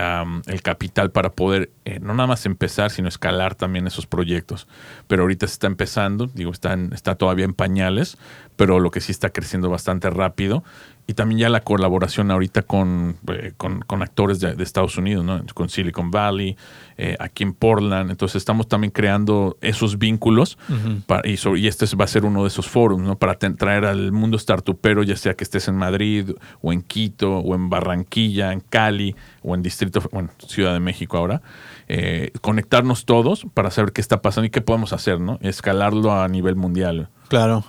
el 0.45 0.61
capital 0.61 1.11
para 1.11 1.31
poder 1.33 1.69
eh, 1.83 1.99
no 1.99 2.13
nada 2.13 2.27
más 2.27 2.45
empezar, 2.45 2.91
sino 2.91 3.09
escalar 3.09 3.55
también 3.55 3.87
esos 3.87 4.07
proyectos. 4.07 4.67
Pero 5.07 5.23
ahorita 5.23 5.47
se 5.47 5.53
está 5.53 5.67
empezando, 5.67 6.27
digo, 6.33 6.51
está, 6.51 6.71
en- 6.73 6.93
está 6.93 7.15
todavía 7.15 7.43
en 7.43 7.53
pañales, 7.53 8.17
pero 8.55 8.79
lo 8.79 8.89
que 8.89 9.01
sí 9.01 9.11
está 9.11 9.31
creciendo 9.31 9.69
bastante 9.69 10.09
rápido. 10.09 10.63
Y 11.09 11.13
también 11.13 11.39
ya 11.39 11.47
la 11.49 11.61
colaboración 11.61 12.31
ahorita 12.31 12.63
con, 12.63 13.15
eh, 13.31 13.53
con, 13.55 13.79
con 13.79 14.01
actores 14.03 14.41
de, 14.41 14.55
de 14.55 14.63
Estados 14.63 14.97
Unidos, 14.97 15.23
¿no? 15.23 15.41
con 15.53 15.69
Silicon 15.69 16.11
Valley, 16.11 16.57
eh, 16.97 17.15
aquí 17.17 17.43
en 17.43 17.53
Portland. 17.53 18.11
Entonces 18.11 18.35
estamos 18.35 18.67
también 18.67 18.91
creando 18.91 19.55
esos 19.61 19.97
vínculos 19.97 20.57
para- 21.05 21.25
y, 21.25 21.37
sobre- 21.37 21.61
y 21.61 21.67
este 21.67 21.85
va 21.95 22.03
a 22.03 22.07
ser 22.09 22.25
uno 22.25 22.41
de 22.41 22.49
esos 22.49 22.67
foros, 22.67 22.99
¿no? 22.99 23.17
Para 23.17 23.35
traer 23.35 23.85
al 23.85 24.11
mundo 24.11 24.37
startupero, 24.37 25.01
ya 25.03 25.15
sea 25.15 25.33
que 25.33 25.45
estés 25.45 25.69
en 25.69 25.75
Madrid 25.77 26.31
o 26.61 26.73
en 26.73 26.81
Quito 26.81 27.37
o 27.37 27.55
en 27.55 27.69
Barranquilla, 27.69 28.51
en 28.51 28.59
Cali 28.59 29.15
o 29.43 29.55
en 29.55 29.61
Distrito, 29.63 30.01
bueno, 30.11 30.29
Ciudad 30.45 30.73
de 30.73 30.81
México 30.81 31.15
ahora, 31.17 31.41
eh, 31.87 32.31
conectarnos 32.41 33.05
todos 33.05 33.45
para 33.53 33.71
saber 33.71 33.93
qué 33.93 34.01
está 34.01 34.21
pasando 34.21 34.47
y 34.47 34.49
qué 34.49 34.59
podemos 34.59 34.91
hacer, 34.91 35.21
¿no? 35.21 35.39
Escalarlo 35.41 36.11
a 36.11 36.27
nivel 36.27 36.57
mundial. 36.57 37.07
Claro. 37.29 37.63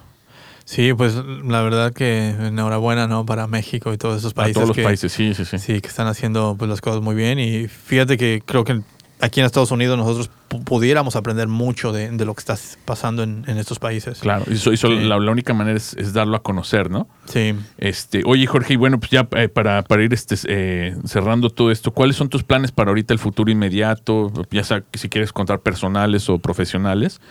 Sí, 0.70 0.92
pues 0.92 1.14
la 1.46 1.62
verdad 1.62 1.94
que 1.94 2.28
enhorabuena, 2.28 3.06
¿no? 3.08 3.24
Para 3.24 3.46
México 3.46 3.90
y 3.94 3.96
todos 3.96 4.18
esos 4.18 4.32
A 4.32 4.34
países. 4.34 4.52
todos 4.54 4.68
los 4.68 4.76
que- 4.76 4.82
países, 4.82 5.10
sí, 5.10 5.32
sí, 5.32 5.46
sí. 5.46 5.58
Sí, 5.58 5.80
que 5.80 5.88
están 5.88 6.06
haciendo 6.08 6.56
pues, 6.58 6.68
las 6.68 6.82
cosas 6.82 7.00
muy 7.00 7.14
bien 7.14 7.38
y 7.38 7.68
fíjate 7.68 8.18
que 8.18 8.42
creo 8.44 8.64
que 8.64 8.82
aquí 9.18 9.40
en 9.40 9.46
Estados 9.46 9.70
Unidos 9.70 9.96
nosotros 9.96 10.28
pu- 10.50 10.62
pudiéramos 10.64 11.16
aprender 11.16 11.48
mucho 11.48 11.90
de, 11.90 12.10
de 12.10 12.24
lo 12.26 12.34
que 12.34 12.40
está 12.40 12.54
pasando 12.84 13.22
en, 13.22 13.44
en 13.46 13.56
estos 13.56 13.78
países. 13.78 14.18
Claro, 14.18 14.44
y 14.46 14.52
eso, 14.56 14.70
eso 14.70 14.88
Sí. 14.88 14.98
la, 15.04 15.18
la 15.18 15.30
única 15.30 15.54
manera 15.54 15.74
es, 15.78 15.94
es 15.94 16.12
darlo 16.12 16.36
a 16.36 16.42
conocer, 16.42 16.90
¿no? 16.90 17.08
Sí. 17.24 17.54
Este, 17.78 18.20
oye 18.26 18.46
Jorge, 18.46 18.74
y 18.74 18.76
bueno, 18.76 19.00
pues 19.00 19.10
ya 19.10 19.26
eh, 19.36 19.48
para, 19.48 19.80
para 19.84 20.04
ir 20.04 20.12
este, 20.12 20.34
eh, 20.48 20.94
cerrando 21.06 21.48
todo 21.48 21.70
esto, 21.70 21.92
¿cuáles 21.92 22.14
son 22.16 22.28
tus 22.28 22.44
planes 22.44 22.72
para 22.72 22.90
ahorita 22.90 23.14
el 23.14 23.18
futuro 23.20 23.50
inmediato? 23.50 24.30
Ya 24.50 24.64
sea 24.64 24.84
si 24.92 25.08
quieres 25.08 25.32
contar 25.32 25.60
personales 25.60 26.28
o 26.28 26.38
profesionales, 26.38 27.22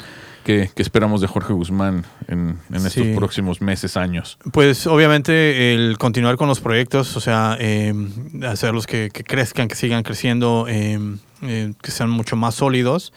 ¿qué, 0.47 0.71
qué 0.73 0.81
esperamos 0.81 1.21
de 1.21 1.27
Jorge 1.27 1.51
Guzmán 1.53 2.05
en, 2.27 2.57
en 2.69 2.75
estos 2.77 2.93
Sí. 2.93 3.13
próximos 3.15 3.61
meses, 3.61 3.97
años? 3.97 4.37
Pues 4.53 4.87
obviamente 4.87 5.73
el 5.73 5.97
continuar 5.97 6.37
con 6.37 6.47
los 6.47 6.59
proyectos, 6.61 7.15
o 7.17 7.19
sea, 7.19 7.57
eh, 7.59 7.93
hacerlos 8.47 8.87
que, 8.87 9.09
que 9.13 9.23
crezcan, 9.23 9.67
que 9.67 9.75
sigan 9.75 10.03
creciendo, 10.03 10.65
eh, 10.69 10.97
eh, 11.41 11.73
que 11.81 11.91
sean 11.91 12.09
mucho 12.09 12.35
más 12.37 12.55
sólidos. 12.55 13.11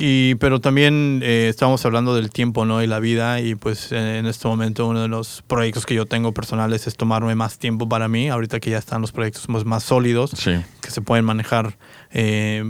Y, 0.00 0.36
pero 0.36 0.60
también 0.60 1.20
eh, 1.24 1.48
estamos 1.50 1.84
hablando 1.84 2.14
del 2.14 2.30
tiempo 2.30 2.64
¿no? 2.64 2.80
y 2.84 2.86
la 2.86 3.00
vida 3.00 3.40
y 3.40 3.56
pues 3.56 3.90
en 3.90 4.26
este 4.26 4.46
momento 4.46 4.86
uno 4.86 5.02
de 5.02 5.08
los 5.08 5.42
proyectos 5.48 5.86
que 5.86 5.96
yo 5.96 6.06
tengo 6.06 6.32
personales 6.32 6.86
es 6.86 6.96
tomarme 6.96 7.34
más 7.34 7.58
tiempo 7.58 7.88
para 7.88 8.06
mí, 8.06 8.28
ahorita 8.28 8.60
que 8.60 8.70
ya 8.70 8.78
están 8.78 9.00
los 9.00 9.10
proyectos 9.10 9.48
más, 9.48 9.64
más 9.64 9.82
sólidos, 9.82 10.30
Sí. 10.36 10.52
que 10.80 10.90
se 10.92 11.00
pueden 11.00 11.24
manejar, 11.24 11.76
eh, 12.12 12.64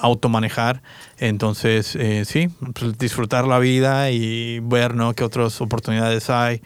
automanejar. 0.00 0.82
Entonces, 1.18 1.96
eh, 1.96 2.24
sí, 2.26 2.48
pues, 2.78 2.98
disfrutar 2.98 3.46
la 3.46 3.58
vida 3.58 4.10
y 4.10 4.60
ver 4.60 4.94
¿no? 4.94 5.14
qué 5.14 5.24
otras 5.24 5.60
oportunidades 5.60 6.30
hay, 6.30 6.62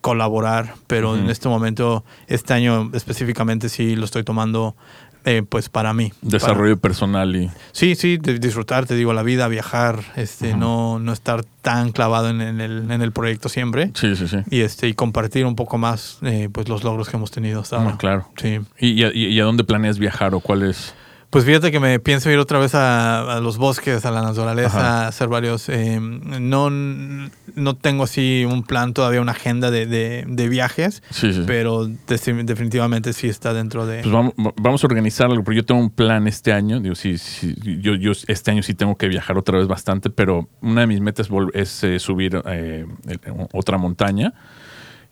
colaborar, 0.00 0.74
pero 0.86 1.16
en 1.16 1.28
este 1.28 1.48
momento, 1.48 2.04
este 2.28 2.54
año 2.54 2.90
específicamente 2.94 3.68
sí 3.68 3.96
lo 3.96 4.04
estoy 4.04 4.22
tomando 4.22 4.76
eh, 5.24 5.42
pues 5.46 5.68
para 5.68 5.92
mí. 5.92 6.12
Desarrollo 6.22 6.76
personal 6.78 7.34
y... 7.34 7.50
Sí, 7.72 7.96
sí, 7.96 8.16
disfrutar, 8.16 8.86
te 8.86 8.94
digo, 8.94 9.12
la 9.12 9.24
vida, 9.24 9.48
viajar, 9.48 10.00
este, 10.16 10.54
no, 10.54 11.00
no 11.00 11.12
estar 11.12 11.44
tan 11.60 11.90
clavado 11.90 12.30
en, 12.30 12.40
en 12.40 12.60
el, 12.60 12.90
en 12.90 13.02
el 13.02 13.10
proyecto 13.12 13.48
siempre. 13.48 13.90
Sí, 13.94 14.14
sí, 14.14 14.28
sí. 14.28 14.38
Y, 14.50 14.60
este, 14.60 14.86
y 14.88 14.94
compartir 14.94 15.44
un 15.44 15.56
poco 15.56 15.76
más 15.76 16.18
eh, 16.22 16.48
pues 16.50 16.68
los 16.68 16.84
logros 16.84 17.08
que 17.08 17.16
hemos 17.16 17.32
tenido 17.32 17.60
hasta 17.60 17.76
ahora. 17.76 17.90
No, 17.90 17.98
claro. 17.98 18.28
Sí. 18.40 18.60
¿Y, 18.78 18.90
y 18.92 19.04
a- 19.04 19.12
y 19.12 19.40
a 19.40 19.44
dónde 19.44 19.64
planeas 19.64 19.98
viajar 19.98 20.34
o 20.34 20.40
cuál 20.40 20.62
es? 20.62 20.94
Pues 21.30 21.44
fíjate 21.44 21.70
que 21.70 21.78
me 21.78 22.00
pienso 22.00 22.30
ir 22.30 22.38
otra 22.38 22.58
vez 22.58 22.74
a, 22.74 23.36
a 23.36 23.40
los 23.40 23.58
bosques, 23.58 24.06
a 24.06 24.10
la 24.10 24.22
naturaleza, 24.22 24.78
Ajá. 24.78 25.04
a 25.04 25.08
hacer 25.08 25.28
varios. 25.28 25.68
eh, 25.68 25.98
no, 26.00 26.70
no 26.70 27.76
tengo 27.76 28.04
así 28.04 28.46
un 28.50 28.62
plan, 28.62 28.94
todavía 28.94 29.20
una 29.20 29.32
agenda 29.32 29.70
de, 29.70 29.84
de- 29.84 30.24
de 30.26 30.48
viajes, 30.48 31.02
Sí, 31.10 31.34
sí. 31.34 31.44
pero 31.46 31.84
de- 31.86 32.44
definitivamente 32.44 33.12
sí 33.12 33.28
está 33.28 33.52
dentro 33.52 33.84
de. 33.84 34.00
Pues 34.00 34.10
vamos, 34.12 34.32
vamos 34.56 34.82
a 34.82 34.86
organizar 34.86 35.26
algo, 35.30 35.44
porque 35.44 35.56
yo 35.58 35.66
tengo 35.66 35.82
un 35.82 35.90
plan 35.90 36.26
este 36.26 36.50
año. 36.54 36.80
Digo, 36.80 36.94
sí, 36.94 37.18
sí, 37.18 37.54
yo, 37.82 37.94
yo 37.94 38.12
este 38.26 38.50
año 38.50 38.62
sí 38.62 38.72
tengo 38.72 38.96
que 38.96 39.08
viajar 39.08 39.36
otra 39.36 39.58
vez 39.58 39.66
bastante, 39.68 40.08
pero 40.08 40.48
una 40.62 40.80
de 40.80 40.86
mis 40.86 41.02
metas 41.02 41.28
es 41.52 41.84
eh, 41.84 41.98
subir 41.98 42.40
eh, 42.46 42.86
otra 43.52 43.76
montaña 43.76 44.32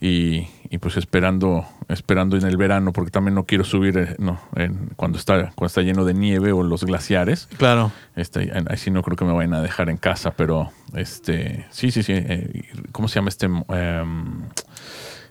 y, 0.00 0.46
y 0.68 0.78
pues 0.78 0.96
esperando 0.96 1.64
esperando 1.88 2.36
en 2.36 2.44
el 2.44 2.56
verano, 2.56 2.92
porque 2.92 3.10
también 3.12 3.34
no 3.36 3.44
quiero 3.44 3.62
subir 3.64 3.96
eh, 3.96 4.16
no, 4.18 4.40
en- 4.56 4.90
cuando, 4.96 5.18
está, 5.18 5.52
cuando 5.54 5.66
está 5.66 5.82
lleno 5.82 6.04
de 6.04 6.14
nieve 6.14 6.50
o 6.52 6.62
los 6.64 6.82
glaciares. 6.84 7.48
Claro. 7.58 7.92
Este, 8.16 8.50
ahí 8.68 8.76
sí 8.76 8.90
no 8.90 9.02
creo 9.02 9.16
que 9.16 9.24
me 9.24 9.32
vayan 9.32 9.54
a 9.54 9.62
dejar 9.62 9.88
en 9.88 9.96
casa, 9.96 10.32
pero 10.32 10.70
este 10.94 11.66
sí, 11.70 11.90
sí, 11.92 12.02
sí. 12.02 12.12
eh, 12.16 12.62
¿Cómo 12.92 13.06
se 13.08 13.14
llama 13.16 13.28
este? 13.28 13.46
em, 13.46 14.42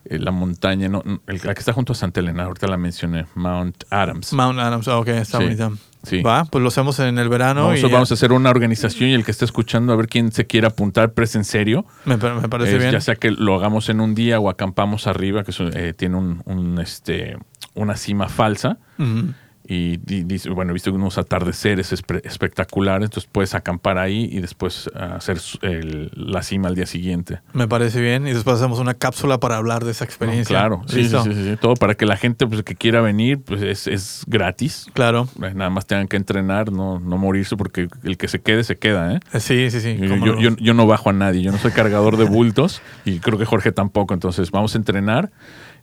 eh, 0.05 0.20
la 0.20 0.32
montaña, 0.32 0.88
no, 0.88 1.03
la 1.26 1.53
que 1.53 1.59
está 1.59 1.74
junto 1.74 1.93
a 1.93 1.95
Santa 1.95 2.20
Elena, 2.22 2.43
ahorita 2.43 2.68
la 2.68 2.78
mencioné, 2.78 3.26
Mount 3.36 3.84
Adams. 3.89 4.32
Mount 4.34 4.59
Adams, 4.59 4.88
ah, 4.88 4.99
ok, 4.99 5.07
está 5.09 5.39
Sí, 5.39 5.43
bonita. 5.43 5.72
Sí. 6.06 6.22
Va, 6.22 6.45
pues 6.45 6.62
lo 6.62 6.68
hacemos 6.70 6.99
en 6.99 7.18
el 7.18 7.30
verano. 7.30 7.64
vamos, 7.66 7.80
y 7.80 7.91
vamos 7.91 8.12
a 8.12 8.14
hacer 8.14 8.32
una 8.32 8.49
organización 8.49 9.10
y 9.10 9.14
el 9.14 9.24
que 9.26 9.32
esté 9.32 9.45
escuchando 9.45 9.93
a 9.93 9.95
ver 9.95 10.08
quién 10.08 10.32
se 10.32 10.45
quiere 10.47 10.68
apuntar, 10.68 11.14
pero 11.14 11.28
en 11.34 11.43
serio. 11.43 11.86
me, 12.06 12.18
pa- 12.18 12.34
me 12.36 12.47
parece 12.49 12.78
bien. 12.78 12.91
Ya 12.91 13.01
sea 13.01 13.16
que 13.16 13.32
lo 13.32 13.56
hagamos 13.56 13.89
en 13.89 13.99
un 14.01 14.16
día 14.16 14.39
o 14.39 14.49
acampamos 14.49 15.08
arriba, 15.08 15.43
que 15.43 15.51
eso, 15.51 15.68
eh, 15.74 15.93
tiene 15.93 16.16
un, 16.18 16.41
un, 16.45 16.80
este, 16.80 17.38
una 17.74 17.95
cima 17.95 18.30
falsa. 18.30 18.78
Ujú. 18.97 19.34
Y 19.68 19.97
di- 19.97 20.24
dice, 20.24 20.49
bueno, 20.51 20.72
he 20.72 20.74
visto 20.74 20.93
unos 20.93 21.18
atardeceres 21.18 21.91
espe- 21.91 22.22
espectaculares, 22.24 23.05
entonces 23.07 23.30
puedes 23.32 23.55
acampar 23.55 23.97
ahí 23.97 24.30
y 24.32 24.39
después 24.39 24.89
ah, 24.95 25.16
hacer 25.16 25.38
el- 25.61 26.11
la 26.16 26.43
cima 26.43 26.68
al 26.68 26.76
día 26.76 26.86
siguiente. 26.86 27.39
Me 27.53 27.68
parece 27.68 27.99
bien. 27.99 28.28
Y 28.28 28.34
después 28.34 28.57
hacemos 28.57 28.80
una 28.80 28.93
cápsula 28.93 29.39
para 29.39 29.57
hablar 29.57 29.84
de 29.84 29.91
esa 29.91 30.05
experiencia. 30.05 30.55
Claro, 30.55 30.82
sí, 30.88 31.05
sí, 31.09 31.18
sí, 31.24 31.34
sí, 31.34 31.57
todo 31.59 31.74
para 31.76 31.95
que 31.95 32.05
la 32.05 32.16
gente 32.18 32.45
pues, 32.47 32.61
que 32.63 32.76
quiera 32.76 33.01
venir, 33.01 33.39
pues 33.43 33.61
es, 33.63 33.88
es 33.88 34.24
gratis. 34.28 34.88
Claro. 34.93 35.28
Eh, 35.41 35.53
Nada 35.55 35.70
más 35.70 35.86
tengan 35.88 36.07
que 36.07 36.18
entrenar, 36.18 36.72
no, 36.72 36.99
no 36.99 37.18
morirse, 37.18 37.57
porque 37.57 37.88
el 38.03 38.18
que 38.18 38.28
se 38.28 38.39
quede, 38.41 38.63
se 38.63 38.78
queda, 38.78 39.13
¿eh? 39.16 39.20
Eh, 39.34 39.39
Sí, 39.39 39.70
sí, 39.72 39.82
sí. 39.82 39.97
Yo, 39.99 40.16
yo- 40.16 40.16
no. 40.36 40.41
yo- 40.41 40.55
yo 40.57 40.74
no 40.74 40.86
bajo 40.86 41.09
a 41.09 41.13
nadie, 41.13 41.41
yo 41.41 41.51
no 41.51 41.57
soy 41.57 41.72
cargador 41.72 42.18
de 42.18 42.26
bultos 42.26 42.82
y 43.05 43.20
creo 43.20 43.38
que 43.39 43.45
Jorge 43.45 43.72
tampoco, 43.72 44.13
entonces 44.13 44.51
vamos 44.51 44.76
a 44.76 44.78
entrenar. 44.78 45.32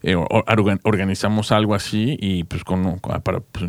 Eh, 0.03 0.15
or- 0.15 0.45
organ- 0.47 0.81
organizamos 0.85 1.53
algo 1.53 1.75
así 1.75 2.17
y 2.21 2.45
pues 2.45 2.65
con, 2.65 2.99
con- 2.99 3.21
para 3.23 3.41
pues, 3.41 3.65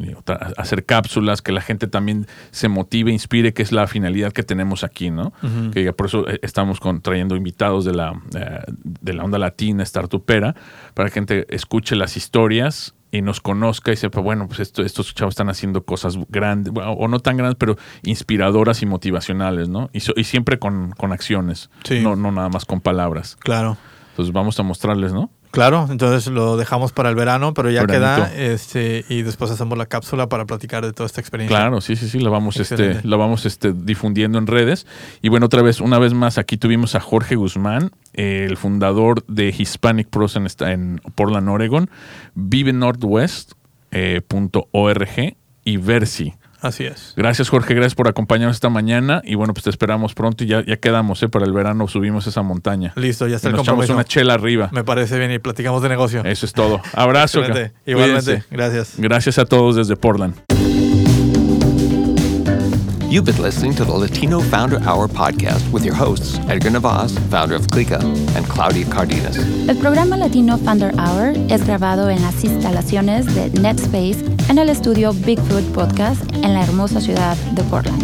hacer 0.58 0.86
cápsulas 0.86 1.42
que 1.42 1.52
la 1.52 1.62
gente 1.62 1.88
también 1.88 2.28
se 2.52 2.68
motive, 2.68 3.12
inspire, 3.12 3.54
que 3.54 3.62
es 3.64 3.72
la 3.72 3.88
finalidad 3.88 4.32
que 4.34 4.44
tenemos 4.44 4.84
aquí, 4.84 5.10
¿no? 5.12 5.34
Que 5.72 5.84
ya 5.84 5.94
por 5.94 6.08
eso 6.08 6.28
eh, 6.30 6.40
estamos 6.42 6.80
con, 6.80 7.02
trayendo 7.02 7.36
invitados 7.36 7.86
de 7.86 7.94
la, 7.94 8.14
eh, 8.36 8.60
de 9.02 9.14
la 9.14 9.24
onda 9.24 9.38
latina, 9.38 9.84
startupera, 9.86 10.56
para 10.94 11.10
que 11.10 11.14
gente 11.14 11.46
escuche 11.54 11.96
las 11.96 12.18
historias 12.18 12.96
y 13.12 13.22
nos 13.22 13.40
conozca 13.42 13.92
y 13.92 13.96
sepa, 13.96 14.22
bueno, 14.22 14.48
pues 14.48 14.60
esto, 14.60 14.82
estos 14.82 15.14
chavos 15.14 15.34
están 15.34 15.48
haciendo 15.48 15.84
cosas 15.86 16.18
grandes, 16.30 16.74
bueno, 16.74 16.94
o 16.94 17.08
no 17.08 17.20
tan 17.20 17.38
grandes, 17.38 17.58
pero 17.60 17.78
inspiradoras 18.02 18.82
y 18.82 18.86
motivacionales, 18.88 19.70
¿no? 19.70 19.90
Y, 19.94 20.00
so- 20.00 20.14
y 20.16 20.24
siempre 20.24 20.58
con, 20.58 20.92
con 20.98 21.12
acciones, 21.12 21.70
Sí. 21.84 22.00
no, 22.02 22.16
no 22.16 22.32
nada 22.32 22.50
más 22.50 22.66
con 22.66 22.82
palabras. 22.82 23.36
Claro. 23.40 23.78
Entonces 24.12 24.34
vamos 24.34 24.60
a 24.60 24.64
mostrarles, 24.64 25.14
¿no? 25.14 25.30
Claro, 25.54 25.88
entonces 25.91 26.32
lo 26.34 26.58
dejamos 26.58 26.93
para 26.93 27.10
el 27.12 27.16
verano, 27.16 27.54
pero 27.54 27.70
ya 27.70 27.84
Veranito. 27.86 28.28
queda 28.28 28.36
este 28.36 29.06
y 29.08 29.22
después 29.22 29.51
hacemos 29.51 29.78
la 29.78 29.86
cápsula 29.86 30.28
para 30.28 30.45
platicar 30.45 30.84
de 30.84 30.93
toda 30.93 31.06
esta 31.06 31.22
experiencia. 31.22 31.56
Claro, 31.56 31.80
sí, 31.80 31.95
sí, 31.95 32.10
sí, 32.10 32.20
la 32.20 32.32
vamos, 32.32 32.58
este, 32.58 33.01
la 33.04 33.18
vamos 33.18 33.45
este, 33.45 33.72
difundiendo 33.72 34.39
en 34.39 34.47
redes. 34.47 34.88
Y 35.22 35.30
bueno, 35.30 35.45
otra 35.45 35.62
vez, 35.62 35.80
una 35.80 35.99
vez 35.99 36.16
más, 36.16 36.39
aquí 36.39 36.58
tuvimos 36.58 36.95
a 36.95 36.99
Jorge 36.99 37.36
Guzmán, 37.36 37.91
el 38.14 38.58
fundador 38.58 39.24
de 39.28 39.54
Hispanic 39.56 40.08
Pros 40.10 40.36
en, 40.38 40.47
esta- 40.47 40.72
en 40.72 40.99
Portland, 41.14 41.47
Oregon, 41.47 41.88
Vive 42.34 42.74
Northwest, 42.74 43.51
eh, 43.91 44.22
punto 44.28 44.70
.org 44.72 45.36
y 45.64 45.78
Versi. 45.78 46.34
Así 46.64 46.86
es. 46.86 47.14
Gracias, 47.18 47.49
Jorge, 47.49 47.74
gracias 47.74 47.93
por 47.93 48.07
acompañarnos 48.07 48.55
esta 48.55 48.70
mañana. 48.70 49.22
Y 49.26 49.36
bueno, 49.36 49.53
pues 49.53 49.66
te 49.66 49.70
esperamos 49.70 50.14
pronto 50.14 50.45
y 50.45 50.47
ya, 50.47 50.66
ya 50.66 50.78
quedamos, 50.78 51.22
¿eh? 51.22 51.28
Para 51.28 51.45
el 51.45 51.51
verano 51.51 51.89
subimos 51.89 52.26
esa 52.26 52.41
montaña. 52.41 52.93
Listo, 52.95 53.28
ya 53.28 53.36
está 53.36 53.49
Y 53.49 53.51
el 53.51 53.57
nos 53.57 53.68
echamos 53.68 53.89
una 53.89 54.05
chela 54.05 54.36
arriba. 54.36 54.70
Me 54.72 54.86
parece 54.86 55.20
bien 55.20 55.30
y 55.32 55.39
platicamos 55.39 55.84
de 55.84 55.89
negocio. 55.89 56.24
Eso 56.24 56.45
es 56.45 56.53
todo. 56.53 56.82
Abrazo. 56.93 57.41
Igualmente. 57.41 57.74
Cuídense. 57.86 58.43
Gracias. 58.49 58.93
Gracias 58.97 59.38
a 59.39 59.45
todos 59.45 59.76
desde 59.76 59.97
Portland. 59.97 60.36
You've 63.14 63.26
been 63.26 63.43
listening 63.43 63.76
to 63.76 63.86
the 63.86 63.91
Latino 63.91 64.39
Founder 64.39 64.80
Hour 64.89 65.07
podcast 65.07 65.72
with 65.72 65.86
your 65.86 65.93
hosts, 65.93 66.39
Edgar 66.49 66.72
Navas, 66.72 67.16
founder 67.30 67.53
of 67.53 67.68
Clica, 67.68 68.01
and 68.36 68.43
Claudia 68.47 68.86
Cardenas. 68.86 69.38
El 69.70 69.76
programa 69.76 70.18
Latino 70.18 70.57
Founder 70.57 70.91
Hour 70.97 71.36
es 71.47 71.64
grabado 71.64 72.09
en 72.09 72.24
las 72.24 72.43
instalaciones 72.43 73.28
de 73.36 73.51
NetSpace 73.51 74.26
en 74.49 74.57
el 74.57 74.68
estudio 74.68 75.14
Bigfoot 75.14 75.64
Podcast 75.76 76.24
en 76.38 76.55
la 76.55 76.64
hermosa 76.64 76.99
ciudad 76.99 77.38
de 77.51 77.61
Portland. 77.66 78.03